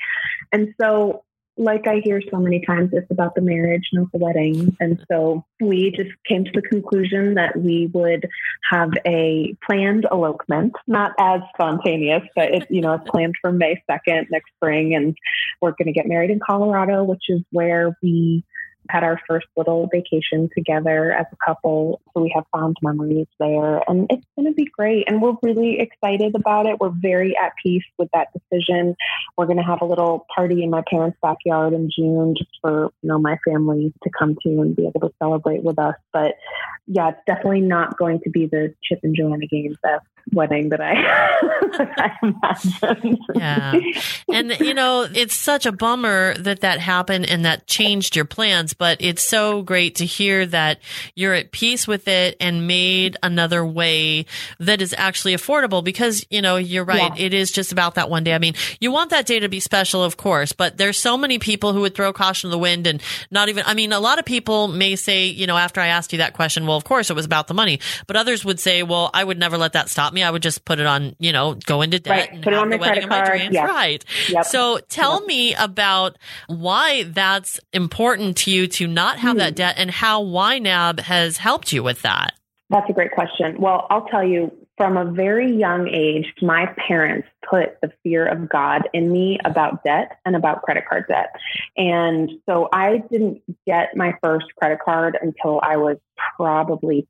And 0.53 0.75
so, 0.81 1.25
like 1.61 1.89
I 1.89 2.01
hear 2.05 2.23
so 2.31 2.39
many 2.39 2.65
times, 2.65 2.91
it's 2.93 3.11
about 3.11 3.35
the 3.35 3.41
marriage, 3.41 3.89
not 3.93 4.13
the 4.13 4.19
wedding. 4.19 4.77
And 4.79 5.05
so 5.11 5.45
we 5.61 5.91
just 5.91 6.11
came 6.25 6.45
to 6.45 6.53
the 6.55 6.63
conclusion 6.63 7.35
that 7.35 7.59
we 7.59 7.91
would 7.93 8.29
have 8.71 8.91
a 9.05 9.57
planned 9.67 10.07
elopement, 10.13 10.75
not 10.87 11.15
as 11.19 11.41
spontaneous, 11.55 12.23
but 12.37 12.55
it, 12.55 12.67
you 12.71 12.81
know, 12.81 12.93
it's 12.93 13.11
planned 13.11 13.35
for 13.41 13.51
May 13.51 13.83
2nd 13.91 14.27
next 14.31 14.53
spring. 14.55 14.95
And 14.95 15.17
we're 15.61 15.73
going 15.73 15.87
to 15.87 15.93
get 15.93 16.07
married 16.07 16.31
in 16.31 16.39
Colorado, 16.39 17.03
which 17.03 17.25
is 17.29 17.43
where 17.51 17.97
we 18.05 18.45
had 18.89 19.05
our 19.05 19.21
first 19.29 19.47
little 19.57 19.89
vacation 19.93 20.49
together 20.57 21.13
as 21.13 21.27
a 21.33 21.37
couple. 21.45 22.01
So 22.15 22.23
we 22.23 22.33
have 22.35 22.45
fond 22.53 22.77
memories 22.83 23.27
there 23.39 23.83
and 23.89 24.07
it's 24.11 24.25
going 24.37 24.47
to 24.47 24.55
be 24.55 24.67
great. 24.67 25.05
And 25.09 25.21
we're 25.21 25.37
really 25.43 25.81
excited 25.81 26.35
about 26.35 26.67
it. 26.67 26.81
We're 26.81 26.91
very 26.91 27.37
at 27.37 27.53
peace 27.63 27.85
with 27.99 28.09
that 28.15 28.29
decision. 28.33 28.97
We're 29.37 29.47
going 29.47 29.59
to 29.59 29.65
have 29.65 29.83
a 29.83 29.85
little 29.85 30.27
party 30.35 30.63
in 30.63 30.71
my 30.71 30.83
parents' 30.89 31.19
backyard 31.23 31.73
in 31.73 31.91
June 31.95 32.35
just 32.37 32.51
for, 32.61 32.91
you 33.03 33.09
know, 33.09 33.19
my 33.19 33.39
family 33.47 33.93
to 34.03 34.11
come 34.19 34.37
to 34.43 34.61
and 34.61 34.75
be 34.75 34.87
able 34.87 35.01
to 35.09 35.15
celebrate 35.19 35.63
with 35.63 35.79
us. 35.79 35.95
But 36.13 36.35
yeah, 36.87 37.11
it's 37.11 37.21
definitely 37.27 37.61
not 37.61 37.99
going 37.99 38.21
to 38.21 38.31
be 38.31 38.47
the 38.47 38.75
Chip 38.83 39.01
and 39.03 39.15
Joanna 39.15 39.47
Gaines 39.47 39.77
wedding 40.33 40.71
that 40.71 40.81
I, 40.81 40.95
I 41.97 42.13
imagined. 42.23 43.19
yeah. 43.35 43.81
And, 44.33 44.59
you 44.61 44.75
know, 44.75 45.07
it's 45.13 45.35
such 45.35 45.67
a 45.67 45.73
bummer 45.73 46.35
that 46.39 46.61
that 46.61 46.81
happened 46.81 47.29
and 47.29 47.45
that 47.45 47.67
changed 47.67 48.17
your 48.17 48.25
plans, 48.25 48.75
but 48.75 48.99
it's 49.01 49.23
so 49.23 49.63
great 49.63 49.97
to 49.97 50.07
hear 50.07 50.47
that 50.47 50.81
you're 51.15 51.35
at 51.35 51.53
peace 51.53 51.87
with 51.87 52.09
it 52.09 52.37
and 52.41 52.67
made 52.67 53.17
another 53.23 53.65
way 53.65 54.27
that 54.59 54.83
is 54.83 54.95
actually 54.97 55.35
affordable 55.35 55.83
because, 55.83 56.25
you 56.31 56.43
know, 56.43 56.57
you're 56.57 56.85
right. 56.85 57.17
Yeah. 57.17 57.27
It 57.27 57.35
is 57.35 57.51
just 57.51 57.73
about 57.73 57.95
that 57.97 58.11
one 58.11 58.25
day. 58.25 58.35
I 58.35 58.39
mean, 58.39 58.55
you 58.81 58.93
want 58.93 59.11
that 59.11 59.27
day 59.27 59.41
to 59.41 59.49
be 59.49 59.61
special, 59.61 60.03
of 60.03 60.17
course, 60.17 60.53
but 60.53 60.77
there's 60.77 60.99
so 60.99 61.17
many 61.17 61.39
people 61.39 61.73
who 61.73 61.81
would 61.81 61.95
throw 61.95 62.13
caution 62.13 62.49
to 62.49 62.53
the 62.53 62.59
wind 62.59 62.87
and 62.87 63.03
not 63.31 63.49
even, 63.49 63.65
I 63.67 63.75
mean, 63.75 63.93
a 63.93 64.01
lot 64.01 64.19
of 64.19 64.25
people 64.25 64.69
may 64.69 64.97
say, 64.97 65.27
you 65.27 65.47
know, 65.47 65.57
after 65.57 65.81
I 65.81 65.89
asked 65.89 66.13
you 66.13 66.19
that 66.19 66.35
question, 66.35 66.67
well, 66.67 66.77
of 66.77 66.85
course 66.85 67.11
it 67.11 67.15
was 67.15 67.25
about 67.25 67.47
the 67.47 67.55
money, 67.55 67.81
but 68.07 68.17
others 68.17 68.45
would 68.45 68.61
say, 68.61 68.83
well, 68.83 69.11
I 69.15 69.25
would 69.25 69.39
never 69.39 69.59
let 69.59 69.73
that 69.73 69.89
stop 69.89 70.13
me. 70.13 70.18
I 70.23 70.31
would 70.31 70.43
just 70.43 70.65
put 70.65 70.79
it 70.79 70.87
on, 70.87 71.15
you 71.19 71.33
know, 71.33 71.55
go 71.55 71.83
into 71.83 71.99
debt 71.99 72.11
right. 72.11 72.33
and 72.33 72.43
put 72.43 72.53
have 72.53 72.61
it 72.61 72.63
on 72.63 72.71
the 72.71 72.79
wedding 72.79 73.05
of 73.05 73.11
my 73.11 73.25
dreams. 73.25 73.55
Yes. 73.55 73.69
Right. 73.69 74.05
Yep. 74.29 74.45
So 74.47 74.79
tell 74.89 75.21
yep. 75.21 75.27
me 75.27 75.55
about 75.55 76.19
why 76.47 77.05
that's 77.05 77.61
important 77.73 78.37
to 78.39 78.51
you 78.51 78.67
to 78.69 78.87
not 78.87 79.19
have 79.19 79.37
mm. 79.37 79.41
that 79.41 79.51
hmm. 79.51 79.57
debt 79.57 79.75
and 79.79 79.91
how 79.91 80.25
YNAB 80.25 81.01
has 81.01 81.39
helped 81.39 81.73
you 81.73 81.83
with 81.83 82.03
that. 82.03 82.35
That's 82.71 82.89
a 82.91 82.93
great 82.93 83.13
question. 83.13 83.61
Well, 83.61 83.87
I'll 83.89 84.07
tell 84.07 84.25
you, 84.25 84.53
from 84.77 84.97
a 84.97 85.05
very 85.05 85.51
young 85.51 85.89
age, 85.89 86.33
my 86.41 86.67
parents 86.87 87.27
put 87.49 87.81
the 87.83 87.91
fear 88.03 88.27
of 88.27 88.49
God 88.49 88.89
in 88.93 89.11
me 89.11 89.39
about 89.45 89.83
debt 89.85 90.19
and 90.25 90.37
about 90.37 90.63
credit 90.63 90.85
card 90.89 91.07
debt. 91.09 91.35
And 91.77 92.31
so 92.47 92.69
I 92.73 92.99
didn't 93.11 93.43
get 93.67 93.97
my 93.97 94.15
first 94.23 94.47
credit 94.57 94.79
card 94.85 95.19
until 95.21 95.61
I 95.63 95.79
was 95.79 95.97
probably 96.37 97.09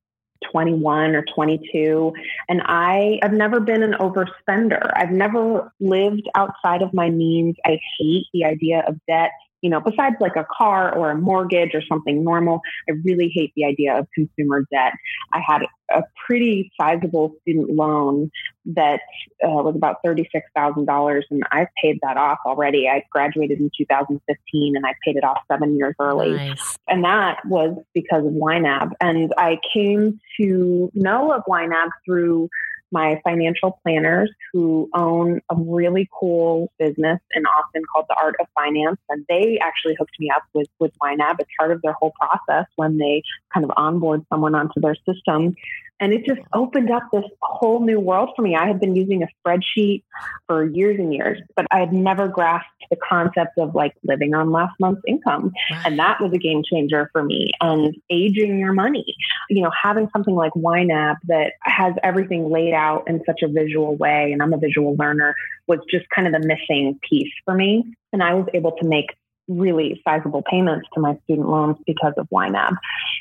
21 0.50 1.14
or 1.14 1.24
22 1.34 2.12
and 2.48 2.62
i 2.66 3.18
have 3.22 3.32
never 3.32 3.60
been 3.60 3.82
an 3.82 3.94
overspender. 3.94 4.90
I've 4.94 5.10
never 5.10 5.72
lived 5.80 6.28
outside 6.34 6.82
of 6.82 6.94
my 6.94 7.10
means. 7.10 7.56
I 7.64 7.78
hate 7.98 8.26
the 8.32 8.44
idea 8.44 8.84
of 8.86 8.96
debt 9.06 9.32
you 9.60 9.70
know, 9.70 9.80
besides 9.80 10.16
like 10.20 10.36
a 10.36 10.46
car 10.56 10.94
or 10.94 11.10
a 11.10 11.16
mortgage 11.16 11.74
or 11.74 11.82
something 11.88 12.22
normal, 12.22 12.60
I 12.88 12.92
really 13.04 13.28
hate 13.28 13.52
the 13.56 13.64
idea 13.64 13.98
of 13.98 14.06
consumer 14.14 14.64
debt. 14.70 14.92
I 15.32 15.40
had 15.44 15.62
a 15.90 16.02
pretty 16.26 16.70
sizable 16.80 17.34
student 17.40 17.70
loan 17.70 18.30
that 18.66 19.00
uh, 19.42 19.48
was 19.48 19.74
about 19.74 19.96
$36,000 20.04 21.22
and 21.30 21.42
I've 21.50 21.68
paid 21.82 21.98
that 22.02 22.16
off 22.16 22.38
already. 22.44 22.88
I 22.88 23.02
graduated 23.10 23.58
in 23.58 23.70
2015 23.76 24.76
and 24.76 24.86
I 24.86 24.94
paid 25.04 25.16
it 25.16 25.24
off 25.24 25.38
seven 25.50 25.76
years 25.76 25.94
early. 25.98 26.34
Nice. 26.34 26.76
And 26.86 27.04
that 27.04 27.40
was 27.46 27.76
because 27.94 28.26
of 28.26 28.32
YNAB. 28.32 28.92
And 29.00 29.32
I 29.38 29.58
came 29.72 30.20
to 30.40 30.90
know 30.94 31.32
of 31.32 31.42
YNAB 31.48 31.88
through 32.04 32.48
my 32.90 33.20
financial 33.24 33.78
planners 33.82 34.30
who 34.52 34.88
own 34.94 35.40
a 35.50 35.56
really 35.56 36.08
cool 36.18 36.72
business 36.78 37.20
in 37.34 37.44
Austin 37.44 37.82
called 37.92 38.06
The 38.08 38.16
Art 38.22 38.36
of 38.40 38.46
Finance. 38.54 38.98
And 39.08 39.24
they 39.28 39.58
actually 39.62 39.96
hooked 39.98 40.18
me 40.18 40.30
up 40.34 40.42
with, 40.54 40.68
with 40.78 40.92
YNAB 41.02 41.40
as 41.40 41.46
part 41.58 41.72
of 41.72 41.82
their 41.82 41.92
whole 41.92 42.12
process 42.20 42.66
when 42.76 42.98
they 42.98 43.22
kind 43.52 43.64
of 43.64 43.72
onboard 43.76 44.24
someone 44.30 44.54
onto 44.54 44.80
their 44.80 44.96
system. 45.06 45.54
And 46.00 46.12
it 46.12 46.24
just 46.24 46.40
opened 46.52 46.90
up 46.90 47.02
this 47.12 47.24
whole 47.42 47.84
new 47.84 47.98
world 47.98 48.30
for 48.36 48.42
me. 48.42 48.54
I 48.54 48.66
had 48.66 48.80
been 48.80 48.94
using 48.94 49.22
a 49.22 49.28
spreadsheet 49.38 50.02
for 50.46 50.64
years 50.64 50.98
and 50.98 51.12
years, 51.12 51.40
but 51.56 51.66
I 51.70 51.80
had 51.80 51.92
never 51.92 52.28
grasped 52.28 52.68
the 52.90 52.96
concept 52.96 53.58
of 53.58 53.74
like 53.74 53.94
living 54.04 54.34
on 54.34 54.52
last 54.52 54.74
month's 54.80 55.02
income. 55.06 55.52
And 55.84 55.98
that 55.98 56.20
was 56.20 56.32
a 56.32 56.38
game 56.38 56.62
changer 56.68 57.10
for 57.12 57.22
me. 57.22 57.50
And 57.60 57.96
aging 58.10 58.58
your 58.58 58.72
money, 58.72 59.14
you 59.50 59.62
know, 59.62 59.70
having 59.82 60.08
something 60.12 60.34
like 60.34 60.52
YNAB 60.52 61.16
that 61.26 61.52
has 61.62 61.94
everything 62.02 62.50
laid 62.50 62.74
out 62.74 63.08
in 63.08 63.22
such 63.26 63.42
a 63.42 63.48
visual 63.48 63.96
way, 63.96 64.32
and 64.32 64.42
I'm 64.42 64.52
a 64.52 64.58
visual 64.58 64.94
learner, 64.96 65.34
was 65.66 65.80
just 65.90 66.08
kind 66.10 66.26
of 66.26 66.40
the 66.40 66.46
missing 66.46 66.98
piece 67.08 67.32
for 67.44 67.54
me. 67.54 67.84
And 68.12 68.22
I 68.22 68.34
was 68.34 68.46
able 68.54 68.72
to 68.80 68.86
make 68.86 69.14
really 69.48 70.00
sizable 70.06 70.42
payments 70.42 70.88
to 70.94 71.00
my 71.00 71.18
student 71.24 71.48
loans 71.48 71.76
because 71.86 72.12
of 72.16 72.28
YNAB 72.30 72.76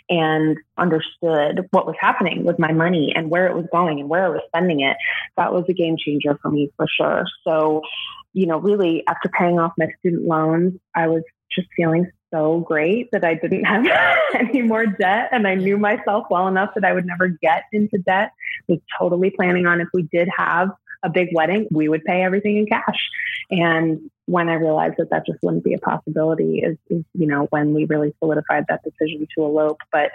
and 0.09 0.57
understood 0.78 1.67
what 1.71 1.86
was 1.86 1.95
happening 1.99 2.43
with 2.43 2.59
my 2.59 2.71
money 2.71 3.13
and 3.15 3.30
where 3.30 3.47
it 3.47 3.55
was 3.55 3.65
going 3.71 3.99
and 3.99 4.09
where 4.09 4.25
I 4.25 4.30
was 4.30 4.41
spending 4.47 4.82
it. 4.82 4.97
That 5.38 5.53
was 5.53 5.65
a 5.69 5.73
game 5.73 5.95
changer 5.97 6.38
for 6.41 6.51
me 6.51 6.71
for 6.75 6.86
sure. 6.88 7.25
So, 7.45 7.82
you 8.34 8.45
know, 8.45 8.59
really 8.59 9.03
after 9.07 9.30
paying 9.30 9.59
off 9.59 9.73
my 9.78 9.88
student 9.99 10.25
loans, 10.25 10.73
I 10.95 11.07
was 11.07 11.23
just 11.51 11.67
feeling 11.75 12.11
so 12.34 12.59
great 12.59 13.09
that 13.11 13.23
I 13.23 13.36
didn't 13.36 13.63
have 13.63 13.86
any 14.34 14.61
more 14.61 14.86
debt 14.86 15.30
and 15.32 15.47
I 15.47 15.55
knew 15.55 15.78
myself 15.78 16.25
well 16.30 16.47
enough 16.47 16.71
that 16.75 16.84
I 16.84 16.93
would 16.93 17.05
never 17.05 17.30
get 17.30 17.63
into 17.71 17.97
debt. 17.99 18.32
Was 18.67 18.80
totally 18.99 19.30
planning 19.30 19.65
on 19.65 19.80
if 19.80 19.88
we 19.93 20.03
did 20.03 20.30
have 20.36 20.71
a 21.03 21.09
big 21.09 21.29
wedding, 21.33 21.67
we 21.71 21.89
would 21.89 22.03
pay 22.03 22.23
everything 22.23 22.57
in 22.57 22.65
cash. 22.65 23.09
And 23.49 24.09
when 24.25 24.49
I 24.49 24.55
realized 24.55 24.95
that 24.97 25.09
that 25.11 25.25
just 25.25 25.39
wouldn't 25.41 25.63
be 25.63 25.73
a 25.73 25.79
possibility 25.79 26.59
is, 26.59 26.77
is, 26.89 27.03
you 27.13 27.27
know, 27.27 27.47
when 27.49 27.73
we 27.73 27.85
really 27.85 28.13
solidified 28.19 28.65
that 28.67 28.83
decision 28.83 29.25
to 29.35 29.43
elope. 29.43 29.79
But 29.91 30.11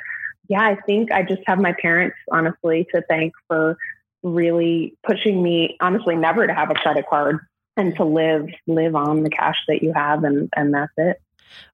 yeah, 0.48 0.62
I 0.62 0.76
think 0.86 1.12
I 1.12 1.22
just 1.22 1.42
have 1.46 1.58
my 1.58 1.74
parents, 1.80 2.16
honestly, 2.30 2.86
to 2.94 3.02
thank 3.08 3.32
for 3.48 3.78
really 4.22 4.94
pushing 5.06 5.42
me, 5.42 5.76
honestly, 5.80 6.14
never 6.14 6.46
to 6.46 6.54
have 6.54 6.70
a 6.70 6.74
credit 6.74 7.06
card 7.08 7.38
and 7.76 7.96
to 7.96 8.04
live, 8.04 8.46
live 8.66 8.94
on 8.94 9.22
the 9.22 9.30
cash 9.30 9.56
that 9.68 9.82
you 9.82 9.92
have. 9.94 10.24
And, 10.24 10.50
and 10.54 10.74
that's 10.74 10.92
it. 10.96 11.20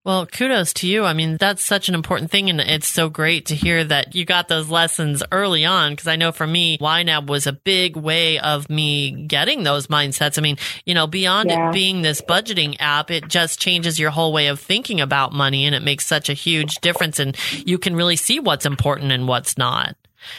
Well, 0.05 0.27
kudos 0.27 0.73
to 0.75 0.87
you. 0.87 1.05
I 1.05 1.13
mean, 1.13 1.37
that's 1.37 1.63
such 1.63 1.89
an 1.89 1.95
important 1.95 2.31
thing. 2.31 2.49
And 2.49 2.61
it's 2.61 2.89
so 2.89 3.11
great 3.11 3.47
to 3.47 3.55
hear 3.55 3.85
that 3.85 4.15
you 4.15 4.25
got 4.25 4.49
those 4.49 4.71
lessons 4.71 5.23
early 5.31 5.65
on. 5.67 5.95
Cause 5.97 6.07
I 6.07 6.17
know 6.17 6.33
for 6.33 6.47
me, 6.47 6.79
YNAB 6.79 7.27
was 7.27 7.47
a 7.47 7.53
big 7.53 7.97
way 7.97 8.39
of 8.39 8.71
me 8.71 9.27
getting 9.27 9.65
those 9.65 9.89
mindsets. 9.89 10.39
I 10.39 10.41
mean, 10.41 10.57
you 10.87 10.95
know, 10.95 11.07
beyond 11.07 11.51
Yeah. 11.51 11.69
it 11.69 11.73
being 11.75 12.01
this 12.03 12.23
budgeting 12.23 12.77
app, 12.81 13.11
it 13.11 13.29
just 13.29 13.61
changes 13.61 13.99
your 13.99 14.11
whole 14.11 14.33
way 14.33 14.47
of 14.47 14.61
thinking 14.61 15.01
about 15.01 15.33
money 15.35 15.67
and 15.67 15.75
it 15.75 15.83
makes 15.83 16.07
such 16.07 16.29
a 16.31 16.35
huge 16.35 16.77
difference. 16.77 17.19
And 17.19 17.37
you 17.67 17.77
can 17.77 17.95
really 17.95 18.17
see 18.17 18.41
what's 18.41 18.65
important 18.67 19.13
and 19.13 19.29
what's 19.29 19.59
not. 19.59 19.95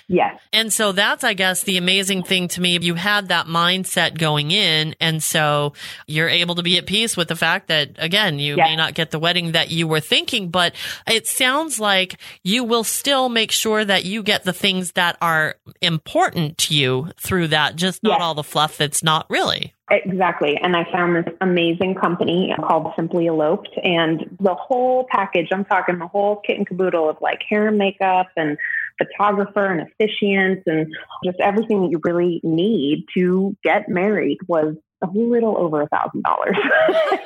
Yes. 0.07 0.39
And 0.53 0.71
so 0.71 0.91
that's, 0.91 1.23
I 1.23 1.33
guess, 1.33 1.63
the 1.63 1.77
amazing 1.77 2.23
thing 2.23 2.47
to 2.49 2.61
me. 2.61 2.77
You 2.79 2.95
had 2.95 3.29
that 3.29 3.45
mindset 3.47 4.17
going 4.17 4.51
in. 4.51 4.95
And 4.99 5.21
so 5.21 5.73
you're 6.07 6.29
able 6.29 6.55
to 6.55 6.63
be 6.63 6.77
at 6.77 6.85
peace 6.85 7.15
with 7.17 7.27
the 7.27 7.35
fact 7.35 7.67
that, 7.67 7.91
again, 7.97 8.39
you 8.39 8.55
Yeah. 8.57 8.65
may 8.65 8.75
not 8.75 8.93
get 8.93 9.11
the 9.11 9.19
wedding 9.19 9.51
that 9.53 9.69
you 9.71 9.87
were 9.87 9.99
thinking, 9.99 10.49
but 10.49 10.73
it 11.07 11.27
sounds 11.27 11.79
like 11.79 12.17
you 12.43 12.63
will 12.63 12.83
still 12.83 13.29
make 13.29 13.51
sure 13.51 13.83
that 13.85 14.05
you 14.05 14.23
get 14.23 14.43
the 14.43 14.53
things 14.53 14.93
that 14.93 15.17
are 15.21 15.55
important 15.81 16.57
to 16.59 16.75
you 16.75 17.07
through 17.19 17.47
that, 17.47 17.75
just 17.75 18.03
not 18.03 18.19
Yeah. 18.19 18.25
all 18.25 18.33
the 18.33 18.43
fluff 18.43 18.77
that's 18.77 19.03
not 19.03 19.25
really. 19.29 19.73
Exactly. 19.91 20.55
And 20.55 20.75
I 20.75 20.83
found 20.91 21.15
this 21.15 21.33
amazing 21.41 21.95
company 21.95 22.53
called 22.59 22.93
Simply 22.95 23.25
Eloped 23.27 23.69
and 23.83 24.37
the 24.39 24.53
whole 24.53 25.07
package, 25.09 25.47
I'm 25.51 25.65
talking 25.65 25.97
the 25.97 26.05
whole 26.07 26.35
kit 26.45 26.57
and 26.57 26.67
caboodle 26.67 27.09
of 27.09 27.17
like 27.21 27.41
hair 27.49 27.67
and 27.67 27.77
makeup 27.79 28.27
and 28.37 28.57
photographer 28.99 29.65
and 29.65 29.81
officiant 29.81 30.63
and 30.65 30.87
just 31.25 31.39
everything 31.39 31.81
that 31.81 31.91
you 31.91 31.99
really 32.03 32.39
need 32.43 33.05
to 33.15 33.55
get 33.63 33.89
married 33.89 34.37
was 34.47 34.75
a 35.01 35.07
little 35.13 35.57
over 35.57 35.81
a 35.81 35.87
thousand 35.87 36.23
dollars. 36.23 36.57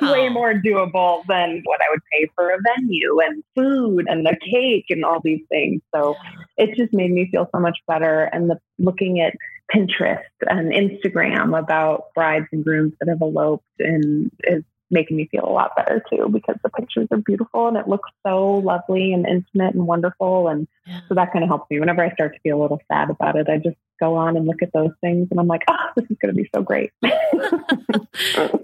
Way 0.00 0.28
more 0.28 0.54
doable 0.54 1.24
than 1.26 1.60
what 1.64 1.80
I 1.80 1.90
would 1.90 2.00
pay 2.12 2.28
for 2.36 2.50
a 2.50 2.58
venue 2.76 3.18
and 3.20 3.42
food 3.56 4.06
and 4.08 4.24
the 4.24 4.36
cake 4.48 4.86
and 4.90 5.04
all 5.04 5.20
these 5.22 5.42
things. 5.48 5.82
So 5.94 6.14
it 6.56 6.76
just 6.76 6.92
made 6.92 7.10
me 7.10 7.28
feel 7.30 7.48
so 7.52 7.60
much 7.60 7.78
better. 7.88 8.24
And 8.32 8.48
the 8.48 8.58
looking 8.78 9.20
at 9.20 9.34
Pinterest 9.74 10.22
and 10.42 10.72
Instagram 10.72 11.58
about 11.58 12.14
brides 12.14 12.46
and 12.52 12.64
grooms 12.64 12.92
that 13.00 13.08
have 13.08 13.22
eloped 13.22 13.64
and 13.80 14.30
is 14.44 14.62
making 14.90 15.16
me 15.16 15.28
feel 15.30 15.44
a 15.44 15.50
lot 15.50 15.74
better 15.76 16.02
too 16.10 16.28
because 16.30 16.56
the 16.62 16.68
pictures 16.70 17.08
are 17.10 17.18
beautiful 17.18 17.68
and 17.68 17.76
it 17.76 17.88
looks 17.88 18.10
so 18.26 18.56
lovely 18.58 19.12
and 19.12 19.26
intimate 19.26 19.74
and 19.74 19.86
wonderful. 19.86 20.48
And 20.48 20.68
so 21.08 21.14
that 21.14 21.32
kind 21.32 21.42
of 21.42 21.48
helps 21.48 21.70
me. 21.70 21.80
Whenever 21.80 22.04
I 22.04 22.12
start 22.12 22.34
to 22.34 22.40
feel 22.40 22.60
a 22.60 22.62
little 22.62 22.80
sad 22.90 23.10
about 23.10 23.36
it 23.36 23.48
I 23.48 23.58
just 23.58 23.76
go 24.00 24.14
on 24.16 24.36
and 24.36 24.46
look 24.46 24.62
at 24.62 24.72
those 24.72 24.90
things 25.00 25.28
and 25.30 25.38
I'm 25.40 25.46
like 25.46 25.62
oh 25.68 25.74
this 25.96 26.04
is 26.10 26.16
going 26.20 26.34
to 26.34 26.40
be 26.42 26.48
so 26.54 26.62
great 26.62 26.90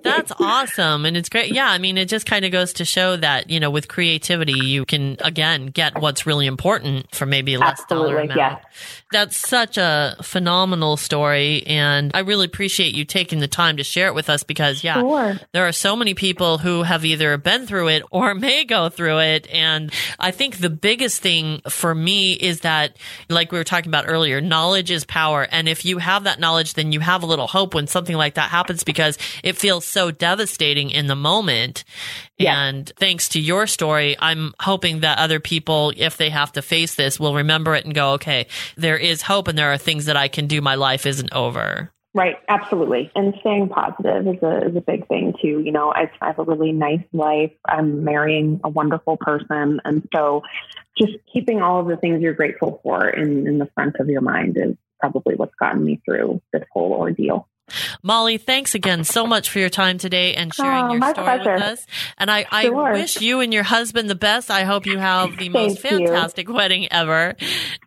That's 0.02 0.32
awesome. 0.38 1.04
And 1.04 1.16
it's 1.16 1.28
great. 1.28 1.52
Yeah. 1.52 1.68
I 1.68 1.78
mean, 1.78 1.98
it 1.98 2.08
just 2.08 2.26
kind 2.26 2.44
of 2.44 2.52
goes 2.52 2.74
to 2.74 2.84
show 2.84 3.16
that, 3.16 3.50
you 3.50 3.60
know, 3.60 3.70
with 3.70 3.88
creativity, 3.88 4.52
you 4.52 4.84
can, 4.84 5.16
again, 5.20 5.66
get 5.66 6.00
what's 6.00 6.26
really 6.26 6.46
important 6.46 7.14
for 7.14 7.26
maybe 7.26 7.54
a 7.54 7.58
less 7.58 7.84
dollar 7.86 8.18
Absolutely, 8.18 8.34
amount. 8.34 8.60
yes. 8.62 8.64
That's 9.12 9.36
such 9.36 9.76
a 9.76 10.16
phenomenal 10.22 10.96
story. 10.96 11.64
And 11.66 12.10
I 12.14 12.20
really 12.20 12.46
appreciate 12.46 12.94
you 12.94 13.04
taking 13.04 13.40
the 13.40 13.48
time 13.48 13.76
to 13.76 13.84
share 13.84 14.06
it 14.08 14.14
with 14.14 14.30
us 14.30 14.42
because, 14.42 14.82
yeah, 14.84 15.00
Sure. 15.00 15.38
there 15.52 15.66
are 15.66 15.72
so 15.72 15.96
many 15.96 16.14
people 16.14 16.58
who 16.58 16.82
have 16.82 17.04
either 17.04 17.36
been 17.36 17.66
through 17.66 17.88
it 17.88 18.02
or 18.10 18.34
may 18.36 18.64
go 18.64 18.88
through 18.88 19.18
it. 19.20 19.48
And 19.52 19.92
I 20.18 20.30
think 20.30 20.58
the 20.58 20.70
biggest 20.70 21.20
thing 21.22 21.60
for 21.68 21.94
me 21.94 22.32
is 22.32 22.60
that, 22.60 22.96
like 23.28 23.52
we 23.52 23.58
were 23.58 23.64
talking 23.64 23.90
about 23.90 24.04
earlier, 24.08 24.40
knowledge 24.40 24.90
is 24.90 25.04
power. 25.04 25.19
And 25.28 25.68
if 25.68 25.84
you 25.84 25.98
have 25.98 26.24
that 26.24 26.40
knowledge, 26.40 26.74
then 26.74 26.92
you 26.92 27.00
have 27.00 27.22
a 27.22 27.26
little 27.26 27.46
hope 27.46 27.74
when 27.74 27.86
something 27.86 28.16
like 28.16 28.34
that 28.34 28.50
happens 28.50 28.84
because 28.84 29.18
it 29.44 29.56
feels 29.56 29.84
so 29.84 30.10
devastating 30.10 30.90
in 30.90 31.06
the 31.06 31.16
moment. 31.16 31.84
Yeah. 32.38 32.60
And 32.60 32.90
thanks 32.96 33.28
to 33.30 33.40
your 33.40 33.66
story, 33.66 34.16
I'm 34.18 34.54
hoping 34.60 35.00
that 35.00 35.18
other 35.18 35.40
people, 35.40 35.92
if 35.96 36.16
they 36.16 36.30
have 36.30 36.52
to 36.52 36.62
face 36.62 36.94
this, 36.94 37.20
will 37.20 37.34
remember 37.34 37.74
it 37.74 37.84
and 37.84 37.94
go, 37.94 38.12
okay, 38.12 38.46
there 38.76 38.96
is 38.96 39.22
hope 39.22 39.48
and 39.48 39.58
there 39.58 39.72
are 39.72 39.78
things 39.78 40.06
that 40.06 40.16
I 40.16 40.28
can 40.28 40.46
do. 40.46 40.60
My 40.60 40.74
life 40.74 41.06
isn't 41.06 41.32
over. 41.32 41.92
Right, 42.12 42.36
absolutely. 42.48 43.10
And 43.14 43.34
staying 43.40 43.68
positive 43.68 44.26
is 44.26 44.42
a 44.42 44.66
is 44.66 44.76
a 44.76 44.80
big 44.80 45.06
thing 45.06 45.32
too. 45.40 45.60
You 45.60 45.70
know, 45.70 45.92
I, 45.92 46.10
I 46.20 46.26
have 46.26 46.40
a 46.40 46.42
really 46.42 46.72
nice 46.72 47.04
life. 47.12 47.52
I'm 47.68 48.02
marrying 48.02 48.60
a 48.64 48.68
wonderful 48.68 49.16
person, 49.16 49.80
and 49.84 50.08
so 50.12 50.42
just 50.98 51.12
keeping 51.32 51.62
all 51.62 51.78
of 51.78 51.86
the 51.86 51.96
things 51.96 52.20
you're 52.20 52.34
grateful 52.34 52.80
for 52.82 53.08
in 53.08 53.46
in 53.46 53.58
the 53.58 53.70
front 53.76 53.96
of 54.00 54.08
your 54.08 54.22
mind 54.22 54.56
is 54.56 54.74
probably 55.00 55.34
what's 55.34 55.54
gotten 55.56 55.84
me 55.84 56.00
through 56.04 56.40
this 56.52 56.64
whole 56.72 56.92
ordeal. 56.92 57.48
Molly, 58.02 58.36
thanks 58.36 58.74
again 58.74 59.04
so 59.04 59.26
much 59.28 59.48
for 59.48 59.60
your 59.60 59.68
time 59.68 59.96
today 59.96 60.34
and 60.34 60.52
sharing 60.52 60.84
Oh, 60.86 60.92
your 60.94 61.02
story 61.14 61.24
pleasure. 61.38 61.54
with 61.54 61.62
us. 61.62 61.86
And 62.18 62.28
I, 62.28 62.44
I 62.50 62.62
Sure. 62.64 62.92
wish 62.92 63.20
you 63.20 63.38
and 63.40 63.54
your 63.54 63.62
husband 63.62 64.10
the 64.10 64.16
best. 64.16 64.50
I 64.50 64.64
hope 64.64 64.86
you 64.86 64.98
have 64.98 65.36
the 65.36 65.48
most 65.50 65.78
Thank 65.80 66.00
you. 66.00 66.08
fantastic 66.08 66.48
wedding 66.52 66.90
ever. 66.92 67.34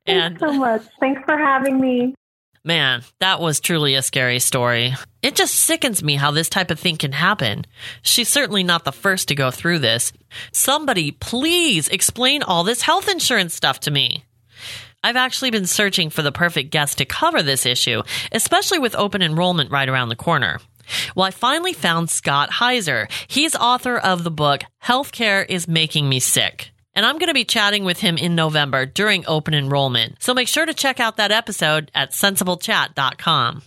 And 0.05 0.39
Thanks 0.39 0.39
so 0.39 0.53
much. 0.57 0.83
Thanks 1.01 1.21
for 1.25 1.37
having 1.37 1.81
me. 1.81 2.15
man, 2.63 3.03
that 3.19 3.41
was 3.41 3.59
truly 3.59 3.95
a 3.95 4.01
scary 4.01 4.39
story. 4.39 4.93
It 5.21 5.35
just 5.35 5.53
sickens 5.53 6.01
me 6.01 6.15
how 6.15 6.31
this 6.31 6.47
type 6.47 6.71
of 6.71 6.79
thing 6.79 6.95
can 6.95 7.11
happen. 7.11 7.65
She's 8.03 8.29
certainly 8.29 8.63
not 8.63 8.85
the 8.85 8.93
first 8.93 9.27
to 9.27 9.35
go 9.35 9.51
through 9.51 9.79
this. 9.79 10.13
Somebody 10.53 11.11
please 11.11 11.89
explain 11.89 12.41
all 12.41 12.63
this 12.63 12.81
health 12.81 13.09
insurance 13.09 13.53
stuff 13.53 13.81
to 13.81 13.91
me. 13.91 14.23
I've 15.03 15.17
actually 15.17 15.51
been 15.51 15.67
searching 15.67 16.09
for 16.09 16.21
the 16.21 16.31
perfect 16.31 16.71
guest 16.71 16.99
to 16.99 17.05
cover 17.05 17.43
this 17.43 17.65
issue, 17.65 18.03
especially 18.31 18.79
with 18.79 18.95
open 18.95 19.21
enrollment 19.21 19.69
right 19.69 19.89
around 19.89 20.09
the 20.09 20.15
corner. 20.15 20.59
Well, 21.15 21.25
I 21.25 21.31
finally 21.31 21.73
found 21.73 22.09
Scott 22.09 22.49
Heiser. 22.51 23.11
He's 23.27 23.55
author 23.55 23.97
of 23.97 24.23
the 24.23 24.31
book 24.31 24.63
Healthcare 24.83 25.45
is 25.47 25.67
Making 25.67 26.07
Me 26.07 26.19
Sick. 26.19 26.71
And 26.95 27.05
I'm 27.05 27.17
going 27.17 27.27
to 27.27 27.33
be 27.33 27.43
chatting 27.43 27.83
with 27.83 27.99
him 27.99 28.17
in 28.17 28.35
November 28.35 28.85
during 28.85 29.25
open 29.27 29.53
enrollment. 29.53 30.21
So 30.21 30.33
make 30.33 30.47
sure 30.47 30.65
to 30.65 30.73
check 30.73 30.99
out 30.99 31.17
that 31.17 31.31
episode 31.31 31.91
at 31.93 32.11
sensiblechat.com. 32.11 33.63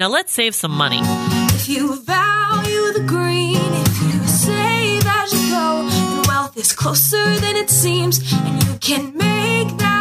Now 0.00 0.08
let's 0.08 0.32
save 0.32 0.54
some 0.54 0.72
money. 0.72 1.00
If 1.02 1.68
you 1.68 2.02
value 2.02 2.92
the 2.94 3.04
green, 3.06 3.56
if 3.56 4.02
you 4.02 4.26
save 4.26 5.02
as 5.06 5.32
you 5.32 5.50
go, 5.50 5.88
then 5.88 6.22
wealth 6.26 6.56
is 6.56 6.72
closer 6.72 7.22
than 7.38 7.56
it 7.56 7.70
seems, 7.70 8.18
and 8.32 8.62
you 8.64 8.78
can 8.80 9.16
make 9.16 9.76
that. 9.78 9.99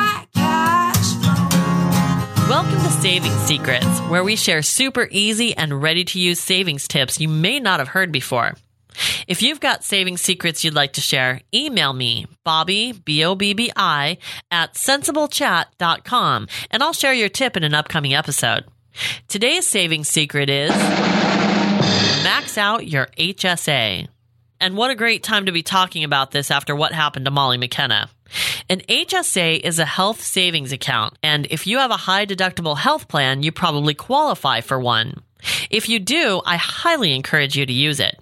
Welcome 2.49 2.81
to 2.81 2.89
Saving 2.89 3.31
Secrets, 3.31 3.99
where 4.09 4.23
we 4.23 4.35
share 4.35 4.63
super 4.63 5.07
easy 5.11 5.55
and 5.55 5.83
ready 5.83 6.03
to 6.05 6.19
use 6.19 6.39
savings 6.39 6.87
tips 6.87 7.19
you 7.19 7.29
may 7.29 7.59
not 7.59 7.79
have 7.79 7.89
heard 7.89 8.11
before. 8.11 8.55
If 9.27 9.43
you've 9.43 9.59
got 9.59 9.83
saving 9.83 10.17
secrets 10.17 10.63
you'd 10.63 10.73
like 10.73 10.93
to 10.93 11.01
share, 11.01 11.41
email 11.53 11.93
me, 11.93 12.25
Bobbi, 12.43 13.05
B 13.05 13.23
O 13.23 13.35
B 13.35 13.53
B 13.53 13.71
I, 13.75 14.17
at 14.49 14.73
sensiblechat.com, 14.73 16.47
and 16.71 16.81
I'll 16.81 16.91
share 16.91 17.13
your 17.13 17.29
tip 17.29 17.55
in 17.55 17.63
an 17.63 17.75
upcoming 17.75 18.15
episode. 18.15 18.65
Today's 19.27 19.67
saving 19.67 20.03
secret 20.03 20.49
is 20.49 20.71
max 22.23 22.57
out 22.57 22.87
your 22.87 23.05
HSA. 23.15 24.07
And 24.59 24.75
what 24.75 24.89
a 24.89 24.95
great 24.95 25.21
time 25.21 25.45
to 25.45 25.51
be 25.51 25.61
talking 25.61 26.03
about 26.03 26.31
this 26.31 26.49
after 26.49 26.75
what 26.75 26.93
happened 26.93 27.25
to 27.25 27.31
Molly 27.31 27.59
McKenna. 27.59 28.09
An 28.69 28.81
HSA 28.81 29.59
is 29.61 29.79
a 29.79 29.85
health 29.85 30.21
savings 30.21 30.71
account, 30.71 31.17
and 31.23 31.47
if 31.49 31.65
you 31.65 31.79
have 31.79 31.91
a 31.91 31.97
high 31.97 32.25
deductible 32.25 32.77
health 32.77 33.07
plan, 33.07 33.43
you 33.43 33.51
probably 33.51 33.93
qualify 33.93 34.61
for 34.61 34.79
one. 34.79 35.23
If 35.69 35.89
you 35.89 35.99
do, 35.99 36.41
I 36.45 36.57
highly 36.57 37.15
encourage 37.15 37.55
you 37.55 37.65
to 37.65 37.73
use 37.73 37.99
it. 37.99 38.19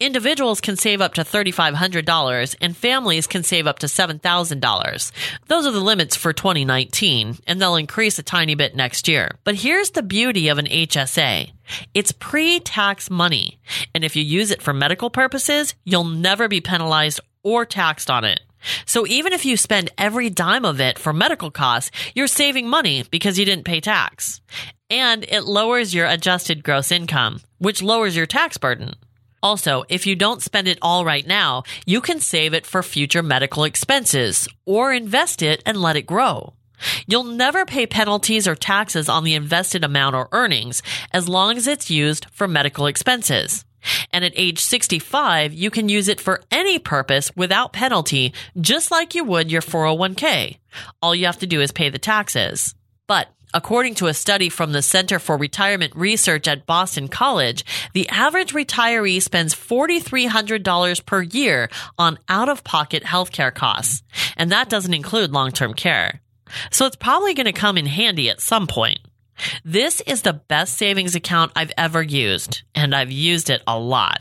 Individuals 0.00 0.60
can 0.60 0.76
save 0.76 1.00
up 1.00 1.14
to 1.14 1.22
$3,500 1.22 2.56
and 2.60 2.76
families 2.76 3.26
can 3.26 3.42
save 3.42 3.66
up 3.66 3.78
to 3.80 3.86
$7,000. 3.86 5.12
Those 5.46 5.66
are 5.66 5.70
the 5.70 5.80
limits 5.80 6.16
for 6.16 6.32
2019 6.32 7.38
and 7.46 7.60
they'll 7.60 7.76
increase 7.76 8.18
a 8.18 8.24
tiny 8.24 8.54
bit 8.54 8.74
next 8.74 9.08
year. 9.08 9.38
But 9.44 9.54
here's 9.54 9.90
the 9.90 10.02
beauty 10.02 10.48
of 10.48 10.58
an 10.58 10.66
HSA. 10.66 11.52
It's 11.94 12.12
pre-tax 12.12 13.10
money. 13.10 13.60
And 13.94 14.04
if 14.04 14.16
you 14.16 14.22
use 14.22 14.50
it 14.50 14.62
for 14.62 14.74
medical 14.74 15.10
purposes, 15.10 15.74
you'll 15.84 16.04
never 16.04 16.48
be 16.48 16.60
penalized 16.60 17.20
or 17.42 17.64
taxed 17.64 18.10
on 18.10 18.24
it. 18.24 18.40
So 18.86 19.06
even 19.06 19.32
if 19.32 19.44
you 19.44 19.56
spend 19.56 19.90
every 19.98 20.30
dime 20.30 20.64
of 20.64 20.80
it 20.80 20.98
for 20.98 21.12
medical 21.12 21.50
costs, 21.50 21.90
you're 22.14 22.26
saving 22.26 22.68
money 22.68 23.04
because 23.10 23.38
you 23.38 23.44
didn't 23.44 23.64
pay 23.64 23.80
tax. 23.80 24.40
And 24.90 25.24
it 25.24 25.44
lowers 25.44 25.94
your 25.94 26.06
adjusted 26.06 26.62
gross 26.62 26.92
income, 26.92 27.40
which 27.58 27.82
lowers 27.82 28.16
your 28.16 28.26
tax 28.26 28.58
burden. 28.58 28.94
Also, 29.42 29.82
if 29.88 30.06
you 30.06 30.14
don't 30.14 30.42
spend 30.42 30.68
it 30.68 30.78
all 30.80 31.04
right 31.04 31.26
now, 31.26 31.64
you 31.84 32.00
can 32.00 32.20
save 32.20 32.54
it 32.54 32.64
for 32.64 32.82
future 32.82 33.22
medical 33.22 33.64
expenses 33.64 34.46
or 34.64 34.92
invest 34.92 35.42
it 35.42 35.62
and 35.66 35.80
let 35.80 35.96
it 35.96 36.06
grow. 36.06 36.52
You'll 37.06 37.24
never 37.24 37.64
pay 37.64 37.86
penalties 37.86 38.46
or 38.46 38.54
taxes 38.54 39.08
on 39.08 39.24
the 39.24 39.34
invested 39.34 39.84
amount 39.84 40.14
or 40.14 40.28
earnings 40.32 40.82
as 41.12 41.28
long 41.28 41.56
as 41.56 41.66
it's 41.66 41.90
used 41.90 42.26
for 42.30 42.46
medical 42.46 42.86
expenses. 42.86 43.64
And 44.12 44.24
at 44.24 44.32
age 44.34 44.58
65, 44.60 45.52
you 45.52 45.70
can 45.70 45.88
use 45.88 46.08
it 46.08 46.20
for 46.20 46.40
any 46.50 46.78
purpose 46.78 47.34
without 47.36 47.72
penalty, 47.72 48.32
just 48.60 48.90
like 48.90 49.14
you 49.14 49.24
would 49.24 49.50
your 49.50 49.62
401k. 49.62 50.58
All 51.00 51.14
you 51.14 51.26
have 51.26 51.38
to 51.38 51.46
do 51.46 51.60
is 51.60 51.72
pay 51.72 51.88
the 51.88 51.98
taxes. 51.98 52.74
But 53.06 53.28
According 53.54 53.96
to 53.96 54.06
a 54.06 54.14
study 54.14 54.48
from 54.48 54.72
the 54.72 54.80
Center 54.80 55.18
for 55.18 55.36
Retirement 55.36 55.94
Research 55.94 56.48
at 56.48 56.64
Boston 56.64 57.08
College, 57.08 57.66
the 57.92 58.08
average 58.08 58.54
retiree 58.54 59.20
spends 59.20 59.54
$4,300 59.54 61.04
per 61.04 61.22
year 61.22 61.68
on 61.98 62.18
out 62.30 62.48
of 62.48 62.64
pocket 62.64 63.02
healthcare 63.02 63.54
costs. 63.54 64.02
And 64.38 64.50
that 64.52 64.70
doesn't 64.70 64.94
include 64.94 65.32
long 65.32 65.52
term 65.52 65.74
care. 65.74 66.22
So 66.70 66.86
it's 66.86 66.96
probably 66.96 67.34
going 67.34 67.46
to 67.46 67.52
come 67.52 67.76
in 67.76 67.86
handy 67.86 68.30
at 68.30 68.40
some 68.40 68.66
point. 68.66 69.00
This 69.64 70.00
is 70.02 70.22
the 70.22 70.32
best 70.32 70.76
savings 70.76 71.14
account 71.14 71.52
I've 71.56 71.72
ever 71.76 72.02
used, 72.02 72.62
and 72.74 72.94
I've 72.94 73.10
used 73.10 73.50
it 73.50 73.62
a 73.66 73.78
lot. 73.78 74.18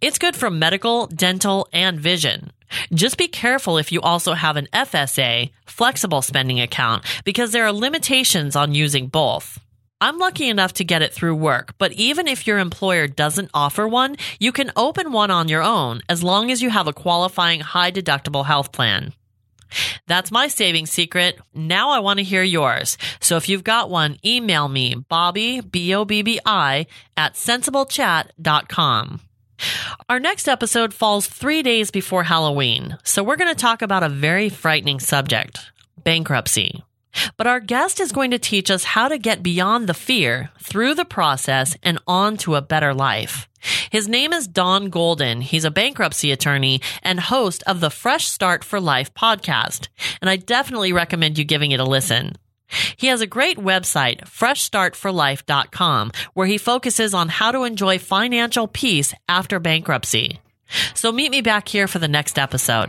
It's 0.00 0.18
good 0.18 0.36
for 0.36 0.50
medical, 0.50 1.06
dental, 1.06 1.68
and 1.72 1.98
vision. 1.98 2.52
Just 2.92 3.18
be 3.18 3.28
careful 3.28 3.78
if 3.78 3.92
you 3.92 4.00
also 4.00 4.32
have 4.32 4.56
an 4.56 4.68
FSA, 4.72 5.50
flexible 5.66 6.22
spending 6.22 6.60
account, 6.60 7.04
because 7.24 7.52
there 7.52 7.64
are 7.64 7.72
limitations 7.72 8.56
on 8.56 8.74
using 8.74 9.08
both. 9.08 9.58
I'm 10.00 10.18
lucky 10.18 10.48
enough 10.48 10.72
to 10.74 10.84
get 10.84 11.02
it 11.02 11.12
through 11.12 11.36
work, 11.36 11.74
but 11.78 11.92
even 11.92 12.26
if 12.26 12.46
your 12.46 12.58
employer 12.58 13.06
doesn't 13.06 13.50
offer 13.54 13.86
one, 13.86 14.16
you 14.40 14.50
can 14.50 14.72
open 14.74 15.12
one 15.12 15.30
on 15.30 15.48
your 15.48 15.62
own 15.62 16.00
as 16.08 16.24
long 16.24 16.50
as 16.50 16.60
you 16.60 16.70
have 16.70 16.88
a 16.88 16.92
qualifying 16.92 17.60
high 17.60 17.92
deductible 17.92 18.44
health 18.44 18.72
plan. 18.72 19.12
That's 20.06 20.30
my 20.30 20.48
saving 20.48 20.86
secret. 20.86 21.38
Now 21.54 21.90
I 21.90 22.00
want 22.00 22.18
to 22.18 22.24
hear 22.24 22.42
yours. 22.42 22.98
So 23.20 23.36
if 23.36 23.48
you've 23.48 23.64
got 23.64 23.90
one, 23.90 24.16
email 24.24 24.68
me, 24.68 24.94
Bobbi, 24.94 25.70
B-O-B-B-I, 25.70 26.86
at 27.16 27.34
sensiblechat.com. 27.34 29.20
Our 30.08 30.20
next 30.20 30.48
episode 30.48 30.92
falls 30.92 31.26
three 31.26 31.62
days 31.62 31.90
before 31.90 32.24
Halloween, 32.24 32.98
so 33.04 33.22
we're 33.22 33.36
going 33.36 33.54
to 33.54 33.60
talk 33.60 33.80
about 33.80 34.02
a 34.02 34.08
very 34.08 34.48
frightening 34.48 34.98
subject 34.98 35.70
bankruptcy. 36.02 36.82
But 37.36 37.46
our 37.46 37.60
guest 37.60 38.00
is 38.00 38.12
going 38.12 38.30
to 38.30 38.38
teach 38.38 38.70
us 38.70 38.84
how 38.84 39.08
to 39.08 39.18
get 39.18 39.42
beyond 39.42 39.88
the 39.88 39.94
fear, 39.94 40.50
through 40.60 40.94
the 40.94 41.04
process, 41.04 41.76
and 41.82 41.98
on 42.06 42.36
to 42.38 42.54
a 42.54 42.62
better 42.62 42.94
life. 42.94 43.48
His 43.90 44.08
name 44.08 44.32
is 44.32 44.48
Don 44.48 44.90
Golden. 44.90 45.40
He's 45.40 45.64
a 45.64 45.70
bankruptcy 45.70 46.32
attorney 46.32 46.80
and 47.02 47.20
host 47.20 47.62
of 47.66 47.80
the 47.80 47.90
Fresh 47.90 48.26
Start 48.26 48.64
for 48.64 48.80
Life 48.80 49.14
podcast. 49.14 49.88
And 50.20 50.28
I 50.28 50.36
definitely 50.36 50.92
recommend 50.92 51.38
you 51.38 51.44
giving 51.44 51.70
it 51.70 51.80
a 51.80 51.84
listen. 51.84 52.32
He 52.96 53.08
has 53.08 53.20
a 53.20 53.26
great 53.26 53.58
website, 53.58 54.22
freshstartforlife.com, 54.22 56.12
where 56.34 56.46
he 56.46 56.58
focuses 56.58 57.14
on 57.14 57.28
how 57.28 57.52
to 57.52 57.64
enjoy 57.64 57.98
financial 57.98 58.66
peace 58.66 59.14
after 59.28 59.60
bankruptcy. 59.60 60.40
So 60.94 61.12
meet 61.12 61.30
me 61.30 61.42
back 61.42 61.68
here 61.68 61.86
for 61.86 61.98
the 61.98 62.08
next 62.08 62.38
episode. 62.38 62.88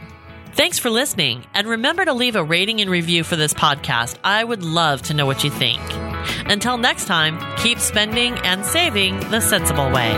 Thanks 0.55 0.77
for 0.77 0.91
listening, 0.91 1.45
and 1.55 1.67
remember 1.67 2.05
to 2.05 2.13
leave 2.13 2.35
a 2.35 2.43
rating 2.43 2.79
and 2.79 2.87
review 2.87 3.23
for 3.23 3.35
this 3.35 3.55
podcast. 3.55 4.17
I 4.23 4.43
would 4.43 4.61
love 4.63 5.01
to 5.03 5.15
know 5.15 5.25
what 5.25 5.43
you 5.43 5.49
think. 5.49 5.81
Until 6.45 6.77
next 6.77 7.05
time, 7.05 7.39
keep 7.57 7.79
spending 7.79 8.33
and 8.37 8.63
saving 8.63 9.19
the 9.31 9.39
sensible 9.41 9.89
way. 9.89 10.13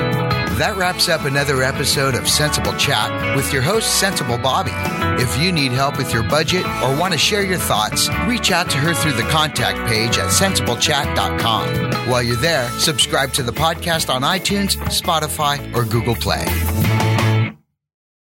That 0.56 0.76
wraps 0.76 1.08
up 1.08 1.24
another 1.24 1.64
episode 1.64 2.16
of 2.16 2.28
Sensible 2.28 2.74
Chat 2.74 3.38
with 3.38 3.54
your 3.54 3.62
host, 3.62 3.98
Sensible 3.98 4.38
Bobbi. 4.38 4.74
If 5.22 5.40
you 5.42 5.54
need 5.54 5.72
help 5.72 5.98
with 5.98 6.14
your 6.14 6.24
budget 6.24 6.66
or 6.66 7.00
want 7.00 7.14
to 7.14 7.18
share 7.18 7.44
your 7.46 7.58
thoughts, 7.58 8.10
reach 8.28 8.52
out 8.52 8.70
to 8.72 8.78
her 8.78 8.94
through 8.94 9.14
the 9.14 9.30
contact 9.30 9.88
page 9.88 10.18
at 10.18 10.32
sensiblechat.com. 10.32 12.10
While 12.10 12.24
you're 12.24 12.36
there, 12.36 12.70
subscribe 12.72 13.32
to 13.34 13.44
the 13.44 13.54
podcast 13.54 14.14
on 14.14 14.24
iTunes, 14.24 14.76
Spotify, 14.88 15.74
or 15.74 15.86
Google 15.86 16.16
Play. 16.16 16.44